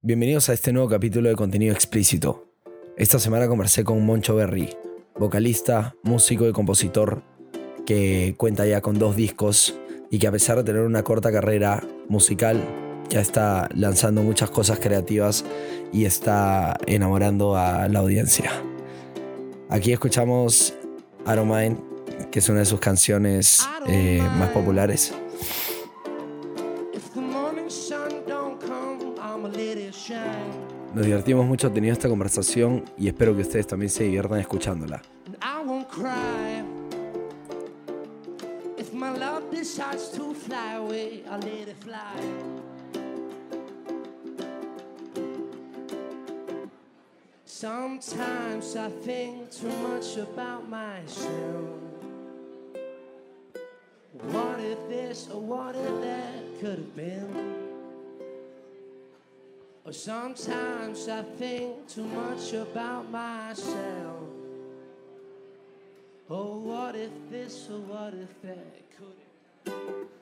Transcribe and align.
Bienvenidos 0.00 0.48
a 0.48 0.52
este 0.52 0.72
nuevo 0.72 0.88
capítulo 0.88 1.28
de 1.28 1.34
contenido 1.34 1.74
explícito. 1.74 2.46
Esta 2.96 3.18
semana 3.18 3.48
conversé 3.48 3.82
con 3.82 4.06
Moncho 4.06 4.36
Berry, 4.36 4.76
vocalista, 5.16 5.96
músico 6.04 6.48
y 6.48 6.52
compositor 6.52 7.24
que 7.84 8.36
cuenta 8.36 8.64
ya 8.64 8.80
con 8.80 8.96
dos 9.00 9.16
discos 9.16 9.74
y 10.08 10.20
que 10.20 10.28
a 10.28 10.30
pesar 10.30 10.56
de 10.58 10.62
tener 10.62 10.82
una 10.82 11.02
corta 11.02 11.32
carrera 11.32 11.82
musical, 12.08 12.62
ya 13.10 13.20
está 13.20 13.68
lanzando 13.74 14.22
muchas 14.22 14.50
cosas 14.50 14.78
creativas 14.78 15.44
y 15.92 16.04
está 16.04 16.78
enamorando 16.86 17.56
a 17.56 17.88
la 17.88 17.98
audiencia. 17.98 18.52
Aquí 19.68 19.92
escuchamos 19.92 20.74
Aromine, 21.26 21.76
que 22.30 22.38
es 22.38 22.48
una 22.48 22.60
de 22.60 22.66
sus 22.66 22.78
canciones 22.78 23.68
eh, 23.88 24.22
más 24.38 24.50
populares. 24.50 25.12
Nos 30.94 31.04
divertimos 31.04 31.46
mucho 31.46 31.70
teniendo 31.70 31.92
esta 31.92 32.08
conversación 32.08 32.84
y 32.96 33.08
espero 33.08 33.34
que 33.34 33.42
ustedes 33.42 33.66
también 33.66 33.90
se 33.90 34.04
diviertan 34.04 34.40
escuchándola. 34.40 35.02
Sometimes 47.44 48.76
I 48.76 48.88
think 49.04 49.50
too 49.50 49.68
much 49.82 50.16
about 50.16 50.68
myself. 50.68 51.74
What 54.12 54.60
if 54.60 54.78
this 54.88 55.28
or 55.28 55.40
what 55.40 55.74
if 55.74 56.00
that 56.02 56.60
could 56.60 56.78
have 56.78 56.94
been? 56.94 57.67
Or 59.88 59.92
sometimes 59.94 61.08
I 61.08 61.22
think 61.22 61.88
too 61.88 62.04
much 62.04 62.52
about 62.52 63.10
myself. 63.10 64.28
Oh, 66.28 66.58
what 66.58 66.94
if 66.94 67.10
this 67.30 67.70
or 67.70 67.78
what 67.78 68.12
if 68.12 68.42
that 68.42 68.82
could 68.98 69.72
Whoa, 69.72 70.17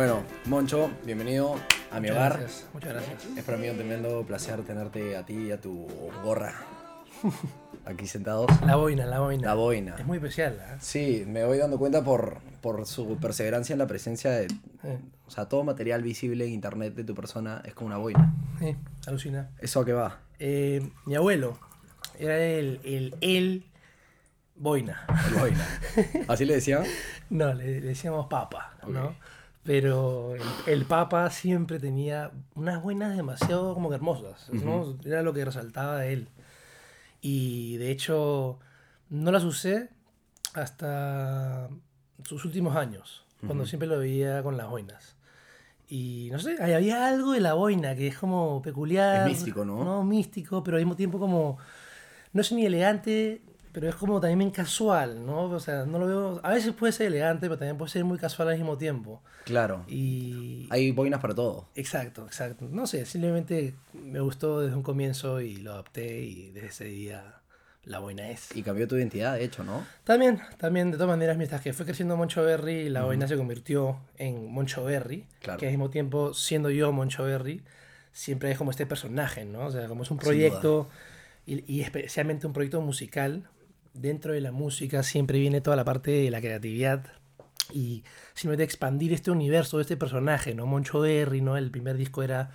Bueno, 0.00 0.22
Moncho, 0.46 0.90
bienvenido 1.04 1.56
a 1.90 2.00
mi 2.00 2.08
Muchas 2.08 2.16
hogar. 2.16 2.38
gracias, 2.38 2.66
muchas 2.72 2.94
gracias. 2.94 3.26
Es 3.36 3.44
para 3.44 3.58
mí 3.58 3.68
un 3.68 3.76
tremendo 3.76 4.24
placer 4.24 4.62
tenerte 4.62 5.14
a 5.14 5.26
ti 5.26 5.34
y 5.34 5.50
a 5.52 5.60
tu 5.60 5.86
gorra 6.24 6.54
aquí 7.84 8.06
sentados. 8.06 8.46
La 8.64 8.76
boina, 8.76 9.04
la 9.04 9.20
boina. 9.20 9.48
La 9.48 9.52
boina. 9.52 9.96
Es 9.98 10.06
muy 10.06 10.16
especial, 10.16 10.54
¿eh? 10.58 10.76
Sí, 10.80 11.24
me 11.26 11.44
voy 11.44 11.58
dando 11.58 11.78
cuenta 11.78 12.02
por, 12.02 12.38
por 12.62 12.86
su 12.86 13.18
perseverancia 13.18 13.74
en 13.74 13.78
la 13.78 13.86
presencia 13.86 14.30
de... 14.30 14.46
Eh, 14.84 14.98
O 15.26 15.30
sea, 15.30 15.50
todo 15.50 15.64
material 15.64 16.02
visible 16.02 16.46
en 16.46 16.52
internet 16.54 16.94
de 16.94 17.04
tu 17.04 17.14
persona 17.14 17.60
es 17.66 17.74
como 17.74 17.88
una 17.88 17.98
boina. 17.98 18.32
eh, 18.62 18.76
alucina. 19.06 19.50
¿Eso 19.58 19.80
a 19.80 19.84
qué 19.84 19.92
va? 19.92 20.20
Eh, 20.38 20.80
mi 21.04 21.14
abuelo 21.14 21.58
era 22.18 22.38
el, 22.38 22.80
el, 22.84 23.14
el 23.20 23.66
boina. 24.56 25.04
El 25.28 25.34
boina. 25.34 25.68
¿Así 26.28 26.46
le 26.46 26.54
decían? 26.54 26.84
No, 27.28 27.52
le, 27.52 27.82
le 27.82 27.88
decíamos 27.88 28.28
papa, 28.28 28.76
¿no? 28.88 29.14
Pero 29.62 30.34
el, 30.34 30.42
el 30.66 30.84
papa 30.86 31.28
siempre 31.30 31.78
tenía 31.78 32.32
unas 32.54 32.82
boinas 32.82 33.16
demasiado 33.16 33.74
como 33.74 33.90
que 33.90 33.96
hermosas, 33.96 34.48
¿no? 34.50 34.96
Era 35.04 35.22
lo 35.22 35.34
que 35.34 35.44
resaltaba 35.44 35.98
de 35.98 36.12
él. 36.14 36.28
Y 37.20 37.76
de 37.76 37.90
hecho, 37.90 38.58
no 39.10 39.30
las 39.30 39.44
usé 39.44 39.90
hasta 40.54 41.68
sus 42.24 42.44
últimos 42.44 42.76
años, 42.76 43.24
cuando 43.46 43.66
siempre 43.66 43.88
lo 43.88 43.98
veía 43.98 44.42
con 44.42 44.56
las 44.56 44.68
boinas. 44.68 45.16
Y 45.88 46.28
no 46.30 46.38
sé, 46.38 46.62
había 46.62 47.08
algo 47.08 47.32
de 47.32 47.40
la 47.40 47.54
boina 47.54 47.96
que 47.96 48.06
es 48.06 48.16
como 48.16 48.62
peculiar. 48.62 49.28
Es 49.28 49.36
místico, 49.36 49.64
¿no? 49.64 49.82
No, 49.84 50.04
místico, 50.04 50.62
pero 50.62 50.76
al 50.76 50.84
mismo 50.84 50.96
tiempo 50.96 51.18
como. 51.18 51.58
No 52.32 52.42
es 52.42 52.52
ni 52.52 52.64
elegante, 52.64 53.42
pero 53.72 53.88
es 53.88 53.94
como 53.94 54.20
también 54.20 54.38
bien 54.38 54.50
casual, 54.50 55.24
¿no? 55.24 55.44
O 55.44 55.60
sea, 55.60 55.84
no 55.86 55.98
lo 55.98 56.06
veo. 56.06 56.40
A 56.42 56.50
veces 56.50 56.72
puede 56.72 56.92
ser 56.92 57.06
elegante, 57.06 57.46
pero 57.46 57.58
también 57.58 57.76
puede 57.78 57.90
ser 57.90 58.04
muy 58.04 58.18
casual 58.18 58.48
al 58.48 58.56
mismo 58.56 58.76
tiempo. 58.76 59.22
Claro. 59.44 59.84
Y. 59.88 60.66
Hay 60.70 60.90
boinas 60.92 61.20
para 61.20 61.34
todo. 61.34 61.68
Exacto, 61.74 62.26
exacto. 62.26 62.66
No 62.70 62.86
sé, 62.86 63.06
simplemente 63.06 63.74
me 63.92 64.20
gustó 64.20 64.60
desde 64.60 64.76
un 64.76 64.82
comienzo 64.82 65.40
y 65.40 65.56
lo 65.56 65.72
adapté 65.72 66.20
y 66.20 66.50
desde 66.50 66.68
ese 66.68 66.84
día 66.84 67.36
la 67.84 67.98
boina 67.98 68.28
es. 68.30 68.54
Y 68.54 68.62
cambió 68.62 68.86
tu 68.86 68.96
identidad, 68.96 69.34
de 69.34 69.44
hecho, 69.44 69.64
¿no? 69.64 69.86
También, 70.04 70.40
también, 70.58 70.90
de 70.90 70.96
todas 70.98 71.08
maneras, 71.10 71.36
mientras 71.36 71.60
que 71.62 71.72
fue 71.72 71.86
creciendo 71.86 72.16
Moncho 72.16 72.42
Berry, 72.42 72.88
la 72.90 73.04
boina 73.04 73.26
se 73.26 73.36
convirtió 73.36 73.98
en 74.18 74.50
Moncho 74.52 74.84
Berry, 74.84 75.26
Claro. 75.40 75.58
que 75.58 75.66
al 75.66 75.72
mismo 75.72 75.88
tiempo, 75.90 76.34
siendo 76.34 76.70
yo 76.70 76.92
Moncho 76.92 77.24
Berry, 77.24 77.62
siempre 78.12 78.50
es 78.50 78.58
como 78.58 78.70
este 78.70 78.84
personaje, 78.86 79.44
¿no? 79.46 79.66
O 79.66 79.70
sea, 79.70 79.86
como 79.88 80.02
es 80.02 80.10
un 80.10 80.18
proyecto, 80.18 80.88
y, 81.46 81.64
y 81.72 81.80
especialmente 81.80 82.46
un 82.46 82.52
proyecto 82.52 82.80
musical, 82.82 83.48
dentro 83.94 84.32
de 84.32 84.40
la 84.40 84.52
música 84.52 85.02
siempre 85.02 85.38
viene 85.38 85.60
toda 85.60 85.76
la 85.76 85.84
parte 85.84 86.10
de 86.10 86.30
la 86.30 86.40
creatividad 86.40 87.06
y 87.72 88.02
simplemente 88.34 88.64
expandir 88.64 89.12
este 89.12 89.30
universo 89.30 89.76
de 89.78 89.82
este 89.82 89.96
personaje, 89.96 90.54
¿no? 90.54 90.66
Moncho 90.66 91.00
Berry, 91.00 91.40
¿no? 91.40 91.56
El 91.56 91.70
primer 91.70 91.96
disco 91.96 92.22
era 92.22 92.50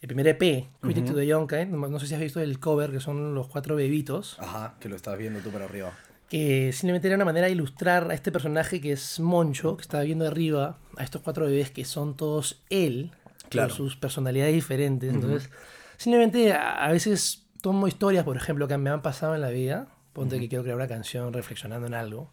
el 0.00 0.06
primer 0.06 0.28
EP, 0.28 0.68
Quitting 0.86 1.04
to 1.06 1.14
the 1.14 1.26
Young 1.26 1.48
Kind, 1.48 1.70
no, 1.72 1.98
sé 1.98 2.06
si 2.06 2.14
has 2.14 2.20
visto 2.20 2.40
el 2.40 2.60
cover, 2.60 2.92
que 2.92 3.00
son 3.00 3.34
los 3.34 3.48
cuatro 3.48 3.74
bebitos 3.74 4.36
Ajá, 4.38 4.76
que 4.78 4.88
lo 4.88 4.94
estás 4.94 5.18
viendo 5.18 5.40
tú 5.40 5.50
para 5.50 5.64
arriba. 5.64 5.92
que 6.28 6.72
simplemente 6.72 7.08
era 7.08 7.16
una 7.16 7.24
manera 7.24 7.46
de 7.48 7.52
ilustrar 7.52 8.08
a 8.10 8.14
este 8.14 8.30
personaje 8.30 8.80
que 8.80 8.92
es 8.92 9.18
Moncho, 9.18 9.76
que 9.76 9.82
está 9.82 10.00
viendo 10.02 10.24
arriba 10.26 10.78
a 10.96 11.02
estos 11.02 11.22
cuatro 11.22 11.46
bebés 11.46 11.70
que 11.72 11.84
son 11.84 12.16
todos 12.16 12.62
él, 12.70 13.10
Claro. 13.48 13.68
con 13.70 13.76
sus 13.78 13.96
personalidades 13.96 14.54
diferentes. 14.54 15.12
Entonces, 15.12 15.50
simplemente 15.96 16.52
a, 16.52 16.84
a 16.84 16.92
veces 16.92 17.46
tomo 17.62 17.88
historias, 17.88 18.22
por 18.24 18.36
ejemplo, 18.36 18.68
que 18.68 18.76
me 18.78 18.90
han 18.90 19.00
pasado 19.02 19.34
en 19.34 19.40
la 19.40 19.48
vida, 19.50 19.88
ponte 20.18 20.40
que 20.40 20.48
quiero 20.48 20.64
crear 20.64 20.76
una 20.76 20.88
canción 20.88 21.32
reflexionando 21.32 21.86
en 21.86 21.94
algo, 21.94 22.30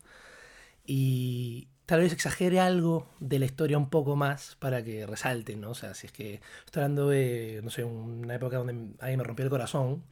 y 0.85 1.68
tal 1.85 2.00
vez 2.01 2.13
exagere 2.13 2.59
algo 2.59 3.07
de 3.19 3.40
la 3.40 3.46
historia 3.46 3.78
un 3.78 3.90
poco 3.90 4.16
más 4.16 4.56
para 4.59 4.84
que 4.84 5.06
resalte, 5.06 5.56
¿no? 5.56 5.72
O 5.72 5.75
sea, 5.75 5.94
si 5.94 6.07
es 6.07 6.13
que 6.13 6.41
estoy 6.66 6.84
hablando 6.84 7.09
de, 7.09 7.62
no 7.63 7.69
sé, 7.69 7.84
una 7.84 8.35
época 8.35 8.57
donde 8.57 8.74
alguien 9.00 9.19
me 9.19 9.24
rompió 9.24 9.44
el 9.45 9.51
corazón, 9.51 10.03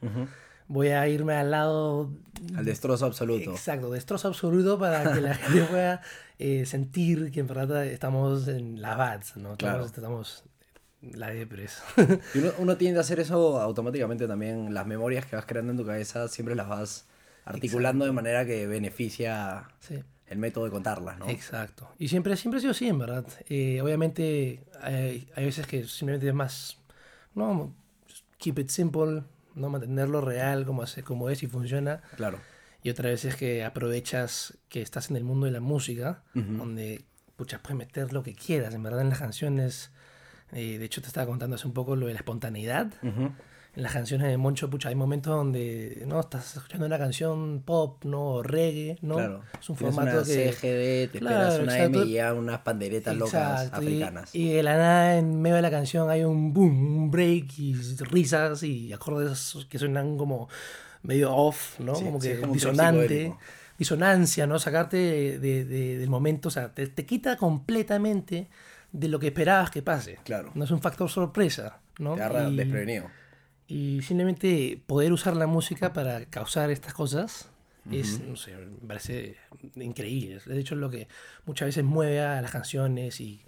voy 0.68 0.88
a 0.88 1.06
irme 1.08 1.34
al 1.34 1.50
lado 1.50 2.10
Al 2.56 2.64
destrozo 2.64 3.06
absoluto. 3.06 3.50
Exacto, 3.50 3.90
destrozo 3.90 4.28
absoluto 4.28 4.78
para 4.78 5.12
que 5.12 5.20
la 5.20 5.34
gente 5.34 5.64
pueda 5.64 6.00
eh, 6.38 6.66
sentir 6.66 7.30
que 7.32 7.40
en 7.40 7.46
verdad 7.46 7.84
estamos 7.86 8.48
en 8.48 8.80
la 8.80 8.96
BATS, 8.96 9.36
¿no? 9.36 9.56
Claro. 9.56 9.84
Estamos, 9.84 10.42
estamos 10.42 10.44
la 11.12 11.30
depres. 11.30 11.82
Y 12.34 12.38
uno, 12.38 12.52
uno 12.58 12.76
tiende 12.76 12.98
a 12.98 13.02
hacer 13.02 13.20
eso 13.20 13.60
automáticamente 13.60 14.26
también. 14.26 14.72
Las 14.72 14.86
memorias 14.86 15.26
que 15.26 15.36
vas 15.36 15.44
creando 15.44 15.72
en 15.72 15.78
tu 15.78 15.84
cabeza 15.84 16.28
siempre 16.28 16.54
las 16.54 16.68
vas 16.68 17.06
articulando 17.44 18.04
de 18.04 18.12
manera 18.12 18.44
que 18.44 18.66
beneficia 18.66 19.68
sí, 19.80 20.02
el 20.26 20.38
método 20.38 20.64
de 20.64 20.70
contarlas, 20.70 21.18
¿no? 21.18 21.28
exacto. 21.28 21.88
Y 21.98 22.08
siempre, 22.08 22.36
siempre 22.36 22.58
ha 22.58 22.60
sido 22.60 22.70
así, 22.72 22.88
en 22.88 22.98
verdad. 22.98 23.26
Eh, 23.48 23.80
obviamente 23.82 24.64
hay, 24.80 25.28
hay 25.34 25.44
veces 25.44 25.66
que 25.66 25.84
simplemente 25.84 26.28
es 26.28 26.34
más, 26.34 26.78
no, 27.34 27.74
keep 28.38 28.58
it 28.58 28.68
simple, 28.68 29.22
no 29.54 29.68
mantenerlo 29.68 30.20
real 30.20 30.64
como, 30.64 30.82
hace, 30.82 31.02
como 31.02 31.30
es 31.30 31.42
y 31.42 31.46
funciona. 31.46 32.02
Claro. 32.16 32.38
Y 32.82 32.90
otra 32.90 33.08
vez 33.08 33.24
es 33.24 33.36
que 33.36 33.64
aprovechas 33.64 34.58
que 34.68 34.82
estás 34.82 35.10
en 35.10 35.16
el 35.16 35.24
mundo 35.24 35.46
de 35.46 35.52
la 35.52 35.60
música, 35.60 36.22
donde 36.34 37.02
pucha, 37.36 37.62
puedes 37.62 37.76
meter 37.78 38.12
lo 38.12 38.22
que 38.22 38.34
quieras, 38.34 38.74
en 38.74 38.82
verdad, 38.82 39.00
en 39.00 39.08
las 39.08 39.18
canciones. 39.18 39.90
eh, 40.52 40.78
de 40.78 40.84
hecho, 40.84 41.00
te 41.00 41.08
estaba 41.08 41.26
contando 41.26 41.56
hace 41.56 41.66
un 41.66 41.72
poco 41.72 41.96
lo 41.96 42.06
de 42.06 42.12
la 42.12 42.18
espontaneidad. 42.18 42.92
Ujú. 43.02 43.32
En 43.76 43.82
las 43.82 43.92
canciones 43.92 44.28
de 44.28 44.36
Moncho, 44.36 44.70
pucha, 44.70 44.88
hay 44.90 44.94
momentos 44.94 45.34
donde 45.34 46.04
no 46.06 46.20
estás 46.20 46.56
escuchando 46.56 46.86
una 46.86 46.96
canción 46.96 47.60
pop, 47.64 48.04
no 48.04 48.22
o 48.26 48.42
reggae, 48.44 48.98
¿no? 49.02 49.16
Claro. 49.16 49.42
Es 49.60 49.68
un 49.68 49.76
formato 49.76 50.10
una 50.18 50.22
que 50.22 50.52
CGD, 50.52 51.10
te 51.12 51.18
Claro, 51.18 51.48
esperas 51.48 51.58
una 51.60 51.74
exacto. 51.76 52.02
M 52.02 52.10
y 52.10 52.12
ya 52.14 52.34
unas 52.34 52.58
panderetas 52.60 53.16
locas 53.16 53.62
Exacto, 53.64 53.82
y- 53.82 53.86
africanas. 53.86 54.34
Y, 54.34 54.52
de 54.52 54.62
la 54.62 54.76
nada, 54.76 55.18
en 55.18 55.42
medio 55.42 55.56
de 55.56 55.62
la 55.62 55.72
canción, 55.72 56.08
hay 56.08 56.22
un 56.22 56.52
boom, 56.54 56.96
un 56.98 57.10
break 57.10 57.58
y 57.58 57.74
risas 58.10 58.62
y 58.62 58.92
acordes 58.92 59.56
que 59.68 59.78
suenan 59.80 60.16
como 60.18 60.48
medio 61.02 61.34
off, 61.34 61.80
¿no? 61.80 61.96
Sí, 61.96 62.04
como 62.04 62.20
que 62.20 62.38
como 62.40 62.54
disonante. 62.54 63.34
Disonancia, 63.76 64.46
¿no? 64.46 64.60
Sacarte 64.60 64.96
de- 64.96 65.38
de- 65.40 65.64
de- 65.64 65.98
del 65.98 66.08
momento, 66.08 66.46
o 66.46 66.50
sea, 66.52 66.72
te, 66.72 66.86
te 66.86 67.04
quita 67.04 67.36
completamente 67.36 68.46
de 68.92 69.08
lo 69.08 69.18
que 69.18 69.26
esperabas 69.26 69.72
que 69.72 69.82
pase. 69.82 70.20
Claro. 70.24 70.52
No 70.54 70.62
es 70.62 70.70
un 70.70 70.80
factor 70.80 71.10
sorpresa, 71.10 71.80
¿no? 71.98 72.14
Te 72.14 72.22
agarra 72.22 72.48
Y- 72.50 72.54
desprevenido. 72.56 73.06
Y 73.74 74.02
simplemente 74.02 74.80
poder 74.86 75.12
usar 75.12 75.34
la 75.34 75.48
música 75.48 75.92
para 75.92 76.26
causar 76.26 76.70
estas 76.70 76.94
cosas 76.94 77.50
es, 77.90 78.20
no 78.20 78.36
sé, 78.36 78.54
me 78.56 78.86
parece 78.86 79.36
increíble. 79.74 80.38
De 80.46 80.60
hecho, 80.60 80.76
es 80.76 80.80
lo 80.80 80.90
que 80.90 81.08
muchas 81.44 81.66
veces 81.66 81.82
mueve 81.82 82.20
a 82.20 82.40
las 82.40 82.52
canciones 82.52 83.20
y 83.20 83.44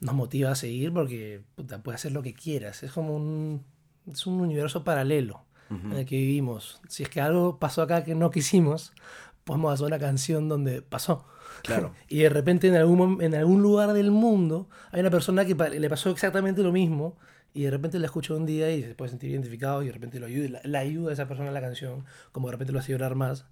nos 0.00 0.16
motiva 0.16 0.50
a 0.50 0.56
seguir 0.56 0.92
porque 0.92 1.42
puta, 1.54 1.80
puedes 1.80 2.00
hacer 2.00 2.10
lo 2.10 2.24
que 2.24 2.34
quieras. 2.34 2.82
Es 2.82 2.90
como 2.90 3.14
un, 3.14 3.62
es 4.10 4.26
un 4.26 4.40
universo 4.40 4.82
paralelo 4.82 5.44
en 5.70 5.92
el 5.92 6.04
que 6.06 6.16
vivimos. 6.16 6.80
Si 6.88 7.04
es 7.04 7.08
que 7.08 7.20
algo 7.20 7.60
pasó 7.60 7.82
acá 7.82 8.02
que 8.02 8.16
no 8.16 8.32
quisimos, 8.32 8.92
podemos 9.44 9.72
hacer 9.72 9.86
una 9.86 10.00
canción 10.00 10.48
donde 10.48 10.82
pasó. 10.82 11.24
Claro. 11.62 11.94
y 12.08 12.18
de 12.18 12.30
repente 12.30 12.66
en 12.66 12.74
algún, 12.74 13.22
en 13.22 13.36
algún 13.36 13.62
lugar 13.62 13.92
del 13.92 14.10
mundo 14.10 14.68
hay 14.90 15.02
una 15.02 15.10
persona 15.10 15.44
que 15.44 15.54
le 15.54 15.88
pasó 15.88 16.10
exactamente 16.10 16.64
lo 16.64 16.72
mismo 16.72 17.16
y 17.58 17.64
de 17.64 17.72
repente 17.72 17.98
la 17.98 18.06
escucha 18.06 18.34
un 18.34 18.46
día 18.46 18.70
y 18.70 18.84
se 18.84 18.94
puede 18.94 19.08
sentir 19.10 19.32
identificado 19.32 19.82
y 19.82 19.86
de 19.86 19.92
repente 19.92 20.20
lo 20.20 20.26
ayuda, 20.26 20.48
la, 20.48 20.60
la 20.62 20.78
ayuda 20.78 21.10
a 21.10 21.12
esa 21.14 21.26
persona 21.26 21.48
a 21.48 21.52
la 21.52 21.60
canción, 21.60 22.04
como 22.30 22.46
de 22.46 22.52
repente 22.52 22.72
lo 22.72 22.78
hace 22.78 22.92
llorar 22.92 23.16
más. 23.16 23.46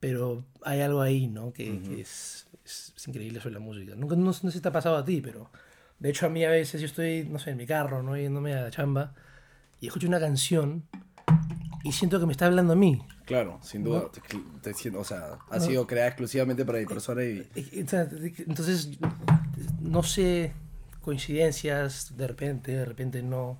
Pero 0.00 0.44
hay 0.62 0.80
algo 0.80 1.00
ahí, 1.00 1.28
¿no? 1.28 1.52
Que, 1.52 1.80
que 1.80 2.00
es, 2.00 2.48
es, 2.64 2.92
es 2.96 3.06
increíble 3.06 3.38
sobre 3.40 3.54
la 3.54 3.60
música. 3.60 3.94
Nunca, 3.94 4.16
no, 4.16 4.32
sé 4.32 4.50
si 4.50 4.60
te 4.60 4.66
ha 4.66 4.72
pasado 4.72 4.96
a 4.96 5.04
ti, 5.04 5.20
pero 5.20 5.48
de 6.00 6.10
hecho 6.10 6.26
a 6.26 6.28
mí 6.28 6.44
a 6.44 6.50
veces 6.50 6.80
yo 6.80 6.88
estoy, 6.88 7.22
no 7.30 7.38
sé, 7.38 7.50
en 7.50 7.56
mi 7.56 7.66
carro, 7.66 8.02
¿no? 8.02 8.16
Yéndome 8.16 8.52
a 8.52 8.62
la 8.62 8.70
chamba 8.72 9.14
y 9.80 9.86
escucho 9.86 10.08
una 10.08 10.18
canción 10.18 10.82
y 11.84 11.92
siento 11.92 12.18
que 12.18 12.26
me 12.26 12.32
está 12.32 12.46
hablando 12.46 12.72
a 12.72 12.76
mí. 12.76 13.00
Claro, 13.26 13.60
sin 13.62 13.84
duda. 13.84 14.00
No. 14.00 14.10
Te- 14.60 14.72
te 14.74 14.96
o 14.96 15.04
sea, 15.04 15.38
ha 15.50 15.60
sido 15.60 15.86
creada 15.86 16.08
exclusivamente 16.08 16.64
para 16.64 16.80
mi 16.80 16.86
persona 16.86 17.22
y... 17.22 17.48
Eh, 17.54 17.86
Entonces, 18.48 18.98
no 19.80 20.02
sé, 20.02 20.52
coincidencias, 21.06 22.16
de 22.16 22.26
repente, 22.26 22.72
de 22.72 22.84
repente 22.84 23.22
no. 23.22 23.58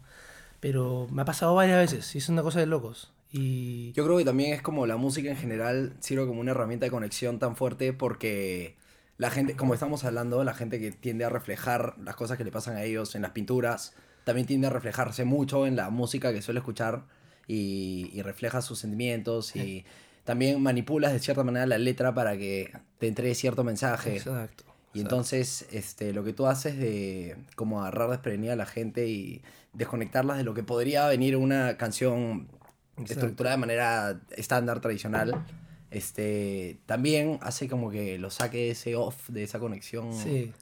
Pero 0.60 1.06
me 1.10 1.22
ha 1.22 1.24
pasado 1.24 1.54
varias 1.54 1.78
veces 1.78 2.14
y 2.14 2.18
es 2.18 2.28
una 2.28 2.42
cosa 2.42 2.60
de 2.60 2.66
locos. 2.66 3.12
Y 3.32 3.92
Yo 3.92 4.04
creo 4.04 4.18
que 4.18 4.24
también 4.24 4.52
es 4.52 4.62
como 4.62 4.86
la 4.86 4.96
música 4.96 5.30
en 5.30 5.36
general 5.36 5.94
sirve 6.00 6.26
como 6.26 6.40
una 6.40 6.50
herramienta 6.50 6.86
de 6.86 6.90
conexión 6.90 7.38
tan 7.38 7.56
fuerte 7.56 7.92
porque 7.92 8.76
la 9.16 9.30
gente, 9.30 9.56
como 9.56 9.74
estamos 9.74 10.04
hablando, 10.04 10.42
la 10.44 10.54
gente 10.54 10.80
que 10.80 10.90
tiende 10.90 11.24
a 11.24 11.28
reflejar 11.28 11.96
las 12.02 12.16
cosas 12.16 12.36
que 12.36 12.44
le 12.44 12.50
pasan 12.50 12.76
a 12.76 12.82
ellos 12.82 13.14
en 13.14 13.22
las 13.22 13.30
pinturas, 13.30 13.94
también 14.24 14.46
tiende 14.46 14.66
a 14.66 14.70
reflejarse 14.70 15.24
mucho 15.24 15.66
en 15.66 15.76
la 15.76 15.90
música 15.90 16.32
que 16.32 16.42
suele 16.42 16.60
escuchar 16.60 17.04
y, 17.46 18.10
y 18.12 18.22
refleja 18.22 18.60
sus 18.60 18.80
sentimientos 18.80 19.54
y 19.54 19.84
también 20.24 20.60
manipulas 20.60 21.12
de 21.12 21.20
cierta 21.20 21.44
manera 21.44 21.64
la 21.66 21.78
letra 21.78 22.12
para 22.12 22.36
que 22.36 22.72
te 22.98 23.06
entregue 23.06 23.34
cierto 23.36 23.62
mensaje. 23.62 24.16
Exacto. 24.16 24.64
Y 24.96 25.00
entonces, 25.00 25.66
este, 25.72 26.12
lo 26.12 26.24
que 26.24 26.32
tú 26.32 26.46
haces 26.46 26.78
de 26.78 27.36
como 27.54 27.80
agarrar 27.82 28.10
desprevenida 28.10 28.54
a 28.54 28.56
la 28.56 28.66
gente 28.66 29.06
y 29.08 29.42
desconectarlas 29.72 30.38
de 30.38 30.44
lo 30.44 30.54
que 30.54 30.62
podría 30.62 31.06
venir 31.08 31.36
una 31.36 31.76
canción 31.76 32.48
Exacto. 32.96 33.12
estructurada 33.12 33.56
de 33.56 33.60
manera 33.60 34.20
estándar, 34.30 34.80
tradicional, 34.80 35.44
este, 35.90 36.78
también 36.86 37.38
hace 37.42 37.68
como 37.68 37.90
que 37.90 38.18
lo 38.18 38.30
saque 38.30 38.70
ese 38.70 38.96
off 38.96 39.28
de 39.28 39.42
esa 39.42 39.58
conexión, 39.58 40.12
Sí, 40.12 40.52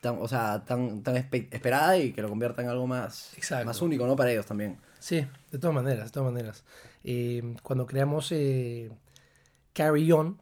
tan, 0.00 0.16
o 0.20 0.28
sea, 0.28 0.64
tan, 0.64 1.02
tan 1.02 1.16
espe- 1.16 1.48
esperada 1.50 1.98
y 1.98 2.12
que 2.12 2.22
lo 2.22 2.28
convierta 2.28 2.62
en 2.62 2.68
algo 2.68 2.86
más, 2.86 3.34
Exacto. 3.36 3.66
más 3.66 3.82
único, 3.82 4.06
¿no? 4.06 4.16
Para 4.16 4.32
ellos 4.32 4.46
también. 4.46 4.78
sí, 4.98 5.26
de 5.50 5.58
todas 5.58 5.74
maneras, 5.74 6.06
de 6.06 6.10
todas 6.10 6.32
maneras. 6.32 6.64
Eh, 7.04 7.54
cuando 7.62 7.86
creamos 7.86 8.30
eh, 8.32 8.90
Carry 9.72 10.10
On, 10.12 10.38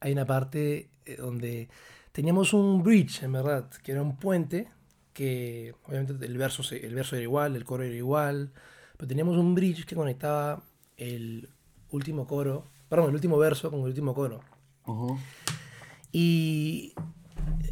hay 0.00 0.12
una 0.12 0.24
parte 0.26 0.88
eh, 1.06 1.16
donde 1.16 1.68
teníamos 2.18 2.52
un 2.52 2.82
bridge, 2.82 3.22
en 3.22 3.30
verdad, 3.30 3.70
que 3.80 3.92
era 3.92 4.02
un 4.02 4.16
puente, 4.16 4.66
que 5.12 5.72
obviamente 5.86 6.26
el 6.26 6.36
verso, 6.36 6.64
el 6.74 6.92
verso 6.92 7.14
era 7.14 7.22
igual, 7.22 7.54
el 7.54 7.64
coro 7.64 7.84
era 7.84 7.94
igual, 7.94 8.50
pero 8.96 9.06
teníamos 9.06 9.36
un 9.36 9.54
bridge 9.54 9.86
que 9.86 9.94
conectaba 9.94 10.64
el 10.96 11.48
último 11.92 12.26
coro, 12.26 12.64
perdón, 12.88 13.10
el 13.10 13.14
último 13.14 13.38
verso 13.38 13.70
con 13.70 13.78
el 13.82 13.86
último 13.86 14.14
coro. 14.14 14.40
Ujú. 14.84 15.16
Y 16.10 16.92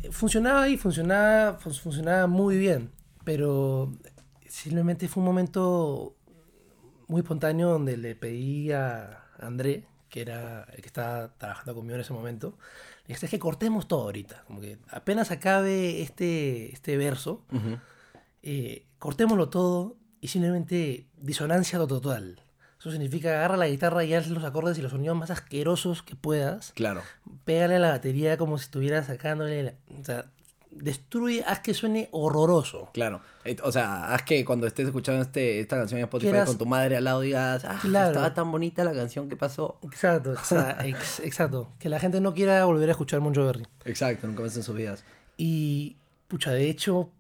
eh, 0.05 0.13
funcionaba 0.13 0.69
y 0.69 0.77
funcionaba, 0.77 1.59
fun- 1.59 1.75
funcionaba 1.75 2.29
muy 2.29 2.57
bien, 2.57 2.93
pero 3.25 3.93
simplemente 4.49 5.09
fue 5.09 5.23
un 5.23 5.27
momento 5.27 6.15
muy 7.09 7.23
espontáneo 7.23 7.71
donde 7.71 7.97
le 7.97 8.15
pedí 8.15 8.71
a 8.71 9.25
André, 9.41 9.89
que 10.09 10.21
era 10.21 10.69
el 10.73 10.83
que 10.83 10.87
estaba 10.87 11.37
trabajando 11.37 11.75
conmigo 11.75 11.97
en 11.97 12.03
ese 12.03 12.13
momento, 12.13 12.57
le 13.09 13.15
dije, 13.15 13.27
es 13.27 13.31
que 13.31 13.39
cortemos 13.39 13.87
todo 13.89 14.03
ahorita, 14.03 14.45
como 14.47 14.61
que 14.61 14.79
apenas 14.91 15.31
acabe 15.31 16.03
este, 16.03 16.73
este 16.73 16.97
verso, 16.97 17.45
eh, 18.43 18.87
cortémoslo 18.99 19.49
todo 19.49 19.97
y 20.21 20.29
simplemente 20.29 21.07
disonancia 21.17 21.79
total. 21.87 22.43
Eso 22.79 22.91
significa 22.91 23.31
agarra 23.31 23.57
la 23.57 23.69
guitarra 23.69 24.05
y 24.05 24.15
haz 24.15 24.29
los 24.29 24.45
acordes 24.45 24.79
y 24.79 24.83
los 24.83 24.93
sonidos 24.93 25.17
más 25.17 25.31
asquerosos 25.31 26.03
que 26.03 26.15
puedas 26.15 26.73
Claro. 26.73 27.03
pégale 27.45 27.77
a 27.77 27.79
la 27.79 27.91
batería 27.91 28.37
como 28.37 28.59
si 28.59 28.65
estuvieras 28.65 29.07
sacándole. 29.07 29.63
la- 29.63 29.75
o 30.01 30.05
sea, 30.05 30.31
destruye, 30.71 31.43
haz 31.47 31.61
que 31.61 31.73
suene 31.75 32.09
horroroso. 32.13 32.91
Claro, 32.93 33.21
o 33.63 33.73
sea, 33.73 34.13
haz 34.13 34.23
que 34.23 34.45
cuando 34.45 34.67
estés 34.67 34.87
escuchando 34.87 35.23
este, 35.23 35.61
esta 35.61 35.77
canción 35.77 35.99
en 35.99 36.05
Spotify 36.05 36.31
Quieras- 36.33 36.47
con 36.49 36.59
tu 36.59 36.67
madre 36.67 36.97
al 36.97 37.05
lado 37.05 37.21
digas, 37.23 37.65
ah, 37.65 37.79
Claro. 37.81 38.09
estaba 38.09 38.35
tan 38.35 38.51
bonita 38.53 38.85
la 38.85 38.93
canción 38.93 39.29
que 39.29 39.37
pasó. 39.37 39.79
Exacto, 39.85 40.33
o 40.33 40.45
sea, 40.45 40.77
ex- 40.85 41.21
exacto. 41.21 41.73
Que 41.79 41.89
la 41.89 41.99
gente 42.01 42.21
no 42.21 42.35
quiera 42.35 42.65
volver 42.67 42.89
a 42.89 42.93
escuchar 42.93 43.21
Moncho 43.21 43.47
Berry. 43.47 43.67
Exacto, 43.85 44.27
nunca 44.27 44.43
más 44.43 44.57
en 44.57 44.63
sus 44.63 44.77
vidas. 44.77 45.05
Y, 45.39 45.97
pucha, 46.29 46.51
de 46.53 46.69
hecho, 46.69 47.11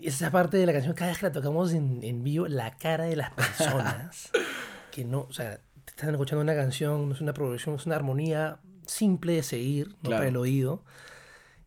esa 0.00 0.30
parte 0.30 0.56
de 0.56 0.66
la 0.66 0.72
canción, 0.72 0.94
cada 0.94 1.10
vez 1.10 1.18
que 1.18 1.26
la 1.26 1.32
tocamos 1.32 1.72
en, 1.72 2.02
en 2.02 2.22
vivo, 2.24 2.46
la 2.48 2.76
cara 2.76 3.04
de 3.04 3.16
las 3.16 3.30
personas, 3.32 4.30
que 4.90 5.04
no, 5.04 5.20
o 5.28 5.32
sea, 5.32 5.56
te 5.84 5.90
están 5.90 6.10
escuchando 6.10 6.42
una 6.42 6.54
canción, 6.54 7.08
no 7.08 7.14
es 7.14 7.20
una 7.20 7.32
progresión, 7.32 7.74
es 7.76 7.86
una 7.86 7.96
armonía 7.96 8.58
simple 8.86 9.34
de 9.34 9.42
seguir, 9.42 9.88
no 9.88 9.94
Claro. 10.10 10.16
para 10.18 10.28
el 10.28 10.36
oído. 10.36 10.84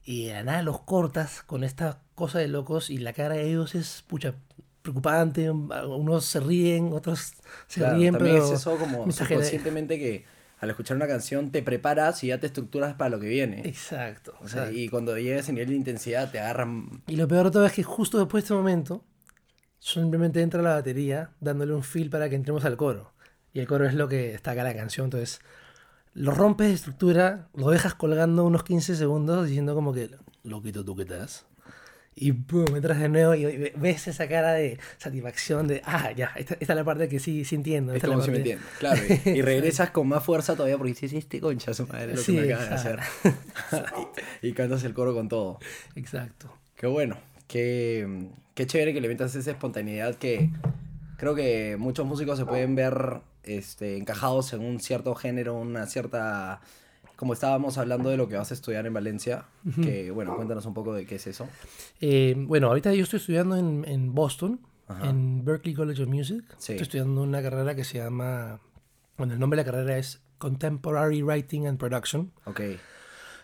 Y 0.06 0.28
de 0.28 0.34
la 0.34 0.44
nada 0.44 0.62
los 0.62 0.82
cortas 0.82 1.42
con 1.42 1.64
esta 1.64 2.00
cosa 2.14 2.40
de 2.40 2.48
locos 2.48 2.90
y 2.90 3.00
la 3.00 3.12
cara 3.14 3.36
de 3.36 3.50
ellos 3.50 3.74
es, 3.76 4.04
pucha, 4.08 4.36
preocupante. 4.84 5.50
Unos 5.50 6.26
se 6.26 6.40
ríen, 6.40 6.94
otros 6.94 7.34
se 7.68 7.82
Claro, 7.82 7.98
ríen, 7.98 8.14
también 8.14 8.36
pero... 8.36 8.46
es 8.46 8.62
eso 8.62 8.78
como 8.78 9.12
subconscientemente 9.12 9.98
que 9.98 10.26
al 10.60 10.70
escuchar 10.70 10.96
una 10.96 11.08
canción 11.08 11.52
te 11.52 11.62
preparas 11.64 12.24
y 12.24 12.28
ya 12.28 12.40
te 12.40 12.48
estructuras 12.48 12.94
para 12.94 13.10
lo 13.10 13.20
que 13.20 13.28
viene. 13.28 13.62
Exacto. 13.68 14.36
O 14.42 14.48
sea, 14.48 14.62
exacto. 14.62 14.80
y 14.80 14.90
cuando 14.90 15.18
llegas 15.18 15.40
a 15.40 15.42
ese 15.42 15.54
nivel 15.54 15.70
de 15.70 15.76
intensidad 15.76 16.32
te 16.32 16.40
agarran... 16.40 17.04
Y 17.08 17.16
lo 17.18 17.28
peor 17.28 17.46
de 17.46 17.52
todo 17.52 17.66
es 17.66 17.74
que 17.74 17.84
justo 17.84 18.20
después 18.20 18.44
de 18.44 18.46
este 18.46 18.54
momento, 18.54 19.04
simplemente 19.80 20.42
entra 20.42 20.62
la 20.62 20.76
batería 20.76 21.32
dándole 21.40 21.74
un 21.74 21.84
feel 21.84 22.10
para 22.10 22.30
que 22.30 22.36
entremos 22.36 22.64
al 22.64 22.78
coro. 22.78 23.14
Y 23.54 23.60
el 23.60 23.68
coro 23.68 23.86
es 23.86 23.94
lo 23.94 24.08
que 24.08 24.34
está 24.34 24.52
acá 24.52 24.64
la 24.64 24.76
canción. 24.76 25.06
Entonces, 25.06 25.42
lo 26.16 26.32
rompes 26.32 26.68
de 26.70 26.74
estructura, 26.74 27.48
lo 27.54 27.70
dejas 27.70 27.94
colgando 27.94 28.44
unos 28.46 28.64
15 28.64 28.96
segundos 28.96 29.46
diciendo 29.48 29.76
como 29.76 29.94
que, 29.94 30.10
loquito, 30.44 30.84
¿tú 30.84 30.96
qué 30.96 31.04
estás? 31.04 31.46
Y 32.18 32.32
pum, 32.32 32.66
entras 32.74 32.98
de 33.02 33.10
nuevo 33.10 33.36
y 33.36 33.44
ve- 33.44 33.74
ves 33.76 34.08
esa 34.08 34.28
cara 34.30 34.54
de 34.54 34.80
satisfacción 34.98 35.68
de, 35.68 35.82
ah, 35.84 36.14
ya, 36.14 36.32
esta, 36.38 36.54
esta 36.54 36.72
es 36.74 36.76
la 36.78 36.86
parte 36.86 37.10
que 37.10 37.20
sí, 37.20 37.44
sí 37.44 37.56
entiendo. 37.56 37.92
Es 37.92 37.98
esta 37.98 38.08
es 38.08 38.10
la 38.10 38.16
como 38.16 38.26
si 38.26 38.32
me 38.32 38.38
parte- 38.38 38.52
entiendes. 38.54 38.80
Claro, 38.80 39.02
y, 39.26 39.30
y 39.38 39.42
regresas 39.44 39.90
con 39.92 40.08
más 40.08 40.24
fuerza 40.24 40.54
todavía 40.56 40.78
porque 40.78 40.94
dices, 40.94 41.12
este 41.12 41.42
concha 41.42 41.74
su 41.74 41.86
madre 41.88 42.16
lo 42.16 42.18
Sí, 42.22 42.34
que 42.36 42.42
me 42.46 42.54
acaba 42.54 42.70
de 42.70 42.76
hacer. 42.76 43.00
y 44.42 44.54
cantas 44.54 44.84
el 44.86 44.94
coro 44.94 45.14
con 45.14 45.28
todo. 45.28 45.60
Exacto. 45.96 46.52
Qué 46.78 46.88
bueno, 46.88 47.18
qué, 47.48 48.30
qué 48.54 48.66
chévere 48.66 48.94
que 48.94 49.02
le 49.02 49.10
metas 49.10 49.36
esa 49.36 49.52
espontaneidad 49.52 50.16
que 50.16 50.50
creo 51.18 51.36
que 51.36 51.76
muchos 51.78 52.06
músicos 52.06 52.38
se 52.38 52.46
pueden 52.46 52.76
ver 52.76 53.20
este, 53.46 53.98
encajados 53.98 54.54
en 54.54 54.62
un 54.62 54.80
cierto 54.80 55.16
género, 55.16 55.56
una 55.56 55.86
cierta... 55.88 56.62
Como 57.16 57.32
estábamos 57.32 57.78
hablando 57.78 58.10
de 58.10 58.18
lo 58.18 58.28
que 58.28 58.36
vas 58.36 58.52
a 58.52 58.54
estudiar 58.54 58.86
en 58.86 58.94
Valencia, 58.94 59.46
que 59.82 60.12
bueno, 60.12 60.36
cuéntanos 60.36 60.66
un 60.66 60.74
poco 60.74 60.94
de 60.94 61.06
qué 61.06 61.16
es 61.16 61.28
eso. 61.28 61.48
Eh, 62.02 62.36
bueno, 62.38 62.68
ahorita 62.68 62.94
yo 62.94 63.04
estoy 63.04 63.20
estudiando 63.20 63.56
en, 63.56 63.86
en 63.88 64.14
Boston, 64.14 64.60
Ajá. 64.90 65.10
en 65.10 65.46
Berklee 65.46 65.76
College 65.76 66.04
of 66.04 66.10
Music. 66.10 66.44
Sí. 66.58 66.74
Estoy 66.74 66.84
estudiando 66.84 67.22
una 67.22 67.42
carrera 67.42 67.74
que 67.74 67.86
se 67.86 68.00
llama, 68.00 68.60
bueno, 69.18 69.32
el 69.34 69.40
nombre 69.40 69.56
de 69.56 69.64
la 69.64 69.72
carrera 69.72 69.98
es 69.98 70.20
Contemporary 70.40 71.24
Writing 71.24 71.68
and 71.68 71.78
Production, 71.78 72.34
Ok, 72.44 72.62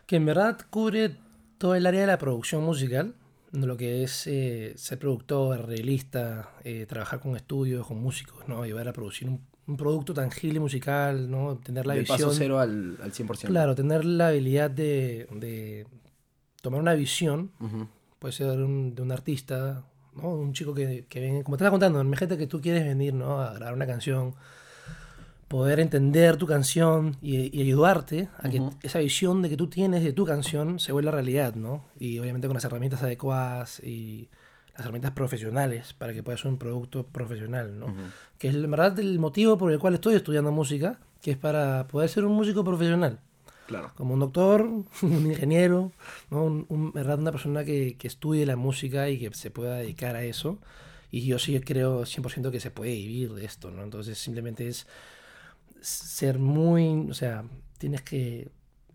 que 0.05 0.15
en 0.17 0.25
verdad 0.25 0.59
cubre 0.69 1.15
todo 1.57 1.75
el 1.75 1.85
área 1.85 2.01
de 2.01 2.07
la 2.07 2.17
producción 2.17 2.63
musical, 2.63 3.15
lo 3.53 3.77
que 3.77 4.03
es 4.03 4.27
eh, 4.27 4.73
ser 4.75 4.99
productor, 4.99 5.59
arreglista, 5.59 6.51
eh, 6.65 6.85
trabajar 6.87 7.21
con 7.21 7.35
estudios, 7.37 7.87
con 7.87 8.01
músicos, 8.01 8.47
¿no? 8.47 8.65
Llevar 8.65 8.87
a 8.89 8.93
producir 8.93 9.29
un, 9.29 9.39
un 9.67 9.77
producto 9.77 10.13
tangible 10.13 10.59
musical, 10.59 11.29
¿no? 11.29 11.57
Tener 11.57 11.85
la 11.85 11.93
del 11.93 12.03
visión. 12.03 12.17
paso 12.19 12.33
cero 12.33 12.59
al, 12.59 12.97
al 13.01 13.11
100%. 13.11 13.47
Claro, 13.47 13.75
tener 13.75 14.03
la 14.05 14.27
habilidad 14.29 14.69
de, 14.71 15.27
de 15.31 15.85
tomar 16.61 16.79
una 16.81 16.93
visión 16.93 17.51
puede 18.19 18.31
ser 18.33 18.59
un- 18.59 18.93
de 18.95 19.01
un 19.01 19.11
artista, 19.11 19.83
¿no? 20.15 20.29
Un 20.29 20.53
chico 20.53 20.73
que, 20.73 21.05
que 21.07 21.19
viene, 21.19 21.43
como 21.43 21.57
te 21.57 21.63
estaba 21.63 21.71
contando, 21.71 22.01
imagínate 22.01 22.37
que 22.37 22.47
tú 22.47 22.59
quieres 22.61 22.83
venir, 22.85 23.13
¿no? 23.13 23.39
A 23.41 23.53
grabar 23.53 23.73
una 23.73 23.87
canción, 23.87 24.33
poder 25.47 25.79
entender 25.79 26.37
tu 26.37 26.47
canción 26.47 27.17
y, 27.21 27.55
y 27.57 27.61
ayudarte 27.61 28.29
a 28.37 28.49
que 28.49 28.61
esa 28.83 28.99
visión 28.99 29.41
de 29.41 29.49
que 29.49 29.57
tú 29.57 29.67
tienes 29.67 30.03
de 30.03 30.13
tu 30.13 30.25
canción 30.25 30.79
se 30.79 30.91
vuelva 30.93 31.11
realidad, 31.11 31.55
¿no? 31.55 31.85
Y 31.99 32.19
obviamente 32.19 32.47
con 32.47 32.55
las 32.55 32.63
herramientas 32.63 33.03
adecuadas 33.03 33.79
y 33.83 34.29
las 34.73 34.81
herramientas 34.81 35.11
profesionales 35.11 35.93
para 35.93 36.13
que 36.13 36.23
pueda 36.23 36.37
ser 36.37 36.47
un 36.47 36.57
producto 36.57 37.05
profesional, 37.05 37.77
¿no? 37.79 37.93
Que 38.37 38.47
es 38.49 38.55
en 38.55 38.69
verdad 38.71 38.97
el 38.99 39.19
motivo 39.19 39.57
por 39.57 39.71
el 39.71 39.79
cual 39.79 39.93
estoy 39.95 40.15
estudiando 40.15 40.51
música, 40.51 40.99
que 41.21 41.31
es 41.31 41.37
para 41.37 41.87
poder 41.87 42.09
ser 42.09 42.25
un 42.25 42.33
músico 42.33 42.63
profesional. 42.63 43.19
Claro. 43.67 43.91
Como 43.95 44.13
un 44.15 44.19
doctor, 44.19 44.61
un 45.01 45.25
ingeniero, 45.27 45.91
¿no? 46.29 46.43
un, 46.45 46.65
un- 46.69 46.91
¿verdad? 46.93 47.19
una 47.19 47.31
persona 47.31 47.63
que, 47.63 47.95
que 47.97 48.07
estudie 48.07 48.45
la 48.45 48.55
música 48.55 49.09
y 49.09 49.17
que 49.19 49.33
se 49.33 49.51
pueda 49.51 49.75
dedicar 49.77 50.15
a 50.15 50.23
eso. 50.23 50.57
Y 51.11 51.25
yo 51.25 51.37
sí 51.39 51.59
creo 51.59 52.03
100% 52.05 52.51
que 52.51 52.59
se 52.61 52.71
puede 52.71 52.91
vivir 52.91 53.33
de 53.33 53.43
esto, 53.45 53.69
¿no? 53.71 53.83
Entonces 53.83 54.17
simplemente 54.17 54.67
es 54.67 54.87
ser 55.81 56.39
muy, 56.39 57.07
o 57.09 57.13
sea, 57.13 57.43
tienes 57.77 58.01
que 58.01 58.49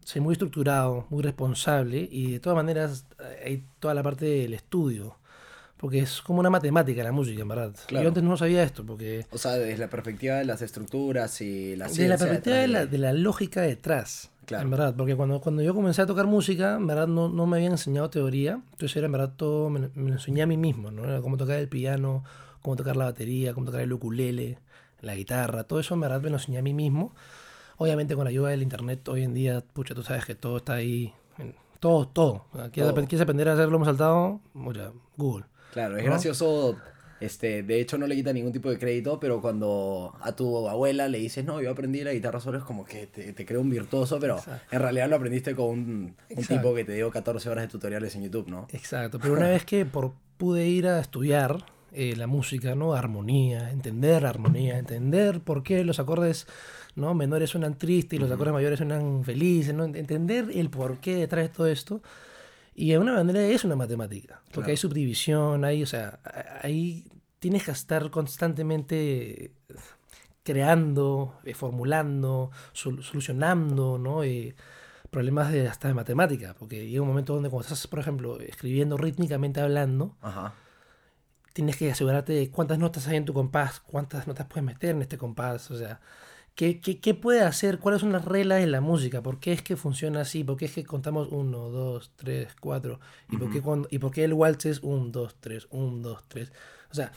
ser 0.05 0.23
muy 0.23 0.33
estructurado, 0.33 1.07
muy 1.11 1.23
responsable 1.23 2.09
y 2.11 2.33
de 2.33 2.41
todas 2.41 2.57
maneras 2.57 3.07
hay 3.45 3.65
toda 3.81 3.93
la 3.95 4.03
parte 4.03 4.25
del 4.25 4.55
estudio. 4.55 5.17
Porque 5.79 5.99
es 5.99 6.23
como 6.23 6.41
una 6.41 6.49
matemática 6.51 7.03
la 7.03 7.13
música, 7.13 7.43
en 7.43 7.49
verdad. 7.49 7.75
Claro. 7.87 8.05
Yo 8.05 8.09
antes 8.09 8.23
no 8.23 8.37
sabía 8.37 8.63
esto, 8.63 8.85
porque 8.85 9.27
O 9.31 9.37
sea, 9.39 9.53
desde 9.53 9.77
la 9.79 9.89
perspectiva 9.91 10.37
de 10.37 10.45
las 10.47 10.63
estructuras 10.63 11.41
y 11.43 11.77
la 11.77 11.87
ciencia 11.89 12.09
la 12.09 12.17
perspectiva 12.19 12.57
de 12.57 12.69
la, 12.69 12.87
de 12.87 12.99
la 12.99 13.13
lógica 13.13 13.61
detrás. 13.61 14.31
Claro. 14.47 14.65
En 14.65 14.71
verdad, 14.71 14.95
porque 14.97 15.17
cuando, 15.17 15.41
cuando 15.41 15.61
yo 15.63 15.75
comencé 15.75 16.01
a 16.03 16.07
tocar 16.07 16.27
música, 16.27 16.77
en 16.77 16.87
verdad 16.87 17.07
no, 17.09 17.29
no 17.29 17.47
me 17.47 17.57
habían 17.59 17.73
enseñado 17.73 18.09
teoría. 18.09 18.61
Entonces 18.73 18.97
era 18.97 19.07
en 19.07 19.13
verdad 19.13 19.33
todo, 19.37 19.69
me, 19.71 19.91
me 19.95 20.09
lo 20.11 20.13
enseñé 20.15 20.43
a 20.43 20.47
mí 20.47 20.57
mismo, 20.57 20.91
¿no? 20.91 21.05
Era 21.05 21.21
cómo 21.21 21.37
tocar 21.37 21.59
el 21.59 21.69
piano, 21.69 22.25
cómo 22.63 22.77
tocar 22.77 22.97
la 22.97 23.05
batería, 23.07 23.53
cómo 23.53 23.67
tocar 23.67 23.81
el 23.83 23.93
ukulele, 23.93 24.59
la 25.03 25.15
guitarra, 25.15 25.65
todo 25.65 25.79
eso 25.81 25.93
en 25.95 26.01
verdad 26.01 26.21
me 26.23 26.31
lo 26.31 26.37
enseñé 26.37 26.59
a 26.59 26.63
mí 26.63 26.73
mismo. 26.73 27.13
Obviamente 27.77 28.15
con 28.15 28.25
la 28.25 28.31
ayuda 28.31 28.49
del 28.51 28.63
internet 28.63 29.07
hoy 29.09 29.25
en 29.25 29.35
día, 29.35 29.63
pucha, 29.75 29.95
tú 29.95 30.03
sabes 30.03 30.25
que 30.25 30.35
todo 30.35 30.57
está 30.59 30.75
ahí. 30.75 31.13
en- 31.39 31.55
Todo, 31.81 32.09
todo. 32.09 32.47
¿Quieres, 32.73 32.73
Todo. 32.93 32.95
quieres 32.95 33.21
aprender 33.21 33.49
a 33.51 33.53
hacerlo 33.53 33.79
más 33.79 33.87
saltado? 33.87 34.41
Mira, 34.55 34.93
Google. 35.19 35.45
Claro, 35.77 35.99
es 35.99 36.05
¿no? 36.05 36.11
gracioso. 36.11 36.79
Este, 37.21 37.63
de 37.63 37.81
hecho, 37.81 37.99
no 37.99 38.07
le 38.07 38.15
quita 38.15 38.33
ningún 38.33 38.53
tipo 38.53 38.71
de 38.71 38.79
crédito, 38.79 39.21
pero 39.21 39.43
cuando 39.43 40.15
a 40.23 40.33
tu 40.33 40.69
abuela 40.69 41.07
le 41.09 41.19
dices, 41.19 41.45
no, 41.45 41.61
yo 41.61 41.71
aprendí 41.71 42.03
la 42.03 42.13
guitarra 42.13 42.41
solo, 42.41 42.57
es 42.57 42.65
como 42.65 42.85
que 42.85 43.07
te, 43.07 43.35
te 43.35 43.45
creo 43.45 43.61
un 43.61 43.69
virtuoso, 43.69 44.19
pero 44.19 44.37
Exacto. 44.37 44.75
en 44.75 44.81
realidad 44.81 45.09
lo 45.09 45.17
aprendiste 45.17 45.55
con 45.55 45.67
un, 45.69 46.17
tipo 46.47 46.75
que 46.75 46.85
te 46.85 46.93
dio 46.93 47.11
14 47.11 47.51
horas 47.51 47.65
de 47.65 47.69
tutoriales 47.69 48.15
en 48.17 48.25
YouTube, 48.25 48.49
¿no? 48.49 48.67
Exacto, 48.71 49.19
pero 49.19 49.35
una 49.35 49.49
vez 49.49 49.65
que 49.65 49.85
por, 49.85 50.13
pude 50.39 50.67
ir 50.67 50.87
a 50.87 50.99
estudiar 51.01 51.65
eh, 51.93 52.15
la 52.17 52.27
música, 52.27 52.75
¿no? 52.75 52.95
Armonía, 52.95 53.71
entender 53.71 54.25
armonía, 54.25 54.79
entender 54.79 55.41
por 55.41 55.63
qué 55.63 55.85
los 55.85 55.99
acordes 55.99 56.47
¿no? 56.95 57.15
menores 57.15 57.51
suenan 57.51 57.79
tristes 57.79 58.19
y 58.19 58.21
los 58.21 58.31
acordes 58.31 58.53
mayores 58.55 58.79
suenan 58.79 59.25
felices, 59.25 59.75
¿no? 59.75 59.85
entender 59.85 60.51
el 60.55 60.71
por 60.71 60.99
qué 60.99 61.17
detrás 61.17 61.45
de 61.45 61.49
todo 61.51 61.67
esto. 61.67 62.03
Y 62.79 62.91
de 62.91 62.99
una 62.99 63.15
manera 63.15 63.41
es 63.43 63.65
una 63.65 63.75
matemática, 63.75 64.41
porque 64.45 64.53
Claro. 64.53 64.71
hay 64.71 64.77
subdivisión, 64.77 65.65
hay, 65.65 65.83
o 65.83 65.87
sea, 65.87 66.21
ahí 66.63 67.07
tienes 67.39 67.65
que 67.65 67.71
estar 67.71 68.11
constantemente 68.11 69.53
creando, 70.43 71.39
eh, 71.45 71.55
formulando, 71.55 72.51
sol- 72.73 73.03
solucionando, 73.03 73.99
¿no? 73.99 74.23
Eh, 74.23 74.55
problemas 75.11 75.51
de, 75.53 75.67
hasta 75.69 75.89
de 75.89 75.95
matemática, 75.95 76.55
porque 76.59 76.87
llega 76.87 77.01
un 77.03 77.09
momento 77.09 77.35
donde 77.35 77.49
cuando 77.49 77.63
estás, 77.65 77.87
por 77.87 77.99
ejemplo, 77.99 78.39
escribiendo 78.41 78.97
rítmicamente 78.99 79.61
hablando, 79.61 80.15
Ajá. 80.21 80.53
tienes 81.55 81.77
que 81.77 81.91
asegurarte 81.91 82.33
de 82.35 82.51
cuántas 82.51 82.79
notas 82.79 83.09
hay 83.09 83.17
en 83.17 83.25
tu 83.25 83.33
compás, 83.33 83.81
cuántas 83.81 84.27
notas 84.27 84.47
puedes 84.47 84.65
meter 84.65 84.91
en 84.91 85.03
este 85.03 85.17
compás, 85.17 85.71
o 85.71 85.79
sea, 85.79 86.01
¿qué, 86.57 86.81
qué, 86.81 86.99
qué 86.99 87.15
puede 87.15 87.43
hacer? 87.43 87.79
¿Cuáles 87.79 88.01
son 88.01 88.11
las 88.13 88.25
reglas 88.25 88.59
de 88.61 88.67
la 88.67 88.81
música? 88.81 89.23
¿Por 89.23 89.39
qué 89.39 89.53
es 89.53 89.63
que 89.63 89.77
funciona 89.77 90.23
así? 90.23 90.43
¿Por 90.43 90.57
qué 90.57 90.65
es 90.65 90.73
que 90.73 90.85
contamos 90.85 91.29
1, 91.31 91.69
2, 91.71 92.11
3, 92.17 92.49
4? 92.61 92.99
¿Y, 93.31 93.37
por 93.37 93.51
qué 93.53 93.63
cuando- 93.63 93.87
¿Y 93.91 93.99
por 94.01 94.11
qué 94.11 94.25
el 94.25 94.33
waltz 94.33 94.67
es 94.67 94.81
1, 94.83 95.11
2, 95.13 95.37
3, 95.39 95.69
1, 95.71 95.99
2, 96.03 96.25
3? 96.27 96.51
O 96.91 96.95
sea, 96.95 97.13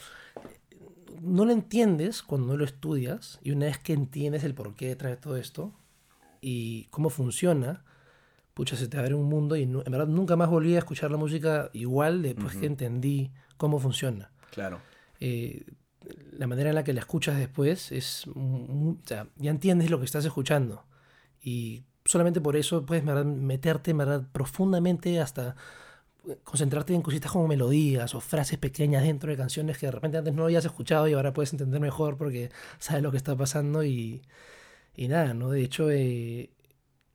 no 1.22 1.46
lo 1.46 1.52
entiendes 1.52 2.22
cuando 2.22 2.48
no 2.48 2.58
lo 2.58 2.66
estudias 2.66 3.40
y 3.42 3.52
una 3.52 3.66
vez 3.66 3.78
que 3.80 3.94
entiendes 3.94 4.44
el 4.44 4.54
porqué 4.54 4.88
detrás 4.90 5.12
de 5.12 5.18
todo 5.18 5.38
esto 5.38 5.74
y 6.42 6.86
cómo 6.92 7.10
funciona, 7.10 7.84
pucha, 8.54 8.76
se 8.76 8.88
te 8.88 8.98
abre 8.98 9.16
un 9.16 9.28
mundo 9.28 9.56
y 9.56 9.64
en 9.64 9.74
verdad 9.74 10.08
nunca 10.08 10.36
más 10.36 10.50
volví 10.50 10.76
a 10.76 10.80
escuchar 10.80 11.12
la 11.12 11.18
música 11.18 11.70
igual 11.74 12.22
después 12.22 12.56
que 12.56 12.66
entendí 12.68 13.32
cómo 13.58 13.80
funciona. 13.80 14.32
Claro. 14.52 14.80
Eh, 15.20 15.66
la 16.32 16.48
manera 16.48 16.70
en 16.70 16.76
la 16.76 16.84
que 16.84 16.94
la 16.94 17.02
escuchas 17.02 17.38
después 17.38 17.92
es, 17.92 18.28
o 18.28 18.98
sea, 19.06 19.28
ya 19.38 19.52
entiendes 19.52 19.90
lo 19.90 20.00
que 20.00 20.06
estás 20.06 20.26
escuchando 20.26 20.86
y 21.42 21.84
solamente 22.06 22.42
por 22.42 22.56
eso 22.56 22.86
puedes 22.86 23.04
meterte 23.04 23.94
verdad, 23.94 24.28
profundamente 24.32 25.20
hasta 25.20 25.56
eh, 26.28 26.38
concentrarte 26.44 26.94
en 26.94 27.02
cositas 27.02 27.32
como 27.32 27.48
melodías 27.48 28.16
o 28.16 28.22
frases 28.22 28.58
pequeñas 28.58 29.04
dentro 29.04 29.30
de 29.30 29.38
canciones 29.38 29.78
que 29.78 29.88
de 29.88 29.92
repente 29.92 30.18
antes 30.18 30.34
no 30.34 30.46
habías 30.46 30.66
escuchado 30.66 31.08
y 31.08 31.14
ahora 31.14 31.34
puedes 31.34 31.52
entender 31.54 31.80
mejor 31.80 32.18
porque 32.18 32.50
sabes 32.80 33.04
lo 33.04 33.12
que 33.12 33.18
está 33.18 33.36
pasando 33.36 33.84
y, 33.84 34.22
y 34.96 35.08
nada, 35.08 35.34
¿no? 35.34 35.50
De 35.52 35.62
hecho, 35.62 35.90
eh, 35.92 36.50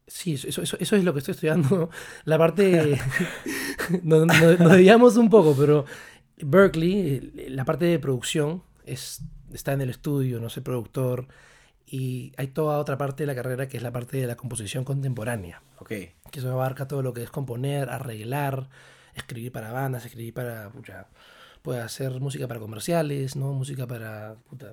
sí, 0.07 0.35
eso, 0.35 0.63
eso, 0.63 0.77
eso 0.79 0.97
es 0.97 1.05
lo 1.05 1.13
que 1.13 1.19
estoy 1.21 1.33
estudiando. 1.33 1.91
La 2.25 2.39
parte... 2.39 2.99
nos, 4.03 4.27
desviamos 4.59 5.17
un 5.17 5.31
poco, 5.31 5.55
pero 5.59 5.85
Berkeley, 6.39 7.33
eh, 7.37 7.51
la 7.51 7.65
parte 7.65 7.87
de 7.87 7.99
producción, 7.99 8.63
es, 8.85 9.23
está 9.53 9.73
en 9.73 9.81
el 9.81 9.91
estudio, 9.91 10.41
no 10.41 10.49
sé, 10.51 10.61
productor, 10.63 11.27
y 11.87 12.33
hay 12.37 12.49
toda 12.49 12.79
otra 12.79 12.97
parte 12.99 13.23
de 13.25 13.27
la 13.27 13.35
carrera 13.35 13.69
que 13.69 13.77
es 13.77 13.83
la 13.83 13.93
parte 13.93 14.17
de 14.17 14.27
la 14.27 14.37
composición 14.37 14.85
contemporánea 14.85 15.63
Ok. 15.79 15.89
que 15.89 16.39
eso 16.39 16.51
abarca 16.51 16.89
todo 16.89 17.03
lo 17.03 17.13
que 17.13 17.23
es 17.23 17.31
componer, 17.31 17.91
arreglar, 17.91 18.69
escribir 19.15 19.53
para 19.53 19.71
bandas, 19.71 20.05
escribir 20.07 20.33
para, 20.35 20.71
pucha, 20.71 21.07
puede 21.63 21.81
hacer 21.81 22.21
música 22.21 22.49
para 22.49 22.59
comerciales, 22.61 23.37
¿no? 23.37 23.53
Música 23.53 23.87
para 23.87 24.37
puta, 24.49 24.73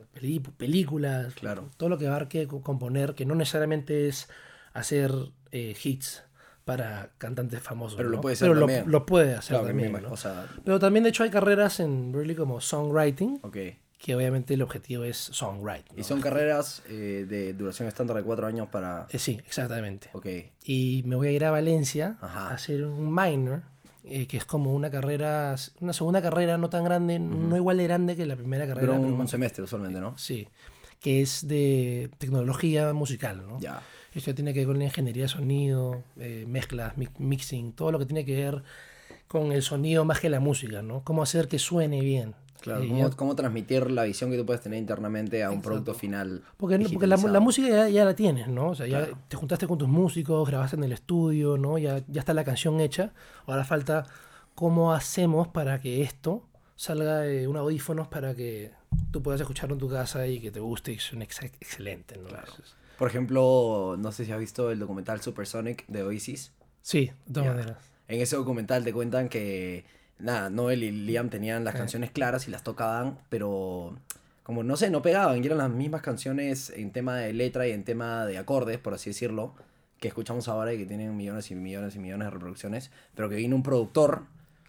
películas, 0.58 1.34
Claro. 1.36 1.70
todo 1.78 1.90
lo 1.90 1.98
que 1.98 2.08
abarque 2.08 2.48
co- 2.48 2.62
componer, 2.62 3.14
que 3.16 3.26
no 3.26 3.36
necesariamente 3.36 4.08
es 4.08 4.30
hacer 4.74 5.12
eh, 5.52 5.76
hits 5.84 6.24
para 6.66 7.12
cantantes 7.18 7.62
famosos, 7.62 7.98
Pero 7.98 8.10
lo 8.10 8.18
¿no? 8.18 8.22
puede 8.22 8.34
hacer 8.34 8.46
Pero 8.46 8.54
lo, 8.56 8.62
también. 8.68 8.90
lo 8.92 9.06
puede 9.06 9.36
hacer 9.36 9.56
Claro, 9.58 9.68
también, 9.68 10.02
¿no? 10.02 10.12
o 10.12 10.18
sea, 10.18 10.48
Pero 10.64 10.80
también, 10.80 11.04
de 11.04 11.10
hecho, 11.10 11.24
hay 11.24 11.30
carreras 11.30 11.80
en 11.80 12.12
Berkeley 12.12 12.36
como 12.36 12.62
songwriting, 12.62 13.40
ok. 13.44 13.58
Que 14.02 14.16
obviamente 14.16 14.56
el 14.56 14.62
objetivo 14.64 15.04
es 15.04 15.18
songwriting. 15.18 16.00
Y 16.00 16.04
son 16.04 16.22
carreras 16.22 16.82
eh, 16.90 17.26
de 17.30 17.54
duración 17.54 17.88
estándar 17.88 18.18
de 18.18 18.24
4 18.24 18.48
años 18.48 18.68
para... 18.70 19.06
Eh, 19.12 19.20
sí, 19.20 19.40
exactamente. 19.46 20.10
Ok. 20.14 20.26
y 20.66 21.04
me 21.06 21.16
voy 21.16 21.28
a 21.28 21.32
ir 21.32 21.46
a 21.46 21.52
Valencia 21.52 22.18
Ajá. 22.20 22.50
a 22.50 22.54
hacer 22.56 22.84
un 22.84 23.14
minor, 23.14 23.62
eh, 24.04 24.26
que 24.26 24.38
es 24.38 24.46
como 24.46 24.74
una 24.74 24.90
carrera, 24.90 25.56
una 25.82 25.94
segunda 25.94 26.20
carrera 26.22 26.58
no 26.58 26.70
tan 26.70 26.84
grande, 26.84 27.20
no 27.20 27.56
igual 27.56 27.78
de 27.78 27.84
grande 27.84 28.16
que 28.16 28.26
la 28.26 28.36
primera 28.36 28.66
carrera. 28.66 28.82
Pero 28.88 28.94
un, 28.96 29.02
pero 29.02 29.14
un 29.14 29.18
más- 29.20 29.30
semestre 29.30 29.64
usualmente, 29.64 30.00
¿no? 30.00 30.18
Sí, 30.18 30.48
que 31.00 31.22
es 31.22 31.48
de 31.48 32.10
tecnología 32.18 32.94
musical, 32.94 33.46
¿no? 33.48 33.60
Ya. 33.60 33.82
Esto 34.16 34.34
tiene 34.34 34.52
que 34.54 34.62
ver 34.62 34.68
con 34.68 34.80
la 34.80 34.86
ingeniería 34.86 35.24
de 35.24 35.30
sonido, 35.30 36.04
eh, 36.18 36.46
mezclas, 36.48 36.98
mi- 36.98 37.08
mixing, 37.20 37.74
todo 37.74 37.92
lo 37.92 38.00
que 38.00 38.06
tiene 38.08 38.26
que 38.26 38.36
ver 38.36 38.64
con 39.28 39.52
el 39.52 39.62
sonido 39.62 40.04
más 40.06 40.20
que 40.20 40.30
la 40.30 40.40
música, 40.40 40.82
¿no? 40.82 41.04
Cómo 41.04 41.22
hacer 41.22 41.48
que 41.48 41.60
suene 41.60 42.02
bien. 42.02 42.34
Claro, 42.62 42.82
cómo, 42.88 43.10
ya- 43.10 43.16
cómo 43.16 43.36
transmitir 43.36 43.92
la 43.92 44.04
visión 44.04 44.32
que 44.32 44.38
tú 44.38 44.46
puedes 44.46 44.62
tener 44.62 44.80
internamente 44.80 45.44
a 45.44 45.48
un 45.50 45.56
Exacto. 45.58 45.68
producto 45.70 45.94
final. 45.96 46.44
Porque, 46.58 46.80
porque 46.94 47.08
la, 47.08 47.18
la 47.18 47.40
música 47.40 47.68
ya, 47.68 47.90
ya 47.90 48.06
la 48.06 48.16
tienes, 48.16 48.48
¿no? 48.48 48.70
O 48.70 48.76
sea, 48.76 48.88
ya 48.88 49.00
Claro. 49.00 49.18
te 49.28 49.36
juntaste 49.36 49.68
con 49.68 49.78
tus 49.78 49.90
músicos, 49.90 50.48
grabaste 50.48 50.78
en 50.78 50.84
el 50.84 50.92
estudio, 50.94 51.58
¿no? 51.58 51.78
Ya, 51.78 52.02
ya 52.08 52.20
está 52.22 52.34
la 52.34 52.44
canción 52.44 52.80
hecha. 52.80 53.14
Ahora 53.48 53.64
falta 53.66 54.06
cómo 54.56 54.94
hacemos 54.94 55.48
para 55.48 55.82
que 55.82 56.02
esto 56.04 56.44
salga 56.76 57.20
de 57.20 57.48
un 57.48 57.58
audífonos 57.58 58.08
para 58.08 58.36
que 58.36 58.72
tú 59.12 59.22
puedas 59.24 59.42
escucharlo 59.42 59.76
en 59.76 59.80
tu 59.80 59.90
casa 59.90 60.26
y 60.28 60.40
que 60.40 60.52
te 60.52 60.60
guste 60.60 60.92
y 60.94 61.00
suene 61.00 61.26
ex- 61.26 61.42
excelente, 61.44 62.16
¿no? 62.18 62.30
Entonces, 62.30 62.76
Por 62.98 63.08
ejemplo, 63.08 63.96
no 63.98 64.12
sé 64.12 64.26
si 64.26 64.32
has 64.32 64.40
visto 64.40 64.70
el 64.72 64.78
documental 64.80 65.20
Supersonic 65.22 65.88
de 65.88 66.04
Oasis. 66.04 66.52
sí, 66.82 67.12
de 67.26 67.34
todas 67.34 67.50
maneras. 67.56 67.78
En 68.08 68.20
ese 68.22 68.36
documental 68.36 68.84
te 68.84 68.92
cuentan 68.94 69.30
que, 69.30 69.86
nada, 70.22 70.50
Noel 70.50 70.84
y 70.84 70.92
Liam 70.92 71.30
tenían 71.30 71.64
las 71.64 71.76
Eh. 71.76 71.78
canciones 71.80 72.12
claras 72.12 72.48
y 72.48 72.52
las 72.52 72.64
tocaban, 72.64 73.18
pero 73.30 73.98
como 74.44 74.64
no 74.64 74.76
sé, 74.76 74.90
no 74.90 75.02
pegaban, 75.02 75.42
y 75.44 75.46
eran 75.46 75.60
las 75.60 75.70
mismas 75.70 76.02
canciones 76.02 76.70
en 76.72 76.92
tema 76.92 77.18
de 77.18 77.32
letra 77.34 77.68
y 77.68 77.72
en 77.72 77.84
tema 77.84 78.26
de 78.26 78.38
acordes, 78.38 78.78
por 78.80 78.94
así 78.94 79.10
decirlo, 79.12 79.54
que 80.00 80.08
escuchamos 80.08 80.48
ahora 80.48 80.74
y 80.74 80.78
que 80.80 80.86
tienen 80.86 81.16
millones 81.16 81.52
y 81.52 81.56
millones 81.56 81.96
y 81.96 82.00
millones 82.00 82.26
de 82.26 82.32
reproducciones, 82.32 82.92
pero 83.16 83.30
que 83.30 83.36
vino 83.36 83.56
un 83.56 83.64
productor, 83.64 84.24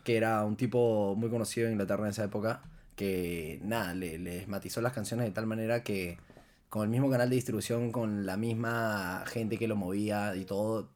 que 0.05 0.17
era 0.17 0.45
un 0.45 0.57
tipo 0.57 1.15
muy 1.17 1.31
conocido 1.31 1.67
en 1.67 1.73
Inglaterra 1.73 2.05
en 2.05 2.11
esa 2.11 2.25
época, 2.25 2.61
que 2.97 3.61
nada, 3.65 3.95
le, 3.95 4.19
les 4.19 4.47
matizó 4.47 4.81
las 4.83 4.93
canciones 4.93 5.25
de 5.27 5.33
tal 5.33 5.47
manera 5.47 5.83
que 5.83 6.19
con 6.69 6.83
el 6.85 6.89
mismo 6.91 7.11
canal 7.11 7.31
de 7.31 7.37
distribución, 7.37 7.93
con 7.93 8.27
la 8.27 8.37
misma 8.37 9.25
gente 9.27 9.57
que 9.59 9.67
lo 9.69 9.77
movía 9.77 10.37
y 10.37 10.45
todo, 10.45 10.91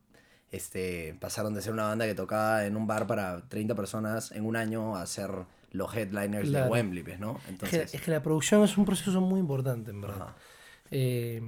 este, 0.57 1.17
pasaron 1.21 1.55
de 1.55 1.63
ser 1.63 1.73
una 1.73 1.85
banda 1.85 2.07
que 2.07 2.15
tocaba 2.15 2.65
en 2.67 2.77
un 2.77 2.87
bar 2.87 3.07
para 3.07 3.49
30 3.49 3.75
personas 3.75 4.33
en 4.33 4.45
un 4.45 4.57
año 4.57 4.97
a 4.97 5.07
ser 5.07 5.31
los 5.73 5.95
headliners 5.95 6.49
Claro. 6.49 6.65
de 6.67 6.71
Wembley, 6.73 7.03
pues, 7.03 7.19
¿no? 7.21 7.37
Es 7.37 7.43
que, 7.45 7.51
Entonces, 7.51 7.95
es 7.95 8.01
que 8.03 8.11
la 8.11 8.23
producción 8.23 8.63
es 8.65 8.77
un 8.79 8.85
proceso 8.85 9.21
muy 9.21 9.41
importante, 9.41 9.91
en 9.91 10.01
verdad. 10.01 10.35
Eh, 10.91 11.43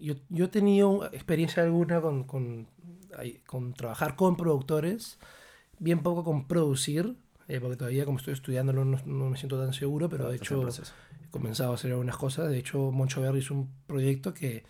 yo, 0.00 0.14
yo 0.28 0.46
he 0.46 0.48
tenido 0.48 1.06
experiencia 1.12 1.62
alguna 1.62 2.00
con, 2.00 2.24
con, 2.24 2.66
con 3.46 3.74
trabajar 3.74 4.16
con 4.16 4.36
productores, 4.36 5.18
bien 5.78 6.02
poco 6.02 6.24
con 6.24 6.46
producir. 6.46 7.16
eh, 7.48 7.58
porque 7.60 7.76
todavía 7.76 8.04
como 8.04 8.18
estoy 8.18 8.34
estudiándolo 8.34 8.84
no, 8.84 8.98
no 9.06 9.30
me 9.30 9.36
siento 9.36 9.58
tan 9.60 9.72
seguro, 9.72 10.08
pero 10.08 10.28
de 10.28 10.36
hecho 10.36 10.66
he 10.68 11.28
comenzado 11.30 11.72
a 11.72 11.74
hacer 11.74 11.90
algunas 11.92 12.16
cosas. 12.16 12.48
De 12.50 12.58
hecho, 12.58 12.90
Moncho 12.92 13.20
Berry 13.22 13.38
es 13.40 13.50
un 13.50 13.68
proyecto 13.86 14.32
que 14.34 14.64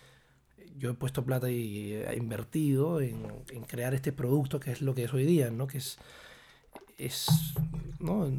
yo 0.77 0.91
he 0.91 0.93
puesto 0.93 1.23
plata 1.23 1.49
y 1.49 1.93
he 1.93 2.15
invertido 2.15 3.01
en, 3.01 3.25
en 3.51 3.63
crear 3.63 3.93
este 3.93 4.11
producto 4.11 4.59
que 4.59 4.71
es 4.71 4.81
lo 4.81 4.95
que 4.95 5.03
es 5.05 5.13
hoy 5.13 5.25
día, 5.25 5.51
¿no? 5.51 5.67
Que 5.67 5.77
es... 5.77 5.97
es 6.97 7.27
¿no? 7.99 8.31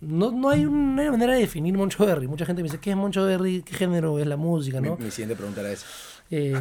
No, 0.00 0.30
no 0.30 0.48
hay 0.48 0.64
una 0.64 1.10
manera 1.10 1.34
de 1.34 1.40
definir 1.40 1.74
Moncho 1.74 2.06
Berry. 2.06 2.26
Mucha 2.26 2.46
gente 2.46 2.62
me 2.62 2.68
dice, 2.68 2.80
¿qué 2.80 2.90
es 2.90 2.96
Moncho 2.96 3.26
Berry? 3.26 3.62
¿Qué 3.62 3.74
género 3.74 4.18
es 4.18 4.26
la 4.26 4.38
música? 4.38 4.80
¿no? 4.80 4.96
Mi, 4.96 5.04
mi 5.04 5.10
siguiente 5.10 5.36
pregunta 5.36 5.60
era 5.60 5.72
esa. 5.72 5.86
Eh, 6.30 6.54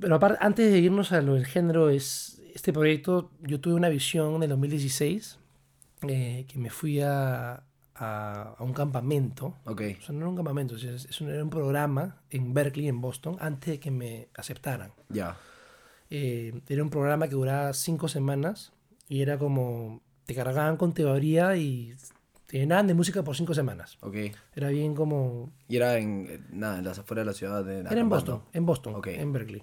pero 0.00 0.16
aparte, 0.16 0.38
antes 0.40 0.70
de 0.70 0.78
irnos 0.78 1.12
a 1.12 1.22
lo 1.22 1.34
del 1.34 1.46
género, 1.46 1.88
es 1.88 2.42
este 2.54 2.72
proyecto, 2.72 3.30
yo 3.42 3.60
tuve 3.60 3.74
una 3.74 3.88
visión 3.88 4.34
en 4.36 4.42
el 4.42 4.48
2016 4.50 5.38
eh, 6.08 6.44
que 6.48 6.58
me 6.58 6.70
fui 6.70 7.00
a, 7.00 7.62
a, 7.98 8.54
a 8.58 8.62
un 8.62 8.72
campamento. 8.72 9.56
Ok. 9.64 9.82
O 9.98 10.02
sea, 10.02 10.12
no 10.12 10.18
era 10.20 10.28
un 10.28 10.36
campamento, 10.36 10.76
es, 10.76 11.20
un, 11.20 11.30
era 11.30 11.42
un 11.42 11.50
programa 11.50 12.20
en 12.30 12.52
Berkeley, 12.54 12.88
en 12.88 13.00
Boston, 13.00 13.36
antes 13.40 13.70
de 13.72 13.80
que 13.80 13.90
me 13.90 14.28
aceptaran. 14.34 14.92
Ya. 15.08 15.36
Eh, 16.10 16.60
era 16.68 16.82
un 16.82 16.90
programa 16.90 17.26
que 17.28 17.34
duraba 17.34 17.72
cinco 17.72 18.08
semanas 18.08 18.72
y 19.08 19.22
era 19.22 19.38
como, 19.38 20.02
te 20.24 20.34
cargaban 20.34 20.76
con 20.76 20.92
teoría 20.94 21.56
y 21.56 21.94
te 22.46 22.58
llenaban 22.58 22.86
de 22.86 22.94
música 22.94 23.24
por 23.24 23.34
cinco 23.36 23.54
semanas. 23.54 23.98
Ok. 24.02 24.16
Era 24.54 24.68
bien 24.68 24.94
como... 24.94 25.50
Y 25.68 25.76
era 25.76 25.98
en, 25.98 26.26
eh, 26.30 26.40
nada, 26.50 26.78
en 26.78 26.84
las 26.84 26.98
afueras 26.98 27.24
de 27.24 27.30
la 27.32 27.34
ciudad 27.36 27.64
de 27.64 27.80
Era 27.80 27.98
en 27.98 28.08
Boston, 28.08 28.42
en 28.52 28.66
Boston, 28.66 28.94
Ok. 28.94 29.08
en 29.08 29.32
Berkeley. 29.32 29.62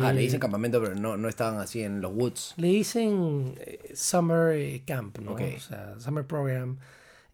Ah, 0.00 0.12
le 0.12 0.20
Eh, 0.20 0.24
dicen 0.24 0.40
campamento, 0.40 0.80
pero 0.82 0.94
no, 0.94 1.16
no 1.18 1.28
estaban 1.28 1.60
así 1.60 1.82
en 1.82 2.00
los 2.00 2.12
woods. 2.14 2.54
Le 2.56 2.68
dicen 2.68 3.54
eh, 3.58 3.92
Summer 3.94 4.82
Camp, 4.86 5.18
¿no? 5.18 5.32
Ok. 5.32 5.42
O 5.56 5.60
sea, 5.60 5.94
Summer 6.00 6.26
Program. 6.26 6.78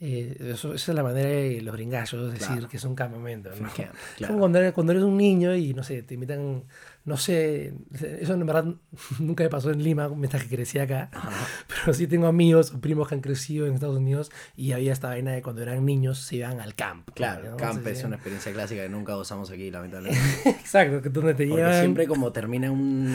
Eh, 0.03 0.35
eso- 0.55 0.73
esa 0.73 0.93
es 0.93 0.97
la 0.97 1.03
manera 1.03 1.29
de 1.29 1.61
los 1.61 1.75
gringachos 1.75 2.33
decir 2.33 2.47
Claro. 2.47 2.69
que 2.71 2.79
es 2.79 2.85
un 2.85 2.95
campamento, 2.95 3.51
¿no? 3.51 3.57
Camp, 3.69 3.79
Es 3.95 4.17
claro. 4.17 4.33
como 4.33 4.39
cuando 4.41 4.59
eres, 4.59 4.73
cuando 4.73 4.93
eres 4.93 5.05
un 5.05 5.17
niño 5.19 5.55
y, 5.55 5.75
no 5.75 5.83
sé, 5.83 6.03
te 6.03 6.15
invitan, 6.15 6.65
no 7.05 7.17
sé, 7.19 7.75
eso 8.21 8.33
en 8.33 8.47
verdad 8.47 8.65
nunca 9.19 9.45
me 9.45 9.51
pasó 9.51 9.71
en 9.71 9.83
Lima 9.83 10.09
mientras 10.09 10.43
que 10.45 10.57
crecí 10.57 10.79
acá, 10.79 11.11
pero 11.69 11.93
sí 11.93 12.07
tengo 12.07 12.29
amigos 12.29 12.73
o 12.73 12.81
primos 12.81 13.09
que 13.09 13.15
han 13.17 13.21
crecido 13.21 13.67
en 13.67 13.75
Estados 13.75 13.99
Unidos 13.99 14.31
y 14.57 14.73
había 14.73 14.93
esta 14.95 15.09
vaina 15.09 15.33
de 15.33 15.43
cuando 15.43 15.61
eran 15.61 15.85
niños 15.85 16.19
se 16.19 16.37
iban 16.37 16.61
al 16.63 16.75
camp. 16.75 17.11
Claro, 17.15 17.51
¿no? 17.51 17.57
camp 17.59 17.87
es 17.87 18.03
una 18.03 18.17
experiencia 18.17 18.53
clásica 18.55 18.83
que 18.83 18.89
nunca 18.89 19.15
usamos 19.19 19.51
aquí, 19.51 19.71
lamentablemente. 19.71 20.25
Exacto, 20.49 21.03
que 21.03 21.11
donde 21.11 21.35
te 21.35 21.47
Porque 21.47 21.61
llevan... 21.63 21.79
siempre 21.81 22.07
como 22.07 22.33
termina 22.33 22.71
un... 22.73 23.15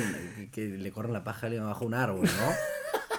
que 0.51 0.67
le 0.67 0.91
corren 0.91 1.13
la 1.13 1.23
paja 1.23 1.47
alguien 1.47 1.63
bajo 1.65 1.83
un 1.83 1.95
árbol, 1.95 2.25
¿no? 2.25 2.53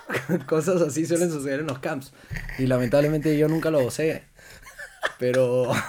Cosas 0.46 0.80
así 0.82 1.06
suelen 1.06 1.30
suceder 1.30 1.60
en 1.60 1.66
los 1.66 1.78
camps. 1.78 2.12
Y 2.58 2.66
lamentablemente 2.66 3.36
yo 3.36 3.48
nunca 3.48 3.70
lo 3.70 3.82
gocé. 3.82 4.24
Pero... 5.18 5.72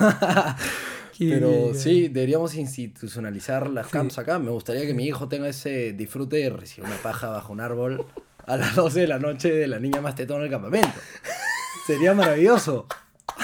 Pero 1.19 1.74
sí, 1.74 2.09
deberíamos 2.09 2.53
institucionalizar 2.53 3.71
las 3.71 3.88
camps 3.88 4.19
acá. 4.19 4.38
Me 4.38 4.51
gustaría 4.51 4.86
que 4.86 4.93
mi 4.93 5.07
hijo 5.07 5.27
tenga 5.27 5.47
ese 5.47 5.93
disfrute 5.93 6.38
de 6.38 6.51
recibir 6.51 6.88
una 6.88 6.97
paja 6.97 7.29
bajo 7.29 7.53
un 7.53 7.59
árbol 7.59 8.05
a 8.45 8.55
las 8.55 8.75
12 8.75 9.01
de 9.01 9.07
la 9.07 9.17
noche 9.17 9.51
de 9.51 9.67
la 9.67 9.79
niña 9.79 10.00
más 10.00 10.13
tetona 10.13 10.41
del 10.41 10.51
campamento. 10.51 10.93
Sería 11.88 12.13
maravilloso. 12.13 12.86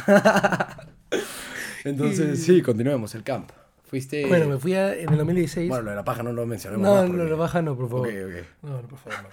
Entonces, 1.84 2.44
sí, 2.44 2.62
continuemos 2.62 3.16
el 3.16 3.24
camp. 3.24 3.52
Fuiste... 3.94 4.26
Bueno, 4.26 4.48
me 4.48 4.58
fui 4.58 4.74
a- 4.74 4.96
en 4.96 5.08
el 5.12 5.18
2016. 5.20 5.70
Bueno, 5.70 5.84
lo 5.84 5.90
de 5.92 5.96
la 5.98 6.04
paja 6.04 6.24
no 6.24 6.34
lo 6.34 6.48
mencionemos 6.48 6.84
no, 6.84 6.96
más 6.96 7.10
no, 7.12 7.24
lo 7.26 7.38
baja 7.38 7.62
no, 7.62 7.78
por 7.78 7.90
favor. 7.90 8.08
Ok, 8.08 8.14
ok. 8.26 8.46
No, 8.64 8.82
no, 8.82 8.88
por 8.88 8.98
favor, 8.98 9.20
no. 9.22 9.30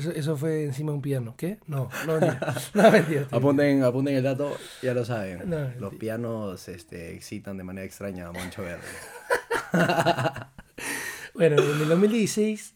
Eso, 0.00 0.10
eso 0.12 0.36
fue 0.36 0.62
encima 0.66 0.92
de 0.92 0.96
un 0.96 1.02
piano. 1.02 1.34
¿Qué? 1.36 1.58
No, 1.66 1.88
no. 2.06 2.20
No, 2.20 2.90
mentira. 2.92 3.22
estoy- 3.22 3.26
Apunten, 3.38 3.82
apunten 3.82 4.14
el 4.14 4.22
dato, 4.22 4.56
ya 4.82 4.94
lo 4.94 5.04
saben. 5.04 5.50
No, 5.50 5.68
Los 5.80 5.94
pianos 5.96 6.68
este, 6.68 7.12
excitan 7.16 7.56
de 7.56 7.64
manera 7.64 7.84
extraña 7.84 8.28
a 8.28 8.32
Moncho 8.32 8.62
Verde. 8.62 8.84
Bueno, 11.34 11.60
en 11.60 11.80
el 11.82 11.88
2016 11.88 12.74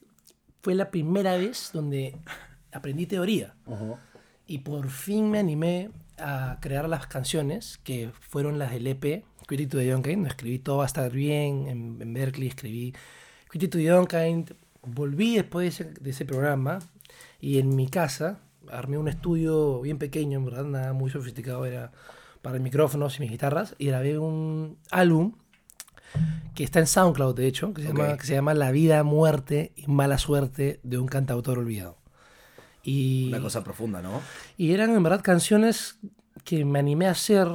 fue 0.62 0.74
la 0.74 0.90
primera 0.90 1.36
vez 1.36 1.70
donde 1.72 2.16
aprendí 2.72 3.06
teoría. 3.06 3.54
Y 4.46 4.58
por 4.58 4.88
fin 4.88 5.30
me 5.30 5.38
animé 5.38 5.90
a 6.18 6.58
crear 6.60 6.88
las 6.88 7.06
canciones 7.06 7.78
que 7.84 8.10
fueron 8.18 8.58
las 8.58 8.72
del 8.72 8.88
EP, 8.88 9.24
Critic 9.48 9.70
to 9.70 9.78
the 9.78 9.86
Young. 9.86 10.06
Escribí 10.26 10.58
todo 10.58 10.76
va 10.76 10.84
a 10.84 10.86
estar 10.86 11.10
bien. 11.10 11.66
En, 11.66 11.98
en 12.00 12.14
Berkeley 12.14 12.48
escribí 12.48 12.94
Critic 13.48 13.70
to 13.70 13.78
the 13.78 13.84
Young 13.84 14.06
Kind. 14.06 14.52
Volví 14.82 15.36
después 15.36 15.64
de 15.64 15.68
ese, 15.86 15.94
de 16.00 16.10
ese 16.10 16.24
programa 16.24 16.78
y 17.40 17.58
en 17.58 17.74
mi 17.74 17.88
casa 17.88 18.40
armé 18.70 18.98
un 18.98 19.08
estudio 19.08 19.80
bien 19.80 19.98
pequeño, 19.98 20.38
en 20.38 20.44
verdad, 20.44 20.64
nada 20.64 20.92
muy 20.92 21.10
sofisticado. 21.10 21.64
Era 21.64 21.90
para 22.42 22.58
micrófonos 22.58 23.16
y 23.16 23.20
mis 23.22 23.30
guitarras. 23.30 23.74
Y 23.78 23.86
grabé 23.86 24.18
un 24.18 24.76
álbum 24.90 25.32
que 26.54 26.64
está 26.64 26.78
en 26.80 26.86
SoundCloud, 26.86 27.34
de 27.34 27.46
hecho, 27.46 27.72
que 27.72 27.82
se, 27.82 27.88
llama, 27.88 28.10
Ok. 28.10 28.20
que 28.20 28.26
se 28.26 28.34
llama 28.34 28.54
La 28.54 28.70
vida, 28.70 29.02
muerte 29.02 29.72
y 29.76 29.86
mala 29.86 30.18
suerte 30.18 30.80
de 30.82 30.98
un 30.98 31.06
cantautor 31.06 31.58
olvidado. 31.58 31.96
Y, 32.82 33.28
Una 33.28 33.40
cosa 33.40 33.64
profunda, 33.64 34.00
¿no? 34.02 34.20
y 34.56 34.72
eran 34.72 34.94
en 34.94 35.02
verdad 35.02 35.20
canciones 35.22 35.98
que 36.44 36.64
me 36.64 36.78
animé 36.78 37.06
a 37.06 37.10
hacer 37.10 37.48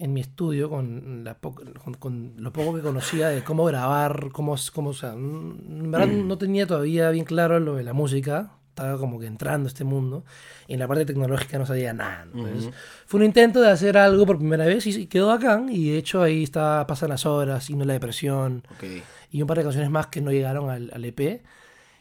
en 0.00 0.12
mi 0.12 0.20
estudio 0.20 0.68
con, 0.70 1.22
la 1.24 1.34
po- 1.38 1.54
con, 1.54 1.94
con 1.94 2.34
lo 2.38 2.52
poco 2.52 2.74
que 2.74 2.80
conocía 2.82 3.28
de 3.28 3.44
cómo 3.44 3.64
grabar, 3.66 4.30
cómo, 4.32 4.56
cómo 4.72 4.90
o 4.90 4.94
sea, 4.94 5.12
en 5.12 5.90
verdad 5.90 6.06
no 6.08 6.38
tenía 6.38 6.66
todavía 6.66 7.10
bien 7.10 7.24
claro 7.24 7.60
lo 7.60 7.74
de 7.76 7.82
la 7.84 7.92
música, 7.92 8.52
estaba 8.70 8.96
como 8.98 9.18
que 9.20 9.26
entrando 9.26 9.66
a 9.66 9.68
este 9.68 9.84
mundo, 9.84 10.24
y 10.66 10.72
en 10.74 10.78
la 10.78 10.88
parte 10.88 11.04
tecnológica 11.04 11.58
no 11.58 11.66
sabía 11.66 11.92
nada. 11.92 12.22
Entonces, 12.32 12.72
Fue 13.06 13.18
un 13.20 13.26
intento 13.26 13.60
de 13.60 13.68
hacer 13.70 13.98
algo 13.98 14.24
por 14.24 14.38
primera 14.38 14.64
vez 14.64 14.86
y, 14.86 14.90
y 15.02 15.06
quedó 15.06 15.26
bacán, 15.26 15.68
y 15.70 15.90
de 15.90 15.98
hecho 15.98 16.22
ahí 16.22 16.44
está, 16.44 16.86
pasan 16.86 17.10
las 17.10 17.26
horas, 17.26 17.64
Signo 17.64 17.80
de 17.80 17.86
la 17.86 17.92
Depresión, 17.94 18.62
Ok. 18.70 18.84
y 19.30 19.42
un 19.42 19.46
par 19.48 19.58
de 19.58 19.64
canciones 19.64 19.90
más 19.90 20.06
que 20.06 20.20
no 20.22 20.30
llegaron 20.32 20.70
al, 20.70 20.90
al 20.94 21.04
EP. 21.04 21.42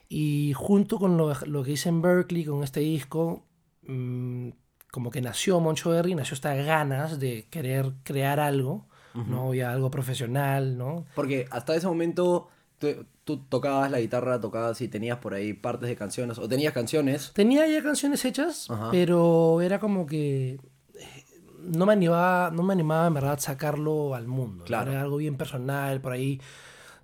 Y 0.07 0.53
junto 0.55 0.97
con 0.97 1.17
lo, 1.17 1.33
lo 1.45 1.63
que 1.63 1.71
hice 1.73 1.89
en 1.89 2.01
Berkeley, 2.01 2.45
con 2.45 2.63
este 2.63 2.79
disco, 2.79 3.45
mm, 3.83 4.49
como 4.91 5.11
que 5.11 5.21
nació 5.21 5.59
Moncho 5.59 5.91
Berry, 5.91 6.15
nació 6.15 6.35
estas 6.35 6.65
ganas 6.65 7.19
de 7.19 7.47
querer 7.49 7.93
crear 8.03 8.39
algo, 8.39 8.87
¿no? 9.13 9.53
Ya 9.53 9.71
algo 9.71 9.91
profesional, 9.91 10.77
¿no? 10.77 11.05
Porque 11.15 11.47
hasta 11.51 11.75
ese 11.75 11.87
momento 11.87 12.47
tú, 12.77 13.05
tú 13.23 13.37
tocabas 13.37 13.91
la 13.91 13.99
guitarra, 13.99 14.39
tocabas 14.39 14.79
y 14.81 14.87
tenías 14.87 15.17
por 15.17 15.33
ahí 15.33 15.53
partes 15.53 15.89
de 15.89 15.95
canciones, 15.95 16.37
o 16.37 16.47
tenías 16.47 16.73
canciones. 16.73 17.31
Tenía 17.33 17.67
ya 17.67 17.83
canciones 17.83 18.23
hechas, 18.25 18.69
Ajá. 18.69 18.89
pero 18.91 19.61
era 19.61 19.79
como 19.79 20.05
que 20.05 20.59
eh, 20.95 21.25
no 21.59 21.85
me 21.85 21.93
animaba, 21.93 22.51
no 22.51 22.63
me 22.63 22.73
animaba 22.73 23.07
en 23.07 23.13
verdad 23.13 23.39
sacarlo 23.39 24.15
al 24.15 24.27
mundo. 24.27 24.63
Claro. 24.63 24.91
Era 24.91 25.01
algo 25.01 25.17
bien 25.17 25.35
personal, 25.35 26.01
por 26.01 26.13
ahí 26.13 26.39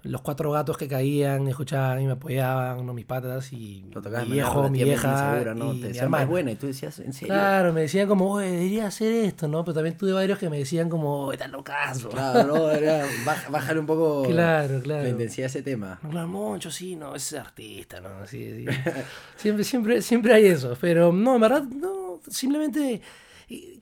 los 0.06 0.22
cuatro 0.22 0.52
gatos 0.52 0.78
que 0.78 0.88
caían, 0.88 1.48
escuchaban 1.48 2.02
y 2.02 2.06
me 2.06 2.14
apoyaban, 2.14 2.86
¿no? 2.86 2.94
mis 2.94 3.06
patas 3.06 3.52
y 3.52 3.86
Lo 3.92 4.02
mi 4.02 4.32
viejo, 4.34 4.70
mi 4.70 4.84
vieja 4.84 5.12
insegura, 5.12 5.54
¿no? 5.56 5.74
y 5.74 5.82
Te 5.82 5.88
decían, 5.90 6.12
"Más 6.12 6.28
buena, 6.28 6.52
y 6.52 6.56
tú 6.56 6.68
decías, 6.68 7.00
¿en 7.00 7.12
serio? 7.12 7.34
Claro, 7.34 7.74
me 7.74 7.82
decían 7.82 8.08
como, 8.08 8.32
oye, 8.32 8.52
debería 8.52 8.88
hacer 8.88 9.12
esto, 9.26 9.48
¿no? 9.48 9.64
Pero 9.66 9.74
también 9.76 9.98
tuve 9.98 10.14
varios 10.14 10.38
que 10.38 10.50
me 10.50 10.60
decían 10.60 10.90
como, 10.90 11.26
"Oye, 11.26 11.36
estás 11.38 11.52
locazo. 11.52 12.10
Claro, 12.10 12.44
no, 12.56 12.70
era, 12.72 13.06
bájale 13.50 13.80
un 13.80 13.86
poco 13.88 14.24
Claro, 14.30 14.80
claro. 14.82 15.04
la 15.04 15.10
intensidad 15.10 15.46
de 15.46 15.48
ese 15.48 15.62
tema. 15.64 16.00
Claro, 16.10 16.28
Moncho, 16.28 16.70
sí, 16.72 16.96
no, 16.96 17.16
es 17.16 17.34
artista, 17.34 18.00
¿no? 18.00 18.26
Sí, 18.28 18.66
sí. 18.66 18.66
siempre, 19.38 19.64
siempre, 19.64 20.02
siempre 20.02 20.34
hay 20.34 20.46
eso. 20.46 20.78
Pero 20.80 21.12
no, 21.12 21.36
en 21.36 21.42
verdad, 21.42 21.64
no. 21.64 22.20
Simplemente 22.30 23.02
eh, 23.50 23.80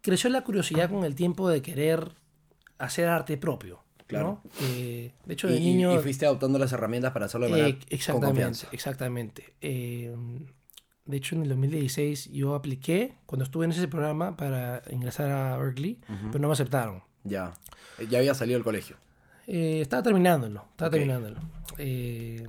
creció 0.00 0.28
la 0.30 0.42
curiosidad 0.42 0.90
con 0.90 1.04
el 1.04 1.14
tiempo 1.14 1.48
de 1.48 1.62
querer 1.62 2.08
hacer 2.78 3.08
arte 3.08 3.36
propio. 3.36 3.81
Claro. 4.12 4.40
¿no? 4.44 4.50
Eh, 4.60 5.12
de 5.26 5.32
hecho, 5.34 5.48
de 5.48 5.56
y- 5.56 5.60
niño. 5.60 5.94
y 5.94 5.98
fuiste 5.98 6.26
adoptando 6.26 6.58
las 6.58 6.72
herramientas 6.72 7.12
para 7.12 7.26
hacerlo 7.26 7.46
de 7.46 7.52
manera 7.52 7.68
Eh, 7.68 7.74
con 7.78 7.86
exactamente, 7.90 8.26
confianza. 8.26 8.68
exactamente. 8.72 9.54
Eh, 9.60 10.14
de 11.04 11.16
hecho, 11.16 11.34
en 11.34 11.42
el 11.42 11.48
2016 11.48 12.30
yo 12.32 12.54
apliqué 12.54 13.14
cuando 13.26 13.44
estuve 13.44 13.64
en 13.64 13.72
ese 13.72 13.88
programa 13.88 14.36
para 14.36 14.82
ingresar 14.90 15.30
a 15.30 15.56
Berkeley, 15.56 15.98
pero 16.30 16.38
no 16.38 16.48
me 16.48 16.52
aceptaron. 16.54 17.02
Ya. 17.24 17.52
Eh, 17.98 18.06
Ya 18.08 18.18
había 18.18 18.34
salido 18.34 18.56
del 18.58 18.64
colegio. 18.64 18.96
Eh, 19.48 19.80
estaba 19.82 20.02
terminándolo, 20.02 20.64
estaba 20.70 20.88
Ok. 20.88 20.92
terminándolo. 20.94 21.40
Eh, 21.78 22.46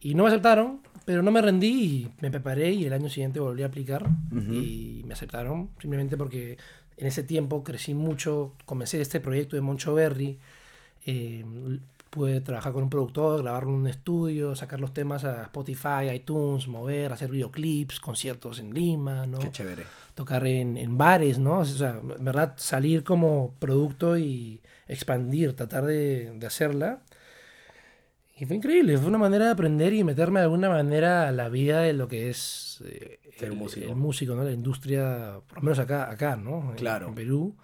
y 0.00 0.14
no 0.14 0.24
me 0.24 0.30
aceptaron, 0.30 0.80
pero 1.04 1.22
no 1.22 1.30
me 1.30 1.40
rendí 1.40 1.68
y 1.68 2.10
me 2.20 2.30
preparé 2.30 2.72
y 2.72 2.84
el 2.86 2.92
año 2.92 3.08
siguiente 3.08 3.38
volví 3.38 3.62
a 3.62 3.66
aplicar 3.66 4.04
y 4.32 5.02
me 5.06 5.14
aceptaron 5.14 5.70
simplemente 5.80 6.16
porque 6.16 6.58
en 6.96 7.06
ese 7.06 7.22
tiempo 7.22 7.62
crecí 7.62 7.94
mucho, 7.94 8.54
comencé 8.64 9.00
este 9.00 9.20
proyecto 9.20 9.54
de 9.56 9.62
Moncho 9.62 9.94
Berry, 9.94 10.38
eh, 11.06 11.44
pude 12.10 12.40
trabajar 12.42 12.72
con 12.72 12.82
un 12.84 12.90
productor, 12.90 13.42
grabarlo 13.42 13.70
en 13.70 13.76
un 13.76 13.86
estudio, 13.86 14.54
sacar 14.54 14.80
los 14.80 14.92
temas 14.92 15.24
a 15.24 15.44
Spotify, 15.44 16.10
iTunes, 16.14 16.68
mover, 16.68 17.12
hacer 17.12 17.30
videoclips, 17.30 18.00
conciertos 18.00 18.58
en 18.58 18.74
Lima, 18.74 19.26
¿no? 19.26 19.38
Qué 19.38 19.50
chévere. 19.50 19.84
tocar 20.14 20.46
en, 20.46 20.76
en 20.76 20.98
bares, 20.98 21.38
¿no? 21.38 21.60
O 21.60 21.64
sea, 21.64 21.98
en 22.18 22.24
verdad, 22.24 22.52
salir 22.56 23.02
como 23.02 23.54
producto 23.58 24.18
y 24.18 24.60
expandir, 24.88 25.54
tratar 25.56 25.86
de, 25.86 26.32
de 26.38 26.46
hacerla. 26.46 27.00
Y 28.36 28.44
fue 28.46 28.56
increíble, 28.56 28.98
fue 28.98 29.08
una 29.08 29.18
manera 29.18 29.46
de 29.46 29.50
aprender 29.52 29.92
y 29.92 30.04
meterme 30.04 30.40
de 30.40 30.44
alguna 30.44 30.68
manera 30.68 31.28
a 31.28 31.32
la 31.32 31.48
vida 31.48 31.80
de 31.82 31.92
lo 31.92 32.08
que 32.08 32.28
es 32.30 32.82
eh, 32.84 33.20
el, 33.40 33.52
músico. 33.52 33.86
el 33.88 33.96
músico, 33.96 34.34
¿no? 34.34 34.42
La 34.44 34.52
industria, 34.52 35.38
por 35.46 35.58
lo 35.58 35.62
menos 35.64 35.78
acá, 35.78 36.10
acá 36.10 36.36
¿no? 36.36 36.70
En- 36.70 36.76
Claro. 36.76 37.08
En 37.08 37.14
Perú, 37.14 37.54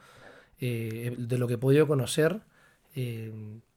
eh, 0.61 1.15
de 1.19 1.39
lo 1.39 1.49
que 1.49 1.55
he 1.55 1.59
podido 1.59 1.87
conocer. 1.87 2.41
Eh, 3.01 3.33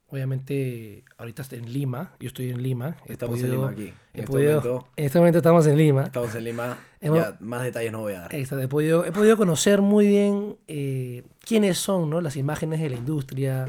obviamente, 0.08 1.04
ahorita 1.18 1.42
estoy 1.44 1.60
en 1.60 1.72
Lima, 1.72 2.14
yo 2.20 2.28
estoy 2.28 2.50
en 2.50 2.62
Lima. 2.62 2.98
Estamos 3.06 3.42
en 3.42 3.52
Lima 3.52 3.70
aquí. 3.70 3.84
En 3.84 3.94
he 4.14 4.20
este 4.22 4.28
podido- 4.32 4.62
momento 4.62 4.88
en 4.98 5.06
este 5.06 5.18
momento 5.20 5.38
estamos 5.38 5.68
en 5.68 5.78
Lima. 5.78 6.04
estamos 6.04 6.36
en 6.36 6.44
Lima. 6.44 6.78
Hemos- 7.02 7.18
Ya, 7.20 7.38
más 7.40 7.64
detalles 7.64 7.92
no 7.92 8.00
voy 8.02 8.14
a 8.14 8.22
dar. 8.22 8.36
Exacto, 8.36 8.62
he, 8.64 8.68
podido, 8.68 9.06
he 9.06 9.12
podido 9.12 9.38
conocer 9.38 9.82
muy 9.82 10.08
bien 10.08 10.58
eh, 10.68 11.24
quiénes 11.40 11.78
son 11.78 12.10
¿no? 12.10 12.20
las 12.22 12.36
imágenes 12.36 12.80
de 12.82 12.90
la 12.90 12.96
industria, 12.98 13.66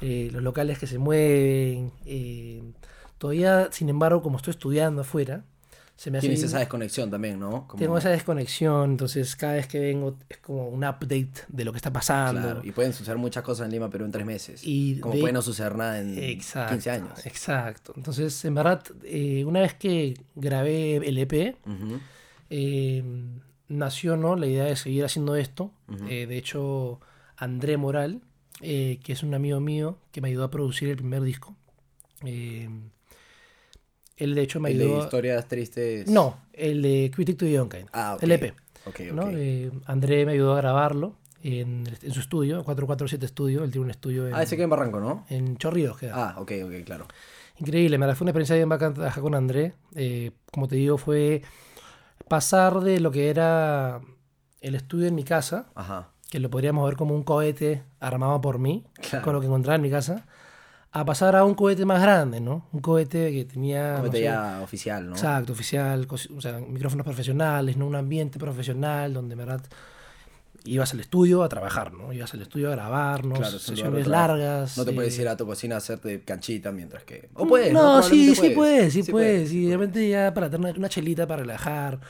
eh, 0.00 0.28
los 0.32 0.42
locales 0.42 0.78
que 0.78 0.86
se 0.86 0.98
mueven. 0.98 1.92
eh, 2.04 2.62
todavía, 3.18 3.68
sin 3.72 3.88
embargo, 3.88 4.22
como 4.22 4.36
estoy 4.36 4.52
estudiando 4.52 5.00
afuera, 5.02 5.44
se 5.98 6.12
me 6.12 6.18
hace... 6.18 6.28
Tienes 6.28 6.44
esa 6.44 6.60
desconexión 6.60 7.10
también, 7.10 7.40
¿no? 7.40 7.66
Como- 7.66 7.80
Tengo 7.80 7.98
esa 7.98 8.10
desconexión, 8.10 8.92
entonces 8.92 9.34
cada 9.34 9.54
vez 9.54 9.66
que 9.66 9.80
vengo 9.80 10.16
es 10.28 10.38
como 10.38 10.68
un 10.68 10.84
update 10.84 11.30
de 11.48 11.64
lo 11.64 11.72
que 11.72 11.78
está 11.78 11.92
pasando. 11.92 12.40
Claro, 12.40 12.60
y 12.62 12.70
pueden 12.70 12.92
suceder 12.92 13.18
muchas 13.18 13.42
cosas 13.42 13.64
en 13.66 13.72
Lima, 13.72 13.90
pero 13.90 14.04
en 14.04 14.12
tres 14.12 14.24
meses. 14.24 14.60
Y 14.62 15.00
como 15.00 15.14
de- 15.14 15.20
puede 15.20 15.32
no 15.32 15.42
suceder 15.42 15.74
nada 15.74 16.00
en 16.00 16.16
Exacto, 16.16 16.74
15 16.74 16.90
años. 16.92 17.26
Exacto. 17.26 17.94
Entonces, 17.96 18.44
en 18.44 18.54
verdad, 18.54 18.80
eh, 19.02 19.44
una 19.44 19.60
vez 19.60 19.74
que 19.74 20.14
grabé 20.36 20.98
el 20.98 21.18
EP, 21.18 21.56
eh, 22.50 23.02
nació 23.66 24.16
¿no? 24.16 24.36
la 24.36 24.46
idea 24.46 24.64
de 24.66 24.76
seguir 24.76 25.04
haciendo 25.04 25.34
esto. 25.34 25.72
Eh, 26.08 26.26
de 26.28 26.38
hecho, 26.38 27.00
André 27.36 27.76
Moral, 27.76 28.20
que 28.60 29.00
es 29.04 29.22
un 29.24 29.34
amigo 29.34 29.58
mío 29.58 29.98
que 30.12 30.20
me 30.20 30.28
ayudó 30.28 30.44
a 30.44 30.50
producir 30.52 30.90
el 30.90 30.96
primer 30.96 31.22
disco. 31.22 31.56
Él, 34.18 34.34
de 34.34 34.42
hecho, 34.42 34.60
me 34.60 34.70
El 34.70 34.78
de 34.78 34.98
historias 34.98 35.46
tristes. 35.46 36.08
No, 36.08 36.36
el 36.52 36.82
de 36.82 37.10
Critic 37.14 37.38
to 37.38 37.46
the 37.46 37.60
Unkind. 37.60 37.88
Ah, 37.92 38.14
ok. 38.16 38.22
El 38.22 38.32
EP. 38.32 38.54
Ok, 38.86 39.00
ok. 39.10 39.14
¿no? 39.14 39.30
Eh, 39.30 39.70
André 39.86 40.26
me 40.26 40.32
ayudó 40.32 40.54
a 40.54 40.56
grabarlo 40.58 41.14
en, 41.42 41.86
su 42.12 42.20
estudio, 42.20 42.64
447 42.64 43.28
Studio. 43.28 43.64
Él 43.64 43.70
tiene 43.70 43.84
un 43.84 43.90
estudio 43.90 44.28
en, 44.28 44.34
ah, 44.34 44.42
ese 44.42 44.56
que 44.56 44.62
en 44.62 44.70
Barranco, 44.70 45.00
¿no? 45.00 45.24
en 45.28 45.56
Chorrillos. 45.56 45.98
queda. 45.98 46.30
Ah, 46.30 46.40
ok, 46.40 46.52
ok, 46.64 46.84
claro. 46.84 47.06
Increíble, 47.58 47.98
me 47.98 48.14
fue 48.14 48.24
una 48.24 48.30
experiencia 48.30 48.56
bien 48.56 48.68
trabajar 48.68 49.22
con 49.22 49.34
André. 49.34 49.74
Eh, 49.94 50.30
como 50.52 50.68
te 50.68 50.76
digo, 50.76 50.96
fue 50.96 51.42
pasar 52.28 52.80
de 52.80 53.00
lo 53.00 53.10
que 53.10 53.30
era 53.30 54.00
el 54.60 54.74
estudio 54.74 55.06
en 55.06 55.14
mi 55.14 55.24
casa, 55.24 55.66
Ajá. 55.74 56.10
que 56.30 56.38
lo 56.38 56.50
podríamos 56.50 56.86
ver 56.88 56.96
como 56.96 57.14
un 57.14 57.24
cohete 57.24 57.82
armado 58.00 58.40
por 58.40 58.58
mí, 58.58 58.84
Claro. 59.08 59.24
con 59.24 59.34
lo 59.34 59.40
que 59.40 59.46
encontraba 59.46 59.76
en 59.76 59.82
mi 59.82 59.90
casa, 59.90 60.26
a 61.00 61.04
pasar 61.04 61.36
a 61.36 61.44
un 61.44 61.54
cohete 61.54 61.84
más 61.84 62.00
grande, 62.02 62.40
¿no? 62.40 62.66
Un 62.72 62.80
cohete 62.80 63.32
que 63.32 63.44
tenía... 63.44 63.94
no 63.94 64.00
Cohete 64.00 64.18
sé, 64.18 64.22
ya 64.24 64.60
oficial, 64.62 65.08
¿no? 65.08 65.12
Exacto, 65.12 65.52
oficial, 65.52 66.06
o 66.10 66.40
sea, 66.40 66.58
micrófonos 66.58 67.04
profesionales, 67.04 67.76
¿no? 67.76 67.86
Un 67.86 67.96
ambiente 67.96 68.38
profesional 68.38 69.14
donde, 69.14 69.34
en 69.34 69.38
verdad, 69.38 69.62
ibas 70.64 70.92
al 70.92 71.00
estudio 71.00 71.42
a 71.42 71.48
trabajar, 71.48 71.92
¿no? 71.92 72.12
Ibas 72.12 72.34
al 72.34 72.42
estudio 72.42 72.68
a 72.68 72.72
grabar, 72.72 73.24
¿no? 73.24 73.34
Claro, 73.36 73.54
un 73.54 73.60
Sesiones 73.60 74.06
largas. 74.06 74.76
No 74.76 74.84
te 74.84 74.92
puedes 74.92 75.18
eh, 75.18 75.22
ir 75.22 75.28
a 75.28 75.36
tu 75.36 75.46
cocina 75.46 75.76
a 75.76 75.78
hacerte 75.78 76.20
canchita 76.22 76.72
mientras 76.72 77.04
que. 77.04 77.28
O 77.34 77.46
puedes. 77.46 77.72
no, 77.72 78.02
sí, 78.02 78.32
Probablemente 78.32 78.48
sí 78.48 78.54
puedes, 78.54 78.92
sí, 78.92 79.02
Sí 79.02 79.12
puedes. 79.12 79.52
Y 79.52 79.66
obviamente 79.66 80.08
ya 80.08 80.34
para 80.34 80.50
tener 80.50 80.78
una 80.78 80.88
chelita 80.88 81.26
para 81.26 81.42
relajar, 81.42 82.00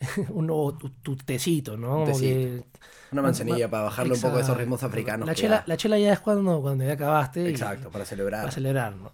uno, 0.30 0.76
tu, 0.78 0.90
tu 0.90 1.16
tecito, 1.16 1.76
¿no? 1.76 2.00
Un 2.00 2.04
tecito. 2.06 2.34
que- 2.34 2.64
Una 3.12 3.22
manzanilla 3.22 3.68
para 3.70 3.84
bajarle 3.84 4.14
un 4.14 4.20
poco 4.20 4.36
de 4.36 4.42
esos 4.42 4.56
ritmos 4.56 4.82
africanos. 4.82 5.26
La 5.26 5.34
chela, 5.34 5.56
da. 5.56 5.64
la 5.66 5.76
chela 5.76 5.98
ya 5.98 6.12
es 6.12 6.20
cuando, 6.20 6.60
cuando 6.60 6.84
ya 6.84 6.92
acabaste. 6.92 7.42
y- 7.44 7.48
Exacto, 7.48 7.90
para 7.90 8.04
celebrar. 8.04 8.42
Para 8.42 8.52
celebrar, 8.52 8.96
¿no? 8.96 9.12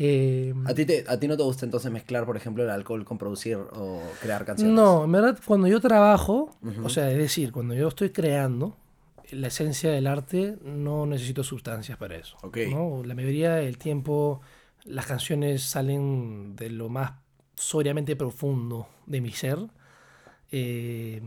Eh, 0.00 0.54
¿A 0.66 0.74
ti, 0.74 0.84
te, 0.86 1.04
¿A 1.08 1.18
ti 1.18 1.26
no 1.26 1.36
te 1.36 1.42
gusta 1.42 1.64
entonces 1.64 1.90
mezclar, 1.90 2.24
por 2.24 2.36
ejemplo, 2.36 2.62
el 2.62 2.70
alcohol 2.70 3.04
con 3.04 3.18
producir 3.18 3.56
o 3.56 4.00
crear 4.20 4.44
canciones? 4.44 4.72
no, 4.74 5.04
en 5.04 5.10
verdad, 5.12 5.38
cuando 5.44 5.66
yo 5.66 5.80
trabajo, 5.80 6.54
o 6.84 6.88
sea, 6.88 7.10
es 7.10 7.18
decir, 7.18 7.50
cuando 7.50 7.74
yo 7.74 7.88
estoy 7.88 8.10
creando, 8.10 8.76
la 9.30 9.48
esencia 9.48 9.90
del 9.90 10.06
arte, 10.06 10.56
no 10.64 11.04
necesito 11.04 11.42
sustancias 11.42 11.98
para 11.98 12.16
eso. 12.16 12.36
Ok. 12.42 12.58
¿no? 12.70 13.02
La 13.04 13.14
mayoría 13.16 13.54
del 13.56 13.76
tiempo, 13.76 14.40
las 14.84 15.04
canciones 15.06 15.62
salen 15.64 16.54
de 16.54 16.70
lo 16.70 16.88
más 16.88 17.12
soriamente 17.56 18.14
profundo 18.14 18.86
de 19.06 19.20
mi 19.20 19.32
ser. 19.32 19.58
Eh, 20.50 21.20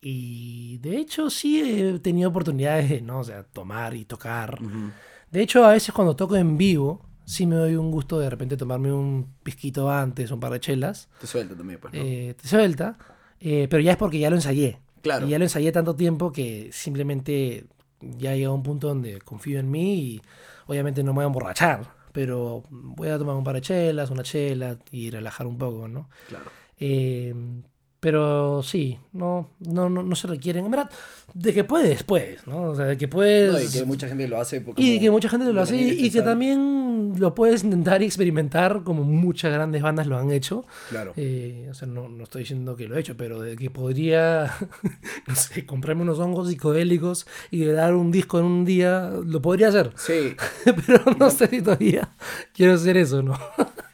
y 0.00 0.78
de 0.78 0.98
hecho 0.98 1.30
sí 1.30 1.60
he 1.62 1.98
tenido 1.98 2.28
oportunidades 2.28 2.90
de, 2.90 3.00
¿no? 3.00 3.20
O 3.20 3.24
sea, 3.24 3.42
tomar 3.44 3.94
y 3.94 4.04
tocar. 4.04 4.62
Ujú. 4.62 4.90
De 5.30 5.42
hecho, 5.42 5.64
a 5.64 5.72
veces 5.72 5.94
cuando 5.94 6.14
toco 6.14 6.36
en 6.36 6.58
vivo, 6.58 7.00
sí 7.24 7.46
me 7.46 7.56
doy 7.56 7.74
un 7.76 7.90
gusto 7.90 8.18
de 8.18 8.28
repente 8.28 8.56
tomarme 8.56 8.92
un 8.92 9.34
pisquito 9.42 9.90
antes, 9.90 10.30
un 10.30 10.40
par 10.40 10.52
de 10.52 10.60
chelas. 10.60 11.08
Te 11.20 11.26
suelta 11.26 11.56
también, 11.56 11.80
pues, 11.80 11.94
¿no? 11.94 12.00
Eh, 12.00 12.34
te 12.40 12.46
suelta. 12.46 12.98
eh, 13.40 13.66
pero 13.68 13.82
ya 13.82 13.92
es 13.92 13.96
porque 13.96 14.18
ya 14.18 14.30
lo 14.30 14.36
ensayé. 14.36 14.78
Claro. 15.02 15.26
Y 15.26 15.30
ya 15.30 15.38
lo 15.38 15.44
ensayé 15.44 15.72
tanto 15.72 15.96
tiempo 15.96 16.32
que 16.32 16.70
simplemente 16.72 17.66
ya 18.00 18.34
llega 18.34 18.48
a 18.48 18.52
un 18.52 18.62
punto 18.62 18.88
donde 18.88 19.20
confío 19.20 19.58
en 19.58 19.70
mí 19.70 19.94
y 19.94 20.22
obviamente 20.66 21.02
no 21.02 21.12
me 21.12 21.16
voy 21.16 21.24
a 21.24 21.26
emborrachar. 21.26 21.94
Pero 22.12 22.62
voy 22.70 23.08
a 23.08 23.18
tomar 23.18 23.34
un 23.36 23.42
par 23.44 23.54
de 23.56 23.60
chelas, 23.60 24.10
una 24.10 24.22
chela 24.22 24.78
y 24.92 25.10
relajar 25.10 25.46
un 25.46 25.58
poco, 25.58 25.88
¿no? 25.88 26.08
Claro. 26.28 26.44
Eh, 26.78 27.34
pero 28.04 28.62
sí, 28.62 28.98
no, 29.14 29.48
no, 29.60 29.88
no, 29.88 30.02
no 30.02 30.14
se 30.14 30.26
requieren. 30.26 30.66
En 30.66 30.70
verdad, 30.70 30.90
de 31.32 31.54
que 31.54 31.64
puedes, 31.64 32.02
puedes, 32.02 32.46
¿no? 32.46 32.64
O 32.64 32.76
sea, 32.76 32.84
de 32.84 32.98
que 32.98 33.08
puedes. 33.08 33.50
No, 33.50 33.58
y 33.58 33.66
que 33.66 33.86
mucha 33.86 34.08
gente 34.08 34.28
lo 34.28 34.38
hace. 34.38 34.60
porque 34.60 34.82
Y 34.82 35.00
que 35.00 35.10
mucha 35.10 35.30
gente 35.30 35.50
lo 35.50 35.62
hace 35.62 35.74
y 35.78 36.10
que 36.10 36.20
también 36.20 37.14
lo 37.16 37.34
puedes 37.34 37.64
intentar 37.64 38.02
y 38.02 38.04
experimentar 38.04 38.82
como 38.84 39.04
muchas 39.04 39.54
grandes 39.54 39.80
bandas 39.80 40.06
lo 40.06 40.18
han 40.18 40.30
hecho. 40.32 40.66
Claro. 40.90 41.14
Eh, 41.16 41.66
o 41.70 41.72
sea, 41.72 41.88
no, 41.88 42.10
no 42.10 42.24
estoy 42.24 42.42
diciendo 42.42 42.76
que 42.76 42.88
lo 42.88 42.94
he 42.94 43.00
hecho, 43.00 43.16
pero 43.16 43.40
de 43.40 43.56
que 43.56 43.70
podría, 43.70 44.54
no 45.26 45.34
sé, 45.34 45.64
comprarme 45.64 46.02
unos 46.02 46.18
hongos 46.18 46.50
psicodélicos 46.50 47.26
y 47.50 47.64
dar 47.64 47.94
un 47.94 48.10
disco 48.10 48.38
en 48.38 48.44
un 48.44 48.64
día, 48.66 49.12
lo 49.24 49.40
podría 49.40 49.68
hacer. 49.68 49.92
Sí, 49.96 50.36
pero 50.86 51.04
no 51.18 51.30
sé 51.30 51.46
si 51.46 51.62
todavía 51.62 52.14
quiero 52.52 52.74
hacer 52.74 52.98
eso, 52.98 53.22
¿no? 53.22 53.38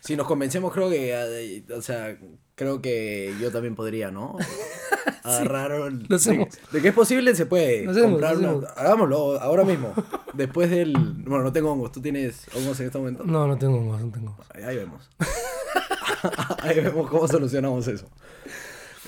si 0.01 0.17
nos 0.17 0.27
convencemos, 0.27 0.73
creo 0.73 0.91
que. 0.91 1.13
eh, 1.15 1.65
O 1.77 1.81
sea, 1.81 2.19
creo 2.61 2.83
que 2.83 3.35
yo 3.41 3.51
también 3.51 3.75
podría, 3.75 4.11
¿no? 4.11 4.37
Agarrar. 5.25 5.73
un- 5.81 6.05
Lo 6.09 6.17
hacemos. 6.17 6.49
De, 6.71 6.83
que 6.83 6.89
es 6.89 6.95
posible, 6.95 7.35
se 7.35 7.47
puede 7.47 7.85
Lo 7.87 7.93
hacemos, 7.93 8.11
comprar 8.11 8.37
lo 8.37 8.59
una-. 8.59 8.69
Hagámoslo 8.69 9.41
ahora 9.41 9.65
mismo. 9.65 9.95
Después 10.35 10.69
del. 10.71 10.93
Bueno, 10.93 11.43
no 11.45 11.53
tengo 11.53 11.73
hongos. 11.73 11.91
¿Tú 11.93 12.03
tienes 12.03 12.47
hongos 12.55 12.79
en 12.81 12.87
este 12.87 12.99
momento? 12.99 13.25
No, 13.25 13.47
no 13.47 13.57
tengo 13.57 13.79
hongos, 13.79 14.03
no 14.03 14.11
tengo 14.13 14.31
hongos. 14.33 14.47
Ahí, 14.55 14.63
ahí 14.65 14.77
vemos. 14.77 15.09
ahí 16.63 16.77
vemos 16.81 17.09
cómo 17.09 17.27
solucionamos 17.27 17.89
eso. 17.89 18.07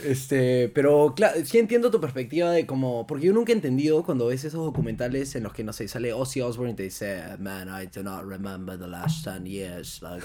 Este, 0.05 0.69
pero 0.75 1.13
claro, 1.15 1.39
sí 1.45 1.59
entiendo 1.59 1.91
tu 1.91 2.01
perspectiva 2.01 2.51
de 2.51 2.67
cómo, 2.67 3.07
porque 3.07 3.27
yo 3.27 3.33
nunca 3.33 3.53
he 3.53 3.55
entendido 3.55 4.03
cuando 4.05 4.27
ves 4.27 4.45
esos 4.45 4.65
documentales 4.65 5.35
en 5.37 5.45
los 5.45 5.53
que, 5.53 5.65
no 5.65 5.73
sé, 5.73 5.87
sale 5.89 6.13
Ozzy 6.13 6.41
Osbourne 6.41 6.73
y 6.73 6.77
te 6.77 6.83
dice, 6.85 7.23
man, 7.39 7.69
I 7.69 7.87
do 7.87 8.03
not 8.03 8.25
remember 8.25 8.79
the 8.79 8.89
last 8.89 9.25
10 9.27 9.45
years. 9.45 10.03
Like, 10.03 10.25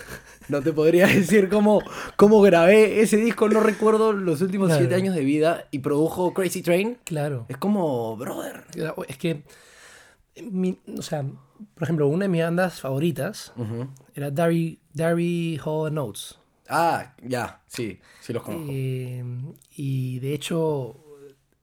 no 0.50 0.62
te 0.62 0.74
podría 0.74 1.06
decir 1.08 1.50
cómo, 1.50 1.82
cómo 2.16 2.42
grabé 2.42 3.02
ese 3.02 3.18
disco, 3.18 3.50
no 3.50 3.60
recuerdo 3.60 4.14
los 4.14 4.42
últimos 4.42 4.68
Claro. 4.68 4.82
7 4.82 4.96
años 4.96 5.16
de 5.16 5.24
vida 5.24 5.66
y 5.72 5.80
produjo 5.80 6.34
Crazy 6.34 6.62
Train. 6.62 6.98
Claro. 7.04 7.46
Es 7.50 7.58
como, 7.58 8.18
brother. 8.18 8.64
Es 9.08 9.18
que, 9.18 9.44
mi- 10.52 10.80
o 10.98 11.02
sea, 11.02 11.24
por 11.74 11.84
ejemplo, 11.84 12.08
una 12.08 12.26
de 12.26 12.30
mis 12.30 12.42
bandas 12.44 12.82
favoritas 12.82 13.52
Ujú. 13.58 13.88
era 14.16 14.32
Darry, 14.32 14.80
Darry 14.94 15.60
Hall 15.64 15.94
Notes. 15.94 16.38
Ah, 16.70 17.14
ya, 17.24 17.62
sí, 17.68 18.00
sí 18.22 18.34
los 18.34 18.44
conozco. 18.44 18.68
Eh, 18.72 19.24
y 19.76 20.20
de 20.20 20.34
hecho, 20.34 21.04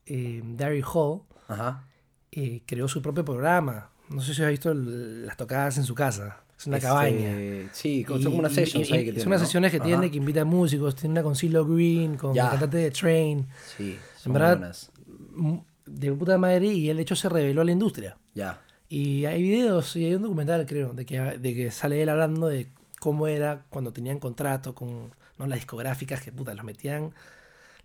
eh, 0.06 0.42
Darry 0.44 0.82
Hall 0.82 1.22
Ajá. 1.48 1.84
eh, 2.32 2.62
creó 2.66 2.88
su 2.88 3.02
propio 3.02 3.24
programa. 3.24 3.90
No 4.10 4.20
sé 4.20 4.34
si 4.34 4.42
has 4.42 4.50
visto 4.50 4.70
el- 4.72 5.26
las 5.26 5.36
tocadas 5.36 5.76
en 5.78 5.84
su 5.84 5.94
casa. 5.94 6.40
Es 6.58 6.66
una 6.66 6.76
Este, 6.76 6.88
cabaña. 6.88 7.68
Sí, 7.72 8.04
son 8.06 8.22
como 8.22 8.38
unas 8.38 8.56
ahí 8.56 8.64
que 8.64 8.70
Son 8.70 8.82
tiene, 8.82 9.10
unas 9.26 9.40
¿no? 9.40 9.46
sesiones 9.46 9.70
que 9.72 9.80
tiene, 9.80 10.10
que 10.10 10.16
invita 10.18 10.44
músicos. 10.44 10.94
Tiene 10.94 11.12
una 11.12 11.22
con 11.22 11.34
CeeLo 11.36 11.66
Green, 11.66 12.16
con 12.16 12.32
Ya. 12.34 12.44
el 12.44 12.50
cantante 12.50 12.76
de 12.78 12.90
Train. 12.90 13.46
Sí, 13.76 13.92
En 13.92 13.98
son 14.22 14.32
verdad, 14.32 14.58
buenas. 14.58 14.90
m- 15.36 15.64
de 15.86 16.12
puta 16.12 16.38
madre. 16.38 16.66
Y 16.66 16.88
él, 16.90 16.96
de 16.96 17.02
hecho, 17.02 17.16
se 17.16 17.28
reveló 17.28 17.62
a 17.62 17.64
la 17.64 17.72
industria. 17.72 18.16
Ya. 18.34 18.60
Y 18.88 19.24
hay 19.24 19.42
videos 19.42 19.96
y 19.96 20.04
hay 20.04 20.14
un 20.14 20.22
documental, 20.22 20.64
creo, 20.66 20.92
de 20.92 21.04
que, 21.04 21.18
de 21.18 21.54
que 21.54 21.70
sale 21.70 22.00
él 22.02 22.08
hablando 22.08 22.46
de 22.46 22.68
cómo 23.04 23.26
era 23.26 23.66
cuando 23.68 23.92
tenían 23.92 24.18
contrato 24.18 24.74
con 24.74 25.10
¿no? 25.38 25.46
las 25.46 25.58
discográficas 25.58 26.22
que 26.22 26.32
puta 26.32 26.54
los 26.54 26.64
metían. 26.64 27.12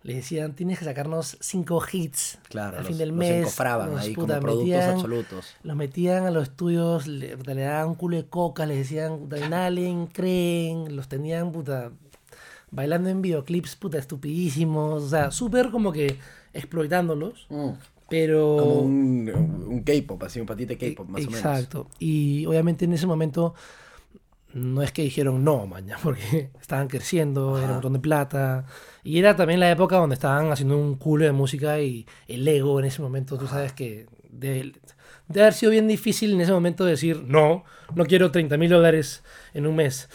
Le 0.02 0.14
decían, 0.14 0.54
tienes 0.54 0.78
que 0.78 0.86
sacarnos 0.86 1.36
cinco 1.40 1.82
hits 1.92 2.38
Claro, 2.48 2.78
al 2.78 2.84
los, 2.84 2.88
fin 2.88 2.96
del 2.96 3.10
los 3.10 3.18
mes. 3.18 3.40
encofraban 3.42 3.90
los, 3.90 4.00
ahí 4.00 4.14
puta, 4.14 4.38
como 4.38 4.46
productos 4.46 4.70
metían- 4.70 4.90
absolutos. 4.94 5.54
Los 5.62 5.76
metían 5.76 6.24
a 6.24 6.30
los 6.30 6.44
estudios, 6.44 7.06
le, 7.06 7.36
daban 7.36 7.88
un 7.88 7.94
culo 7.96 8.16
de 8.16 8.24
coca, 8.24 8.64
les 8.64 8.78
decían, 8.78 9.28
inhalen, 9.46 10.06
creen, 10.06 10.96
los 10.96 11.06
tenían, 11.08 11.52
puta, 11.52 11.90
bailando 12.70 13.10
en 13.10 13.20
videoclips, 13.20 13.76
puta, 13.76 13.98
estupidísimos. 13.98 15.02
O 15.02 15.08
sea, 15.10 15.30
súper 15.30 15.70
como 15.70 15.92
que 15.92 16.16
explotándolos, 16.54 17.46
pero... 18.08 18.56
Como 18.58 18.74
un, 18.80 19.30
un 19.68 19.82
K-pop, 19.82 20.22
así 20.22 20.40
un 20.40 20.46
patite 20.46 20.78
K-pop, 20.78 21.08
más 21.10 21.20
o 21.20 21.30
menos. 21.30 21.40
Exacto. 21.40 21.88
Y 21.98 22.46
obviamente 22.46 22.86
en 22.86 22.94
ese 22.94 23.06
momento 23.06 23.54
no 24.52 24.82
es 24.82 24.92
que 24.92 25.02
dijeron 25.02 25.44
no, 25.44 25.66
mañana, 25.66 25.98
porque 26.02 26.50
estaban 26.60 26.88
creciendo, 26.88 27.58
era 27.58 27.68
un 27.68 27.72
montón 27.74 27.92
de 27.94 28.00
plata. 28.00 28.64
Y 29.02 29.18
era 29.18 29.36
también 29.36 29.60
la 29.60 29.70
época 29.70 29.96
donde 29.96 30.14
estaban 30.14 30.50
haciendo 30.52 30.76
un 30.76 30.96
culo 30.96 31.24
de 31.24 31.32
música 31.32 31.80
y 31.80 32.06
el 32.28 32.46
ego 32.46 32.78
en 32.78 32.86
ese 32.86 33.02
momento, 33.02 33.38
tú 33.38 33.46
sabes 33.46 33.72
que 33.72 34.06
de, 34.30 34.72
de 35.28 35.40
haber 35.40 35.54
sido 35.54 35.72
bien 35.72 35.88
difícil 35.88 36.32
en 36.32 36.40
ese 36.40 36.52
momento 36.52 36.84
decir 36.84 37.22
no, 37.24 37.64
no 37.94 38.04
quiero 38.04 38.30
30 38.30 38.56
mil 38.56 38.70
dólares 38.70 39.22
en 39.54 39.66
un 39.66 39.76
mes. 39.76 40.08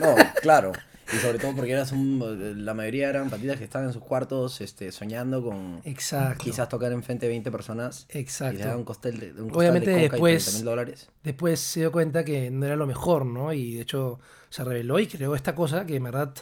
No, 0.00 0.14
claro. 0.40 0.72
Y 1.12 1.16
sobre 1.18 1.38
todo 1.38 1.54
porque 1.54 1.72
eras 1.72 1.92
un, 1.92 2.64
la 2.64 2.74
mayoría 2.74 3.08
eran 3.08 3.30
patitas 3.30 3.58
que 3.58 3.64
estaban 3.64 3.86
en 3.88 3.92
sus 3.92 4.02
cuartos 4.02 4.60
este, 4.60 4.90
soñando 4.90 5.42
con 5.42 5.80
Exacto. 5.84 6.42
quizás 6.42 6.68
tocar 6.68 6.90
enfrente 6.92 7.26
de 7.26 7.30
20 7.30 7.50
personas. 7.52 8.06
Exacto. 8.08 8.60
Y 8.60 8.64
le 8.64 8.74
un 8.76 8.84
costel 8.84 9.20
de, 9.20 9.30
un 9.30 9.36
costal 9.50 9.56
Obviamente 9.58 9.90
de 9.90 10.08
después- 10.08 10.44
30 10.44 10.58
mil 10.58 10.64
dólares. 10.64 11.08
Después 11.22 11.60
se 11.60 11.80
dio 11.80 11.92
cuenta 11.92 12.24
que 12.24 12.50
no 12.50 12.66
era 12.66 12.76
lo 12.76 12.86
mejor, 12.86 13.24
¿no? 13.24 13.52
Y 13.52 13.74
de 13.76 13.82
hecho 13.82 14.18
se 14.50 14.64
reveló 14.64 14.98
y 14.98 15.06
creó 15.06 15.34
esta 15.36 15.54
cosa 15.54 15.86
que 15.86 15.96
en 15.96 16.04
verdad 16.04 16.34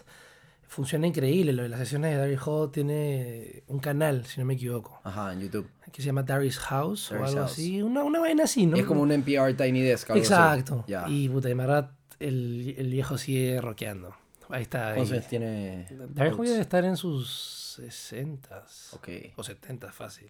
funciona 0.66 1.07
increíble. 1.07 1.53
Lo 1.53 1.62
de 1.62 1.68
las 1.68 1.81
sesiones 1.81 2.12
de 2.12 2.16
Daryl 2.18 2.38
Hall 2.44 2.72
tiene 2.72 3.62
un 3.68 3.79
canal, 3.79 4.24
si 4.27 4.40
no 4.40 4.46
me 4.46 4.55
equivoco, 4.55 5.00
Ajá, 5.05 5.33
en 5.33 5.40
YouTube. 5.40 5.68
que 5.92 6.00
se 6.03 6.07
llama 6.07 6.22
Darius 6.22 6.59
House 6.59 7.11
o 7.11 7.14
Darius 7.14 7.31
algo 7.31 7.40
House. 7.42 7.53
así. 7.53 7.83
Una, 7.83 8.03
una 8.03 8.18
vaina 8.20 8.44
así, 8.44 8.66
¿no? 8.66 8.77
Es 8.77 8.85
como 8.85 9.03
un 9.03 9.12
NPR 9.12 9.55
Tiny 9.55 9.83
Desk. 9.83 10.11
algo 10.11 10.22
así. 10.22 10.33
Exacto. 10.33 10.85
Ya. 10.88 11.05
Y 11.09 11.29
puta, 11.29 11.48
en 11.50 11.59
verdad 11.59 11.90
el, 12.18 12.74
el 12.79 12.90
viejo 12.90 13.18
sigue 13.18 13.61
rockeando. 13.61 14.14
Ahí 14.51 14.63
está. 14.63 14.89
ahí. 14.89 14.95
¿Cuántos 14.97 15.13
años 15.13 15.29
tiene? 15.29 15.87
Hall 15.91 16.33
Oates? 16.35 16.49
debe 16.51 16.61
estar 16.61 16.85
en 16.85 16.97
sus 16.97 17.77
60 17.77 18.65
Ok. 18.93 19.09
o 19.37 19.43
70 19.43 19.91
fácil. 19.93 20.29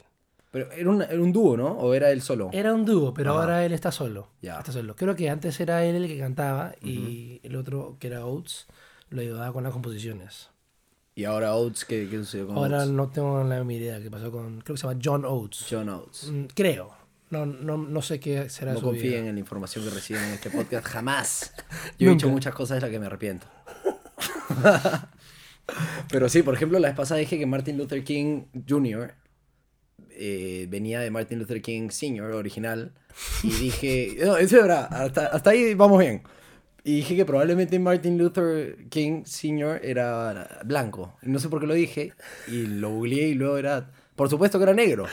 Pero 0.51 0.71
era 0.71 0.89
un, 0.89 1.03
era 1.03 1.21
un 1.21 1.33
dúo, 1.33 1.57
¿no? 1.57 1.67
¿O 1.73 1.95
era 1.95 2.11
él 2.13 2.23
solo? 2.23 2.49
Era 2.53 2.73
un 2.73 2.85
dúo, 2.85 3.13
pero 3.13 3.33
Ajá. 3.33 3.41
ahora 3.41 3.65
él 3.67 3.73
está 3.73 3.91
solo. 3.91 4.29
Ya. 4.41 4.59
Está 4.59 4.71
solo. 4.71 4.95
Creo 4.95 5.17
que 5.17 5.29
antes 5.29 5.59
era 5.59 5.85
él 5.85 5.97
el 5.97 6.07
que 6.07 6.19
cantaba 6.19 6.75
y 6.81 7.41
el 7.43 7.57
otro, 7.57 7.97
que 7.99 8.07
era 8.07 8.25
Oates, 8.25 8.67
lo 9.11 9.21
ayudaba 9.21 9.53
con 9.53 9.65
las 9.65 9.73
composiciones. 9.73 10.51
Y 11.17 11.25
ahora 11.25 11.55
Oates, 11.57 11.85
¿qué, 11.85 12.09
qué 12.09 12.19
sucedió 12.19 12.47
con 12.49 12.57
Ahora 12.57 12.79
Oates? 12.79 12.93
no 12.93 13.09
tengo 13.09 13.43
la 13.43 13.57
misma 13.59 13.73
idea 13.73 14.01
qué 14.01 14.11
pasó 14.11 14.31
con. 14.31 14.61
Creo 14.61 14.75
que 14.77 14.81
se 14.81 14.87
llama 14.87 15.01
John 15.03 15.25
Oates. 15.25 15.67
John 15.69 15.89
Oates. 15.89 16.31
Mm, 16.31 16.45
Creo. 16.55 16.91
No, 17.31 17.47
no, 17.47 17.77
no 17.77 18.03
sé 18.03 18.21
qué 18.21 18.49
será 18.49 18.75
No 18.75 18.79
su 18.79 18.85
confíen 18.87 19.13
vida. 19.23 19.29
en 19.29 19.35
la 19.35 19.41
información 19.41 19.83
que 19.85 19.91
reciben 19.91 20.23
en 20.23 20.31
este 20.35 20.51
podcast, 20.51 20.87
jamás. 20.93 21.53
Yo 21.99 22.11
he 22.11 22.13
dicho 22.13 22.29
muchas 22.29 22.55
cosas 22.55 22.77
de 22.77 22.81
las 22.83 22.91
que 22.91 23.01
me 23.01 23.07
arrepiento. 23.07 23.47
Pero 26.11 26.29
sí, 26.29 26.43
por 26.43 26.55
ejemplo, 26.55 26.79
la 26.79 26.89
vez 26.89 26.97
pasada 26.97 27.21
dije 27.21 27.39
que 27.39 27.47
Martin 27.47 27.79
Luther 27.79 28.05
King 28.05 28.45
Jr. 28.69 29.15
eh, 30.11 30.67
venía 30.69 31.01
de 31.01 31.11
Martin 31.11 31.39
Luther 31.39 31.63
King 31.63 31.89
Sr. 31.91 32.33
original. 32.33 32.93
Y 33.43 33.51
dije, 33.51 34.17
no, 34.25 34.37
eso 34.37 34.57
es 34.57 34.63
verdad, 34.63 34.89
hasta, 34.93 35.27
hasta 35.27 35.51
ahí 35.51 35.75
vamos 35.75 36.01
bien. 36.01 36.23
Y 36.85 36.97
dije 36.97 37.17
que 37.17 37.25
probablemente 37.25 37.79
Martin 37.79 38.19
Luther 38.19 38.89
King 38.91 39.23
Sr. 39.25 39.81
era 39.83 40.61
blanco. 40.65 41.17
No 41.23 41.39
sé 41.39 41.49
por 41.49 41.61
qué 41.61 41.67
lo 41.67 41.75
dije. 41.75 42.13
Y 42.47 42.67
lo 42.67 42.91
googleé 42.91 43.29
y 43.29 43.35
luego 43.35 43.57
era, 43.57 43.91
por 44.17 44.29
supuesto 44.29 44.59
que 44.59 44.65
era 44.65 44.75
negro. 44.75 45.07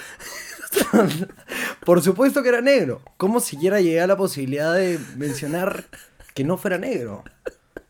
Por 1.86 2.02
supuesto 2.02 2.44
que 2.44 2.50
era 2.50 2.62
negro. 2.62 3.02
¿Cómo 3.18 3.40
siquiera 3.40 3.82
llegué 3.82 4.02
a 4.02 4.08
la 4.08 4.16
posibilidad 4.18 4.74
de 4.74 5.00
mencionar 5.18 5.86
que 6.34 6.44
no 6.44 6.58
fuera 6.58 6.78
negro? 6.78 7.24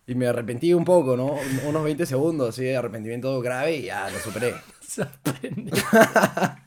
Y 0.08 0.16
me 0.16 0.28
arrepentí 0.28 0.74
un 0.74 0.84
poco, 0.84 1.16
¿no? 1.16 1.28
Un- 1.34 1.68
Unos 1.70 1.84
20 1.84 2.06
segundos 2.06 2.50
así 2.50 2.64
de 2.64 2.76
arrepentimiento 2.78 3.40
grave 3.42 3.78
y 3.78 3.82
ya 3.84 4.10
lo 4.10 4.20
superé. 4.20 4.54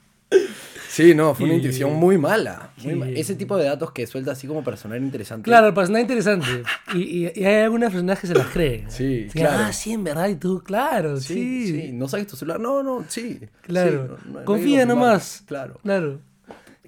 Sí, 0.88 1.12
no, 1.12 1.34
fue 1.34 1.46
una 1.46 1.54
Y- 1.54 1.56
intuición 1.56 1.92
muy 1.94 2.18
mala. 2.18 2.70
muy 2.84 2.94
ma- 2.94 3.08
Ese 3.08 3.34
tipo 3.34 3.56
de 3.56 3.64
datos 3.64 3.90
que 3.90 4.06
suelta 4.06 4.30
así 4.30 4.46
como 4.46 4.62
para 4.62 4.76
sonar 4.76 4.98
interesante. 4.98 5.42
Claro, 5.44 5.66
el 5.66 5.74
personaje 5.74 6.02
interesante. 6.02 6.46
Y, 6.94 6.98
y- 7.26 7.32
y 7.34 7.44
hay 7.44 7.62
algunas 7.64 7.90
personas 7.90 8.20
que 8.20 8.28
se 8.28 8.34
las 8.34 8.46
creen. 8.46 8.84
Sí, 8.90 9.26
claro. 9.32 9.64
Ah, 9.66 9.72
sí, 9.72 9.92
en 9.92 10.04
verdad. 10.04 10.28
Y 10.28 10.36
tú, 10.36 10.62
claro, 10.62 11.16
Sí, 11.20 11.66
sí. 11.66 11.80
sí, 11.86 11.92
¿No 11.92 12.06
saques 12.08 12.28
tu 12.28 12.36
celular? 12.36 12.60
No, 12.60 12.84
no, 12.84 13.04
sí. 13.08 13.40
Claro. 13.62 14.18
Sí, 14.22 14.24
no- 14.28 14.38
no- 14.40 14.44
Confía 14.44 14.86
nomás. 14.86 15.42
Claro. 15.46 15.80
Claro. 15.82 16.20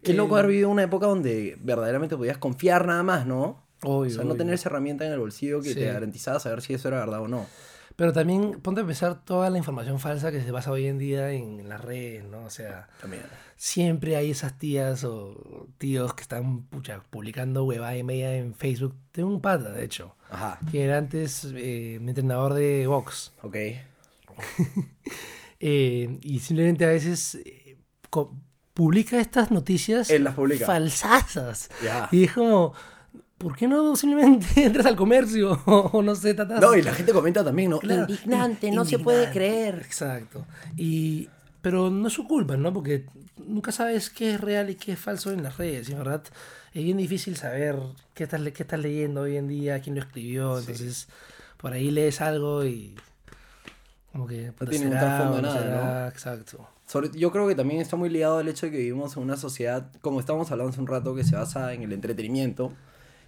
Qué 0.05 0.15
loco 0.15 0.37
Eh, 0.37 0.39
haber 0.39 0.51
vivido 0.53 0.69
una 0.71 0.85
época 0.85 1.07
donde 1.09 1.57
verdaderamente 1.61 2.17
podías 2.17 2.39
confiar 2.39 2.87
nada 2.87 3.03
más, 3.03 3.27
¿no? 3.27 3.66
Obvio, 3.83 4.11
o 4.11 4.15
sea, 4.15 4.25
no 4.25 4.31
obvio. 4.31 4.39
tener 4.39 4.55
esa 4.55 4.69
herramienta 4.69 5.07
en 5.07 5.13
el 5.13 5.19
bolsillo 5.19 5.61
que 5.61 5.71
Sí. 5.71 5.75
te 5.77 5.87
garantizaba 5.87 6.41
saber 6.41 6.63
si 6.63 6.75
eso 6.75 6.89
era 6.89 6.99
verdad 7.01 7.21
o 7.21 7.29
no. 7.29 7.47
Pero 7.97 8.13
también 8.13 8.61
ponte 8.61 8.83
a 8.83 8.87
pensar 8.87 9.25
toda 9.25 9.49
la 9.49 9.57
información 9.57 9.99
falsa 9.99 10.31
que 10.31 10.43
se 10.43 10.51
basa 10.51 10.71
hoy 10.71 10.87
en 10.87 10.99
día 10.99 11.31
en 11.33 11.67
las 11.69 11.81
redes, 11.83 12.25
¿no? 12.25 12.45
O 12.45 12.51
sea, 12.51 12.89
También. 13.01 13.23
siempre 13.57 14.17
hay 14.17 14.33
esas 14.33 14.59
tías 14.59 15.03
o 15.05 15.67
tíos 15.79 16.13
que 16.13 16.21
están 16.21 16.63
pucha, 16.65 17.01
publicando 17.09 17.65
huevada 17.65 17.97
y 17.97 18.03
media 18.03 18.37
en 18.37 18.55
Facebook. 18.55 18.95
Tengo 19.13 19.31
un 19.31 19.41
pata, 19.41 19.71
de 19.73 19.83
hecho, 19.85 20.15
Ajá. 20.29 20.59
que 20.71 20.85
era 20.85 20.99
antes 20.99 21.47
eh, 21.55 21.99
mi 22.03 22.11
entrenador 22.11 22.53
de 22.53 22.87
box. 22.87 23.33
Ok. 23.43 23.57
Eh, 25.59 26.19
y 26.21 26.41
simplemente 26.41 26.85
a 26.85 26.89
veces 26.89 27.37
eh, 27.37 27.79
publica 28.75 29.19
estas 29.19 29.51
noticias 29.51 30.11
Él 30.11 30.25
las 30.25 30.35
publica. 30.35 30.67
falsasas. 30.67 31.71
Ya. 31.83 32.09
Y 32.13 32.25
es 32.25 32.33
como, 32.33 32.75
¿por 33.39 33.57
qué 33.57 33.69
no 33.69 33.95
simplemente 33.97 34.47
entras 34.65 34.87
al 34.87 34.97
comercio? 34.97 35.61
o 35.67 36.03
no 36.03 36.15
sé, 36.15 36.35
tratas... 36.35 36.61
No, 36.61 36.75
y 36.75 36.83
la 36.83 36.93
gente 36.93 37.13
comenta 37.13 37.45
también, 37.45 37.71
¿no? 37.71 37.79
Claro, 37.79 38.03
Indignante, 38.09 38.71
no 38.71 38.85
se 38.85 38.99
puede 38.99 39.25
indignante, 39.25 39.39
creer. 39.39 39.75
Exacto. 39.85 40.47
Y, 40.77 41.29
pero 41.63 41.91
no 41.91 42.09
es 42.09 42.15
su 42.15 42.27
culpa, 42.27 42.57
¿no? 42.57 42.73
Porque 42.73 43.07
nunca 43.47 43.73
sabes 43.73 44.11
qué 44.11 44.35
es 44.35 44.41
real 44.41 44.71
y 44.71 44.75
qué 44.77 44.93
es 44.93 44.99
falso 44.99 45.31
en 45.31 45.43
las 45.43 45.57
redes, 45.57 45.89
y 45.89 45.93
en 45.93 45.99
verdad 45.99 46.23
es 46.73 46.85
bien 46.85 46.97
difícil 46.97 47.37
saber 47.37 47.77
qué 48.15 48.25
estás, 48.25 48.41
qué 48.53 48.63
estás 48.63 48.81
leyendo 48.81 49.23
hoy 49.23 49.37
en 49.37 49.49
día, 49.49 49.81
quién 49.81 49.95
lo 49.95 50.01
escribió, 50.03 50.59
entonces 50.59 51.09
por 51.57 51.73
ahí 51.73 51.91
lees 51.91 52.21
algo 52.21 52.65
y 52.65 52.95
como 54.13 54.27
que 54.27 54.53
puta, 54.53 54.71
tiene 54.71 54.87
un 54.87 54.93
será 54.93 55.01
trasfondo 55.01 55.33
o 55.33 55.37
de 55.37 55.43
no 55.43 55.49
nada, 55.49 55.63
será, 55.63 56.09
exacto. 56.09 56.69
Sobre- 56.87 57.11
yo 57.19 57.31
creo 57.33 57.47
que 57.49 57.55
también 57.55 57.81
está 57.81 57.97
muy 57.97 58.09
ligado 58.09 58.39
al 58.39 58.49
hecho 58.49 58.67
de 58.67 58.73
que 58.73 58.79
vivimos 58.79 59.17
en 59.17 59.23
una 59.23 59.37
sociedad, 59.37 59.91
como 60.01 60.21
estábamos 60.21 60.51
hablando 60.51 60.71
hace 60.71 60.81
un 60.81 60.87
rato, 60.87 61.15
que 61.15 61.25
se 61.25 61.37
basa 61.37 61.73
en 61.73 61.83
el 61.83 61.93
entretenimiento 61.93 62.73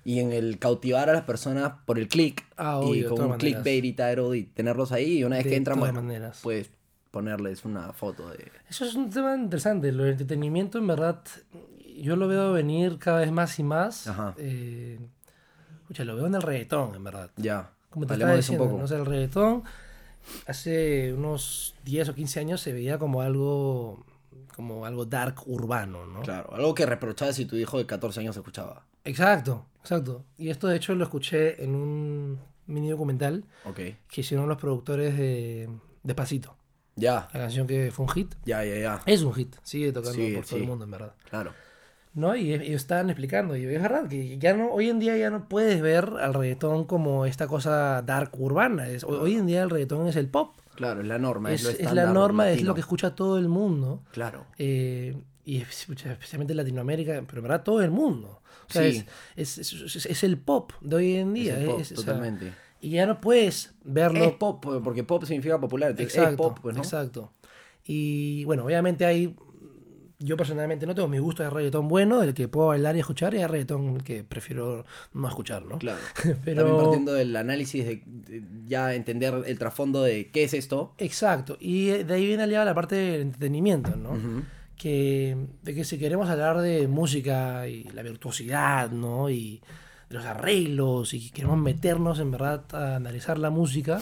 y 0.08 0.20
en 0.20 0.32
el 0.32 0.58
cautivar 0.58 1.10
a 1.10 1.12
las 1.12 1.24
personas 1.24 1.72
por 1.84 1.98
el 1.98 2.08
click 2.08 2.46
Ah, 2.56 2.80
y 2.82 2.86
obvio, 2.88 3.10
de 3.10 3.14
con 3.16 3.30
un 3.32 3.36
clickbait 3.36 3.84
y 3.84 3.92
title 3.92 4.36
y 4.38 4.44
tenerlos 4.44 4.90
ahí 4.92 5.18
y 5.18 5.24
una 5.24 5.36
vez 5.36 5.44
De 5.44 5.50
que 5.50 5.56
entran, 5.56 5.78
bueno, 5.78 6.00
maneras. 6.00 6.40
puedes 6.42 6.70
ponerles 7.10 7.64
una 7.66 7.92
foto 7.92 8.28
de... 8.30 8.50
Eso 8.70 8.86
es 8.86 8.94
un 8.94 9.10
tema 9.10 9.34
interesante, 9.36 9.92
lo 9.92 10.04
del 10.04 10.12
entretenimiento 10.12 10.78
en 10.78 10.86
verdad 10.86 11.20
yo 12.00 12.16
lo 12.16 12.26
veo 12.26 12.52
venir 12.54 12.98
cada 12.98 13.20
vez 13.20 13.32
más 13.32 13.58
y 13.58 13.62
más. 13.64 14.06
Ajá. 14.06 14.34
Eh, 14.38 14.98
pucha, 15.86 16.04
lo 16.04 16.16
veo 16.16 16.26
en 16.26 16.36
el 16.36 16.42
reggaetón, 16.42 16.94
en 16.94 17.04
verdad. 17.04 17.30
Ya, 17.36 17.70
Como 17.90 18.06
te 18.06 18.14
estaba 18.14 18.30
eso 18.32 18.36
un 18.36 18.40
diciendo, 18.40 18.64
poco. 18.64 18.78
¿no? 18.78 18.84
O 18.84 18.86
sea, 18.88 18.98
el 18.98 19.04
reggaetón 19.06 19.62
hace 20.46 21.12
unos 21.12 21.74
10 21.84 22.08
o 22.10 22.14
15 22.14 22.40
años 22.40 22.60
se 22.60 22.72
veía 22.72 22.98
como 22.98 23.20
algo 23.22 24.04
como 24.54 24.86
algo 24.86 25.04
dark 25.04 25.42
urbano, 25.46 26.06
¿no? 26.06 26.20
Claro, 26.22 26.52
algo 26.54 26.74
que 26.74 26.84
reprochabas 26.86 27.36
si 27.36 27.44
tu 27.44 27.56
hijo 27.56 27.78
de 27.78 27.86
14 27.86 28.20
años 28.20 28.36
escuchaba. 28.36 28.84
Exacto, 29.04 29.66
exacto. 29.88 30.24
Y 30.36 30.50
esto 30.50 30.68
de 30.68 30.76
hecho 30.76 30.94
lo 30.94 31.04
escuché 31.04 31.62
en 31.64 31.74
un 31.74 32.38
mini 32.66 32.90
documental 32.90 33.44
que 33.74 34.20
hicieron 34.20 34.48
los 34.48 34.58
productores 34.58 35.16
de 35.16 35.68
Despacito, 36.02 36.56
Ya, 36.96 37.28
la 37.32 37.40
canción 37.40 37.66
que 37.66 37.90
fue 37.90 38.04
un 38.04 38.10
hit. 38.12 38.34
ya, 38.44 38.64
ya, 38.64 38.76
ya. 38.78 39.00
Es 39.06 39.22
un 39.22 39.32
hit, 39.34 39.56
sigue 39.62 39.92
tocando 39.92 40.14
Sí, 40.18 40.32
por 40.34 40.44
todo 40.44 40.56
el 40.58 40.66
mundo, 40.66 40.84
en 40.84 40.90
verdad. 40.90 41.14
Claro. 41.30 41.52
¿no? 42.14 42.34
Y 42.34 42.52
ellos 42.52 42.82
estaban 42.82 43.10
explicando, 43.10 43.56
y 43.56 43.64
es 43.64 43.80
verdad 43.80 44.08
que 44.08 44.38
ya 44.38 44.52
no, 44.54 44.70
hoy 44.72 44.88
en 44.90 44.98
día 44.98 45.16
ya 45.16 45.30
no 45.30 45.48
puedes 45.48 45.80
ver 45.80 46.04
al 46.20 46.34
reggaetón 46.34 46.84
como 46.84 47.26
esta 47.26 47.46
cosa 47.46 48.02
dark 48.02 48.30
urbana. 48.40 48.88
Es, 48.88 49.04
hoy 49.04 49.34
en 49.36 49.46
día 49.46 49.62
el 49.62 49.70
reggaetón 49.70 50.06
es 50.08 50.16
el 50.16 50.28
pop, 50.28 50.56
Claro, 50.74 51.00
es 51.00 51.06
la 51.08 51.18
norma. 51.18 51.52
Es, 51.52 51.64
es, 51.64 51.80
lo 51.80 51.88
es 51.88 51.94
la 51.94 52.06
norma, 52.12 52.50
es 52.50 52.62
lo 52.62 52.72
que 52.74 52.80
escucha 52.80 53.14
todo 53.14 53.38
el 53.38 53.48
mundo. 53.48 54.02
Claro. 54.12 54.46
eh, 54.58 55.16
y 55.44 55.62
especialmente 55.62 56.52
en 56.52 56.58
Latinoamérica, 56.58 57.22
pero 57.26 57.38
en 57.38 57.42
verdad 57.42 57.62
todo 57.62 57.80
el 57.82 57.90
mundo. 57.90 58.42
O 58.68 58.72
sea, 58.72 58.90
Sí. 58.90 59.04
es, 59.36 59.58
es, 59.58 60.06
es- 60.06 60.24
el 60.24 60.38
pop 60.38 60.72
de 60.80 60.96
hoy 60.96 61.14
en 61.16 61.32
día. 61.34 61.58
el 61.58 61.66
pop, 61.66 61.80
es- 61.80 61.92
o 61.92 61.96
sea, 61.96 62.04
totalmente. 62.04 62.52
y 62.80 62.90
ya 62.90 63.06
no 63.06 63.20
puedes 63.20 63.74
verlo 63.84 64.24
Es 64.24 64.32
pop, 64.32 64.64
porque 64.84 65.04
pop 65.04 65.24
significa 65.24 65.58
popular. 65.60 65.94
Exacto, 65.98 66.30
es 66.30 66.36
pop, 66.36 66.58
pues, 66.62 66.76
¿no? 66.76 66.82
exacto. 66.82 67.32
Y 67.84 68.44
bueno, 68.44 68.64
obviamente 68.64 69.04
hay. 69.06 69.34
Yo 70.20 70.36
personalmente 70.36 70.84
no 70.84 70.96
tengo 70.96 71.06
mi 71.06 71.18
gusto 71.20 71.44
de 71.44 71.50
reggaetón 71.50 71.86
bueno, 71.86 72.24
el 72.24 72.34
que 72.34 72.48
puedo 72.48 72.66
bailar 72.68 72.96
y 72.96 72.98
escuchar, 72.98 73.34
y 73.34 73.38
hay 73.38 73.46
reggaetón 73.46 73.98
que 74.00 74.24
prefiero 74.24 74.84
no 75.12 75.28
escuchar, 75.28 75.64
¿no? 75.64 75.78
Claro. 75.78 76.00
Pero- 76.44 76.64
También 76.64 76.76
partiendo 76.84 77.12
del 77.14 77.36
análisis 77.36 77.84
de, 77.86 78.02
de 78.04 78.42
ya 78.66 78.94
entender 78.94 79.32
el 79.46 79.58
trasfondo 79.60 80.02
de 80.02 80.28
qué 80.32 80.42
es 80.42 80.54
esto. 80.54 80.92
Exacto. 80.98 81.56
Y 81.60 81.86
de 81.86 82.12
ahí 82.14 82.26
viene 82.26 82.42
aliada 82.42 82.64
la 82.64 82.74
parte 82.74 82.96
del 82.96 83.20
entretenimiento, 83.22 83.94
¿no? 83.94 84.18
Que, 84.78 85.36
de 85.62 85.74
que 85.74 85.84
si 85.84 85.98
queremos 85.98 86.30
hablar 86.30 86.58
de 86.60 86.88
música 86.88 87.68
y 87.68 87.84
la 87.84 88.02
virtuosidad, 88.02 88.90
¿no? 88.90 89.28
Y 89.28 89.60
de 90.08 90.14
los 90.16 90.24
arreglos, 90.24 91.12
y 91.12 91.30
queremos 91.30 91.58
meternos 91.58 92.18
en 92.20 92.30
verdad 92.30 92.64
a 92.72 92.96
analizar 92.96 93.38
la 93.38 93.50
música, 93.50 94.00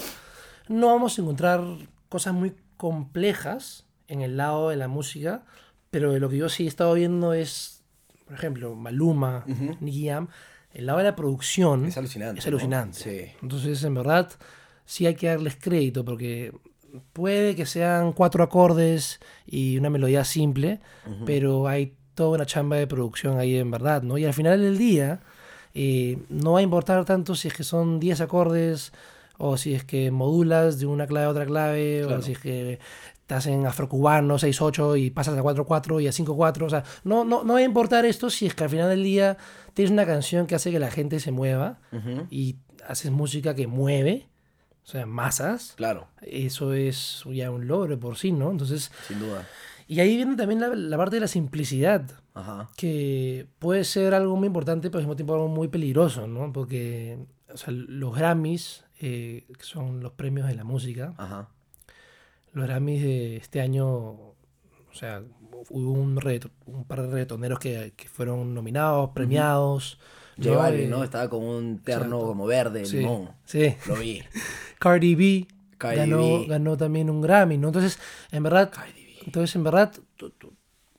no 0.68 0.86
vamos 0.88 1.18
a 1.18 1.22
encontrar 1.22 1.62
cosas 2.08 2.34
muy 2.34 2.54
complejas 2.76 3.86
en 4.08 4.20
el 4.20 4.36
lado 4.36 4.68
de 4.70 4.76
la 4.76 4.86
música, 4.86 5.44
pero 5.90 6.12
de 6.12 6.20
lo 6.20 6.28
que 6.28 6.36
yo 6.36 6.48
sí 6.48 6.64
he 6.64 6.68
estado 6.68 6.94
viendo 6.94 7.32
es, 7.32 7.82
por 8.26 8.34
ejemplo, 8.34 8.74
Maluma, 8.74 9.44
Nicky 9.80 10.06
Jam, 10.08 10.28
el 10.74 10.86
lado 10.86 10.98
de 10.98 11.04
la 11.04 11.16
producción 11.16 11.86
Es 11.86 11.96
alucinante. 11.96 12.38
es 12.40 12.46
¿no? 12.46 12.50
alucinante. 12.50 12.98
Sí. 12.98 13.36
Entonces, 13.42 13.82
en 13.82 13.94
verdad, 13.94 14.30
sí 14.84 15.06
hay 15.06 15.14
que 15.14 15.28
darles 15.28 15.56
crédito 15.56 16.04
porque 16.04 16.52
puede 17.12 17.54
que 17.54 17.66
sean 17.66 18.12
cuatro 18.12 18.42
acordes 18.44 19.20
y 19.46 19.78
una 19.78 19.90
melodía 19.90 20.24
simple, 20.24 20.80
pero 21.24 21.68
hay 21.68 21.94
toda 22.14 22.36
una 22.36 22.46
chamba 22.46 22.76
de 22.76 22.86
producción 22.86 23.38
ahí 23.38 23.56
en 23.56 23.70
verdad, 23.70 24.02
¿no? 24.02 24.16
Y 24.18 24.24
al 24.24 24.32
final 24.34 24.60
del 24.60 24.78
día, 24.78 25.20
eh, 25.74 26.18
no 26.28 26.52
va 26.52 26.60
a 26.60 26.62
importar 26.62 27.04
tanto 27.04 27.34
si 27.34 27.48
es 27.48 27.54
que 27.54 27.64
son 27.64 28.00
10 28.00 28.20
acordes 28.22 28.92
o 29.38 29.56
si 29.58 29.74
es 29.74 29.84
que 29.84 30.10
modulas 30.10 30.78
de 30.78 30.86
una 30.86 31.06
clave 31.06 31.26
a 31.26 31.30
otra 31.30 31.44
clave 31.46 32.02
Claro. 32.06 32.20
o 32.20 32.22
si 32.22 32.32
es 32.32 32.38
que 32.38 32.78
estás 33.20 33.46
en 33.48 33.66
afrocubano 33.66 34.38
6-8 34.38 34.98
y 34.98 35.10
pasas 35.10 35.36
a 35.36 35.42
4-4 35.42 36.00
y 36.02 36.06
a 36.06 36.12
5-4, 36.12 36.62
o 36.64 36.70
sea, 36.70 36.84
no, 37.04 37.24
no, 37.24 37.44
no 37.44 37.54
va 37.54 37.58
a 37.58 37.62
importar 37.62 38.06
esto 38.06 38.30
si 38.30 38.46
es 38.46 38.54
que 38.54 38.64
al 38.64 38.70
final 38.70 38.88
del 38.88 39.02
día 39.02 39.36
tienes 39.74 39.90
una 39.92 40.06
canción 40.06 40.46
que 40.46 40.54
hace 40.54 40.70
que 40.70 40.78
la 40.78 40.90
gente 40.90 41.20
se 41.20 41.32
mueva 41.32 41.78
y 42.30 42.56
haces 42.88 43.10
música 43.10 43.54
que 43.54 43.66
mueve, 43.66 44.28
o 44.86 44.88
sea, 44.88 45.04
masas, 45.06 45.72
Claro, 45.76 46.06
eso 46.22 46.72
es 46.72 47.24
ya 47.32 47.50
un 47.50 47.66
logro 47.66 47.98
por 47.98 48.16
sí, 48.16 48.30
¿no? 48.30 48.50
Entonces, 48.52 48.92
sin 49.08 49.18
duda. 49.18 49.44
y 49.88 49.98
ahí 50.00 50.14
viene 50.16 50.36
también 50.36 50.60
la, 50.60 50.68
la 50.68 50.96
parte 50.96 51.16
de 51.16 51.20
la 51.20 51.28
simplicidad, 51.28 52.08
Ajá. 52.34 52.70
que 52.76 53.46
puede 53.58 53.82
ser 53.84 54.14
algo 54.14 54.36
muy 54.36 54.46
importante, 54.46 54.88
pero 54.88 54.98
al 54.98 55.04
mismo 55.04 55.16
tiempo 55.16 55.34
algo 55.34 55.48
muy 55.48 55.68
peligroso, 55.68 56.26
¿no? 56.28 56.52
Porque 56.52 57.18
o 57.52 57.56
sea, 57.56 57.72
los 57.72 58.14
Grammys, 58.16 58.84
eh, 59.00 59.46
que 59.58 59.64
son 59.64 60.00
los 60.00 60.12
premios 60.12 60.46
de 60.46 60.54
la 60.54 60.64
música, 60.64 61.14
Ajá. 61.16 61.48
los 62.52 62.66
Grammys 62.66 63.02
de 63.02 63.36
este 63.38 63.60
año, 63.60 63.86
o 63.88 64.34
sea, 64.92 65.22
hubo 65.70 65.90
un, 65.92 66.16
reggaeton- 66.16 66.50
un 66.66 66.84
par 66.84 67.02
de 67.02 67.08
reggaetoneros 67.08 67.58
que, 67.58 67.92
que 67.96 68.08
fueron 68.08 68.54
nominados, 68.54 69.10
premiados. 69.10 69.98
J 69.98 70.02
¿no? 70.10 70.15
Eh, 70.38 70.86
¿no? 70.88 71.02
Estaba 71.04 71.28
con 71.30 71.42
un 71.44 71.78
terno 71.78 72.04
exacto. 72.16 72.26
como 72.26 72.46
verde, 72.46 72.84
sí, 72.84 72.98
limón. 72.98 73.30
Sí. 73.44 73.74
Lo 73.86 73.94
vi. 73.96 74.22
Cardi 74.78 75.14
B 75.14 75.46
Cardi 75.78 75.96
ganó, 75.96 76.40
B. 76.40 76.46
ganó 76.48 76.76
también 76.76 77.08
un 77.10 77.20
Grammy, 77.22 77.58
¿no? 77.58 77.68
Entonces, 77.68 77.98
en 78.30 78.42
verdad, 78.42 78.70
entonces 79.24 79.54
en 79.56 79.64
verdad, 79.64 79.92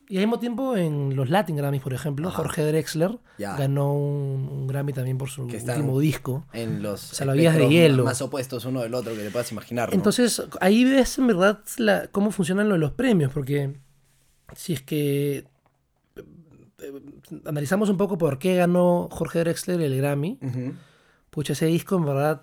y 0.09 0.15
al 0.17 0.23
mismo 0.23 0.39
tiempo 0.39 0.75
en 0.77 1.15
los 1.15 1.29
Latin 1.29 1.55
Grammys, 1.57 1.81
por 1.81 1.93
ejemplo, 1.93 2.29
Ajá. 2.29 2.37
Jorge 2.37 2.63
Drexler 2.65 3.17
Ya. 3.37 3.55
ganó 3.57 3.93
un, 3.93 4.47
un 4.49 4.67
Grammy 4.67 4.93
también 4.93 5.17
por 5.17 5.29
su 5.29 5.43
último 5.43 5.99
disco. 5.99 6.45
En 6.53 6.81
los 6.81 7.01
Salvavidas 7.01 7.55
de 7.55 7.63
espectros 7.63 7.71
hielo. 7.91 8.05
más 8.05 8.21
opuestos 8.21 8.65
uno 8.65 8.81
del 8.81 8.93
otro 8.93 9.13
que 9.13 9.19
te 9.23 9.31
puedas 9.31 9.51
imaginar, 9.51 9.89
¿no? 9.89 9.95
Entonces, 9.95 10.41
ahí 10.61 10.83
ves 10.85 11.17
en 11.17 11.27
verdad 11.27 11.59
la- 11.77 12.07
cómo 12.07 12.31
funcionan 12.31 12.69
lo 12.69 12.75
de 12.75 12.79
los 12.79 12.91
premios, 12.93 13.31
porque 13.33 13.73
si 14.55 14.73
es 14.73 14.81
que 14.81 15.45
eh, 16.79 16.91
analizamos 17.45 17.89
un 17.89 17.97
poco 17.97 18.17
por 18.17 18.39
qué 18.39 18.55
ganó 18.55 19.07
Jorge 19.11 19.39
Drexler 19.39 19.81
el 19.81 19.97
Grammy. 19.97 20.37
Pucha, 21.29 21.53
ese 21.53 21.65
disco 21.67 21.95
en 21.97 22.05
verdad, 22.05 22.41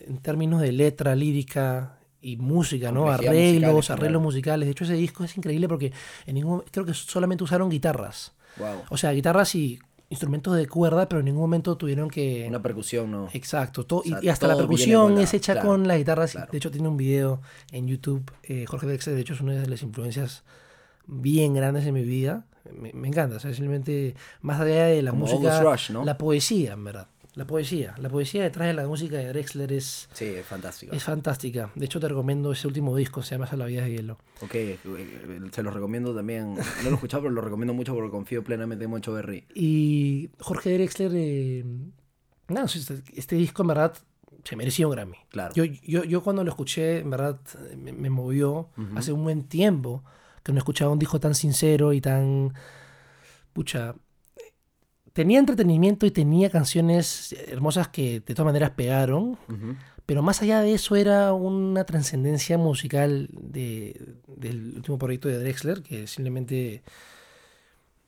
en 0.00 0.18
términos 0.18 0.60
de 0.60 0.72
letra, 0.72 1.14
lírica 1.14 1.98
y 2.20 2.36
música, 2.36 2.90
¿no? 2.92 3.10
Arreglos, 3.10 3.90
arreglos 3.90 4.22
musicales. 4.22 4.66
De 4.66 4.72
hecho, 4.72 4.84
ese 4.84 4.94
disco 4.94 5.24
es 5.24 5.36
increíble 5.36 5.68
porque 5.68 5.92
en 6.26 6.34
ningún, 6.34 6.62
creo 6.70 6.84
que 6.84 6.94
solamente 6.94 7.44
usaron 7.44 7.68
guitarras. 7.70 8.32
Wow. 8.58 8.82
O 8.90 8.96
sea, 8.96 9.12
guitarras 9.12 9.54
y 9.54 9.78
instrumentos 10.10 10.56
de 10.56 10.68
cuerda, 10.68 11.08
pero 11.08 11.20
en 11.20 11.24
ningún 11.26 11.40
momento 11.42 11.76
tuvieron 11.76 12.08
que... 12.08 12.46
Una 12.48 12.62
percusión, 12.62 13.10
¿no? 13.10 13.28
Exacto, 13.32 13.84
to- 13.84 13.98
O 13.98 14.02
sea, 14.04 14.20
y, 14.22 14.28
hasta 14.28 14.46
la 14.46 14.56
percusión 14.56 15.16
la- 15.16 15.22
es 15.22 15.34
hecha 15.34 15.54
claro, 15.54 15.68
con 15.68 15.88
las 15.88 15.96
guitarras. 15.98 16.30
y 16.30 16.36
claro. 16.36 16.52
De 16.52 16.58
hecho, 16.58 16.70
tiene 16.70 16.86
un 16.88 16.96
video 16.96 17.40
en 17.72 17.88
YouTube. 17.88 18.30
eh, 18.44 18.64
Jorge 18.68 18.86
Drexler, 18.86 19.16
de 19.16 19.22
hecho, 19.22 19.34
es 19.34 19.40
una 19.40 19.54
de 19.54 19.66
las 19.66 19.82
influencias 19.82 20.44
bien 21.06 21.54
grandes 21.54 21.84
en 21.86 21.94
mi 21.94 22.04
vida. 22.04 22.46
Me, 22.72 22.92
me 22.92 23.08
encanta, 23.08 23.36
o 23.36 23.40
sea, 23.40 23.52
simplemente 23.52 24.14
más 24.40 24.60
allá 24.60 24.86
de 24.86 25.02
la 25.02 25.10
Como 25.10 25.26
música, 25.26 25.60
Rush, 25.62 25.90
¿no? 25.90 26.04
la 26.04 26.16
poesía, 26.18 26.72
en 26.74 26.84
verdad. 26.84 27.08
La 27.34 27.46
poesía. 27.48 27.96
La 27.98 28.08
poesía 28.08 28.44
detrás 28.44 28.68
de 28.68 28.74
la 28.74 28.86
música 28.86 29.16
de 29.16 29.26
Drexler 29.26 29.72
es, 29.72 30.08
Sí, 30.12 30.24
es 30.24 30.46
fantástico. 30.46 30.94
es 30.94 31.02
fantástica. 31.02 31.68
De 31.74 31.84
hecho, 31.86 31.98
te 31.98 32.08
recomiendo 32.08 32.52
ese 32.52 32.68
último 32.68 32.94
disco, 32.94 33.22
se 33.24 33.34
llama 33.34 33.48
La 33.56 33.66
vida 33.66 33.82
de 33.82 33.90
hielo. 33.90 34.18
Ok, 34.40 34.54
eh, 34.54 34.78
se 35.50 35.62
los 35.64 35.74
recomiendo 35.74 36.14
también. 36.14 36.54
No 36.54 36.62
lo 36.84 36.90
he 36.90 36.94
escuchado, 36.94 37.22
pero 37.24 37.34
lo 37.34 37.40
recomiendo 37.40 37.74
mucho 37.74 37.92
porque 37.92 38.10
confío 38.12 38.44
plenamente 38.44 38.84
en 38.84 38.90
Moncho 38.90 39.12
Berry. 39.12 39.46
Y 39.52 40.30
Jorge 40.38 40.74
Drexler, 40.74 41.10
eh, 41.12 41.64
no, 42.48 42.64
este, 42.66 43.02
este 43.16 43.34
disco 43.34 43.62
en 43.62 43.68
verdad 43.68 43.94
se 44.44 44.54
merecía 44.54 44.86
un 44.86 44.92
Grammy. 44.92 45.16
Claro. 45.30 45.54
Yo, 45.54 45.64
yo, 45.64 46.04
yo 46.04 46.22
cuando 46.22 46.44
lo 46.44 46.50
escuché, 46.50 46.98
en 47.00 47.10
verdad 47.10 47.40
me, 47.76 47.92
me 47.92 48.10
movió 48.10 48.68
hace 48.94 49.12
un 49.12 49.24
buen 49.24 49.42
tiempo 49.44 50.04
que 50.44 50.52
no 50.52 50.58
escuchaba 50.58 50.92
un 50.92 50.98
disco 51.00 51.18
tan 51.18 51.34
sincero 51.34 51.92
y 51.92 52.00
tan. 52.00 52.52
Pucha. 53.52 53.94
Tenía 55.12 55.38
entretenimiento 55.38 56.06
y 56.06 56.10
tenía 56.10 56.50
canciones 56.50 57.34
hermosas 57.48 57.88
que 57.88 58.20
de 58.20 58.34
todas 58.34 58.46
maneras 58.46 58.70
pegaron, 58.70 59.38
Ujú. 59.48 59.76
pero 60.06 60.22
más 60.22 60.42
allá 60.42 60.60
de 60.60 60.74
eso 60.74 60.96
era 60.96 61.32
una 61.32 61.84
trascendencia 61.84 62.58
musical 62.58 63.28
de- 63.32 64.16
del 64.26 64.74
último 64.74 64.98
proyecto 64.98 65.28
de 65.28 65.38
Drexler 65.38 65.82
que 65.84 66.08
simplemente 66.08 66.82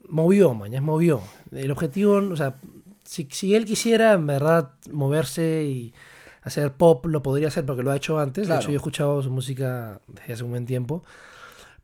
movió, 0.09 0.53
mañas, 0.55 0.83
movió. 0.83 1.23
El 1.53 1.71
objetivo, 1.71 2.17
o 2.17 2.37
sea, 2.37 2.57
si, 3.05 3.29
si 3.31 3.55
él 3.55 3.65
quisiera 3.65 4.13
en 4.15 4.27
verdad 4.27 4.73
moverse 4.93 5.65
y 5.65 5.95
hacer 6.43 6.73
pop, 6.73 7.07
lo 7.07 7.23
podría 7.23 7.49
hacer 7.49 7.65
porque 7.65 7.83
lo 7.83 7.91
ha 7.91 7.97
hecho 7.97 8.19
antes. 8.19 8.47
Claro. 8.47 8.59
De 8.59 8.63
hecho, 8.65 8.71
yo 8.73 8.75
he 8.75 8.77
escuchado 8.77 9.23
su 9.23 9.31
música 9.31 10.01
desde 10.09 10.33
hace 10.33 10.45
un 10.45 10.51
buen 10.51 10.67
tiempo, 10.67 11.05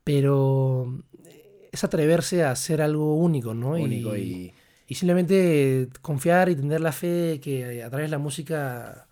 pero 0.05 1.03
es 1.71 1.85
atreverse 1.85 2.45
a 2.45 2.51
hacer 2.51 2.83
algo 2.83 3.17
único, 3.17 3.55
¿no? 3.55 3.71
Único 3.71 4.17
y... 4.17 4.53
y 4.87 4.95
simplemente 4.95 5.88
confiar 6.03 6.49
y 6.51 6.57
tener 6.57 6.81
la 6.81 6.93
fe 6.93 7.07
de 7.07 7.41
que 7.41 7.83
a 7.83 7.88
través 7.88 8.09
de 8.09 8.11
la 8.11 8.19
música, 8.19 9.07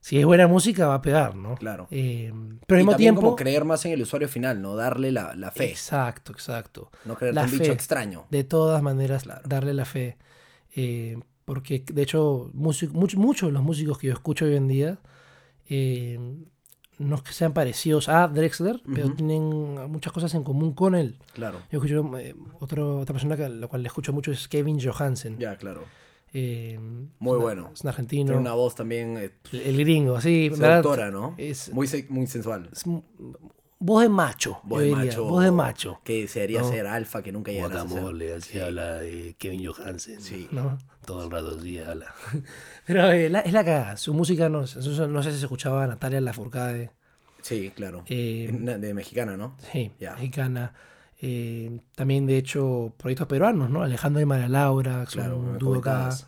si 0.00 0.18
es 0.18 0.24
buena 0.24 0.46
música, 0.46 0.86
va 0.86 0.94
a 0.94 1.02
pegar, 1.02 1.34
¿no? 1.34 1.56
Claro. 1.56 1.88
Eh, 1.90 2.32
pero 2.66 2.78
al 2.78 2.84
mismo 2.84 2.96
tiempo... 2.96 3.20
como 3.20 3.36
creer 3.36 3.64
más 3.64 3.84
en 3.84 3.92
el 3.92 4.02
usuario 4.02 4.28
final, 4.28 4.62
¿no? 4.62 4.76
Darle 4.76 5.10
la, 5.10 5.34
la 5.34 5.50
fe. 5.50 5.64
Exacto, 5.70 6.32
exacto. 6.32 6.90
No 7.04 7.16
creerte 7.16 7.34
la 7.34 7.44
un 7.46 7.50
bicho 7.50 7.72
extraño. 7.72 8.26
De 8.30 8.44
todas 8.44 8.82
maneras, 8.82 9.24
Claro. 9.24 9.42
darle 9.44 9.74
la 9.74 9.84
fe. 9.84 10.18
Eh, 10.76 11.18
porque, 11.44 11.84
de 11.92 12.02
hecho, 12.02 12.50
muchos 12.54 12.92
de 12.92 13.52
los 13.52 13.62
músicos 13.62 13.98
que 13.98 14.06
yo 14.06 14.12
escucho 14.12 14.44
hoy 14.44 14.54
en 14.54 14.68
día, 14.68 14.98
eh, 15.68 16.18
no 17.02 17.16
es 17.16 17.22
que 17.22 17.32
sean 17.32 17.52
parecidos 17.52 18.08
a 18.08 18.28
Drexler, 18.28 18.80
pero 18.94 19.12
tienen 19.12 19.90
muchas 19.90 20.12
cosas 20.12 20.34
en 20.34 20.42
común 20.44 20.72
con 20.72 20.94
él. 20.94 21.16
Claro. 21.34 21.58
Yo 21.70 21.78
escucho, 21.78 22.18
eh, 22.18 22.34
otro, 22.60 23.00
otra 23.00 23.12
persona 23.12 23.36
que, 23.36 23.48
la 23.48 23.66
cual 23.66 23.82
le 23.82 23.88
escucho 23.88 24.12
mucho 24.12 24.32
es 24.32 24.48
Kevin 24.48 24.78
Johansen. 24.80 25.38
Ya, 25.38 25.56
claro. 25.56 25.84
Eh, 26.34 26.78
Muy 27.18 27.34
una- 27.34 27.42
bueno. 27.42 27.70
Es 27.74 27.82
un 27.82 27.88
argentino. 27.88 28.24
Tiene 28.26 28.40
una 28.40 28.54
voz 28.54 28.74
también 28.74 29.18
eh, 29.18 29.32
El, 29.52 29.60
el 29.60 29.78
gringo, 29.78 30.20
sí. 30.20 30.50
seductora, 30.54 31.10
¿no? 31.10 31.34
Es, 31.36 31.70
Muy, 31.74 31.86
se- 31.86 32.06
muy 32.08 32.26
sensual. 32.26 32.70
es 32.72 32.84
voz 33.84 34.02
de 34.02 34.08
macho. 34.08 34.60
Voz 34.62 34.82
de 34.82 34.90
macho. 34.92 35.24
Voz 35.24 35.44
de 35.44 35.50
macho. 35.50 36.00
Que 36.04 36.22
desearía 36.22 36.60
No. 36.60 36.68
ser 36.68 36.86
alfa, 36.86 37.22
que 37.22 37.32
nunca 37.32 37.50
llegarás 37.52 37.84
a 37.84 37.88
ser. 37.88 38.32
Así 38.36 38.60
habla 38.60 38.94
de 38.98 39.34
Kevin 39.38 39.66
Johansen. 39.66 40.20
Sí. 40.20 40.48
¿no? 40.50 40.78
Todo 41.04 41.24
el 41.24 41.30
rato 41.30 41.56
así 41.58 41.78
habla. 41.78 42.14
Pero 42.86 43.10
eh, 43.10 43.28
la- 43.28 43.40
es 43.40 43.52
la 43.52 43.64
cagada. 43.64 43.96
Su 43.96 44.14
música, 44.14 44.48
no, 44.48 44.60
no 44.60 44.66
sé 45.22 45.32
si 45.32 45.38
se 45.38 45.44
escuchaba 45.44 45.84
a 45.84 45.86
Natalia 45.86 46.20
Lafourcade. 46.20 46.90
Sí, 47.42 47.72
claro. 47.74 48.04
Eh, 48.06 48.50
de 48.78 48.94
mexicana, 48.94 49.36
¿no? 49.36 49.56
sí, 49.72 49.90
Ya. 49.98 50.12
mexicana. 50.14 50.72
Eh, 51.20 51.78
también, 51.94 52.26
de 52.26 52.36
hecho, 52.36 52.92
proyectos 52.96 53.26
peruanos, 53.28 53.68
¿no? 53.70 53.82
Alejandro 53.82 54.20
y 54.20 54.24
María 54.24 54.48
Laura, 54.48 55.04
Claro, 55.10 55.36
dúo 55.58 55.74
acá. 55.76 55.90
comentabas. 55.92 56.26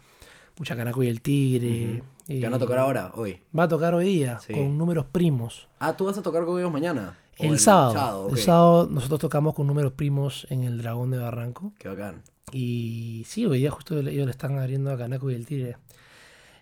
Mucha 0.59 0.77
Canaco 0.77 1.03
y 1.03 1.09
el 1.09 1.21
Tigre. 1.21 2.03
¿Te 2.27 2.41
van 2.43 2.55
a 2.55 2.59
tocar 2.59 2.79
ahora? 2.79 3.11
Hoy. 3.17 3.41
Va 3.57 3.65
a 3.65 3.69
tocar 3.69 3.93
hoy 3.95 4.05
día, 4.07 4.39
Sí. 4.41 4.53
con 4.55 4.79
números 4.79 5.05
primos. 5.07 5.69
Ah, 5.81 5.97
¿tú 5.97 6.05
vas 6.07 6.17
a 6.17 6.23
tocar 6.23 6.45
con 6.45 6.59
ellos 6.59 6.73
mañana? 6.73 7.17
¿O 7.39 7.45
El, 7.45 7.59
sábado. 7.59 8.29
El 8.29 8.35
ok. 8.35 8.41
sábado 8.41 8.89
nosotros 8.91 9.21
tocamos 9.21 9.55
con 9.55 9.67
números 9.67 9.93
primos 9.93 10.47
en 10.51 10.65
el 10.65 10.79
Dragón 10.79 11.11
de 11.11 11.19
Barranco. 11.19 11.73
Qué 11.79 11.89
bacán. 11.89 12.23
Y 12.53 13.25
sí, 13.27 13.47
hoy 13.47 13.59
día 13.59 13.71
justo 13.71 13.99
ellos 13.99 14.27
le 14.27 14.31
están 14.31 14.59
abriendo 14.59 14.93
a 14.93 14.99
Canaco 14.99 15.31
y 15.31 15.35
el 15.35 15.47
Tigre. 15.47 15.77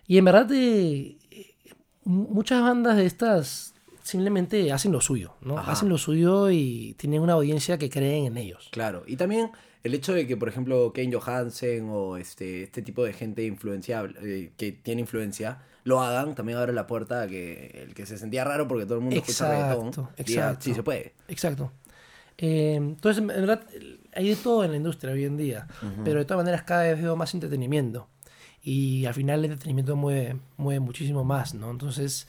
Y 0.07 0.17
en 0.17 0.25
verdad, 0.25 0.51
eh, 0.51 1.17
eh, 1.31 1.53
muchas 2.03 2.61
bandas 2.61 2.97
de 2.97 3.05
estas 3.05 3.73
simplemente 4.01 4.71
hacen 4.71 4.91
lo 4.91 5.01
suyo, 5.01 5.35
¿no? 5.41 5.57
Ajá. 5.57 5.71
Hacen 5.71 5.89
lo 5.89 5.97
suyo 5.97 6.49
y 6.51 6.95
tienen 6.97 7.21
una 7.21 7.33
audiencia 7.33 7.77
que 7.77 7.89
creen 7.89 8.25
en 8.25 8.37
ellos. 8.37 8.69
Claro. 8.71 9.03
Y 9.07 9.15
también 9.15 9.51
el 9.83 9.93
hecho 9.93 10.13
de 10.13 10.27
que, 10.27 10.37
por 10.37 10.49
ejemplo, 10.49 10.91
Kane 10.93 11.13
Johansen 11.13 11.89
o 11.89 12.17
este, 12.17 12.63
este 12.63 12.81
tipo 12.81 13.03
de 13.03 13.13
gente 13.13 13.43
influenciable, 13.45 14.15
eh, 14.21 14.51
que 14.57 14.71
tiene 14.71 15.01
influencia, 15.01 15.61
lo 15.83 16.01
hagan, 16.01 16.35
también 16.35 16.57
abre 16.57 16.73
la 16.73 16.87
puerta 16.87 17.23
a 17.23 17.27
que 17.27 17.83
el 17.83 17.93
que 17.93 18.05
se 18.05 18.17
sentía 18.17 18.43
raro 18.43 18.67
porque 18.67 18.85
todo 18.85 18.95
el 18.95 19.01
mundo 19.01 19.17
escucha 19.17 19.49
reggaetón, 19.49 19.87
Exacto, 19.87 20.13
exacto. 20.17 20.63
sí 20.63 20.73
se 20.73 20.83
puede. 20.83 21.13
Exacto. 21.27 21.71
Eh, 22.37 22.75
entonces, 22.75 23.21
en 23.21 23.27
verdad, 23.27 23.61
hay 24.15 24.29
de 24.29 24.35
todo 24.35 24.63
en 24.63 24.71
la 24.71 24.77
industria 24.77 25.13
hoy 25.13 25.25
en 25.25 25.37
día, 25.37 25.67
pero 26.03 26.19
de 26.19 26.25
todas 26.25 26.43
maneras 26.43 26.63
cada 26.63 26.83
vez 26.83 27.01
veo 27.01 27.15
más 27.15 27.33
entretenimiento. 27.33 28.07
Y 28.61 29.05
al 29.05 29.13
final 29.13 29.39
el 29.39 29.51
entretenimiento 29.51 29.95
mueve, 29.95 30.39
mueve 30.57 30.79
muchísimo 30.79 31.23
más, 31.23 31.53
¿no? 31.53 31.69
Entonces, 31.69 32.27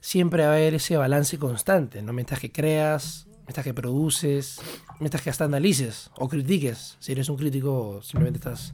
siempre 0.00 0.44
va 0.44 0.50
a 0.50 0.52
haber 0.52 0.74
ese 0.74 0.96
balance 0.96 1.36
constante, 1.38 2.00
¿no? 2.00 2.12
Mientras 2.12 2.38
que 2.38 2.52
creas, 2.52 3.26
mientras 3.46 3.64
que 3.64 3.74
produces, 3.74 4.60
mientras 5.00 5.22
que 5.22 5.30
hasta 5.30 5.44
analices 5.44 6.10
o 6.16 6.28
critiques. 6.28 6.96
Si 7.00 7.12
eres 7.12 7.28
un 7.28 7.36
crítico, 7.36 8.00
simplemente 8.02 8.38
estás 8.38 8.72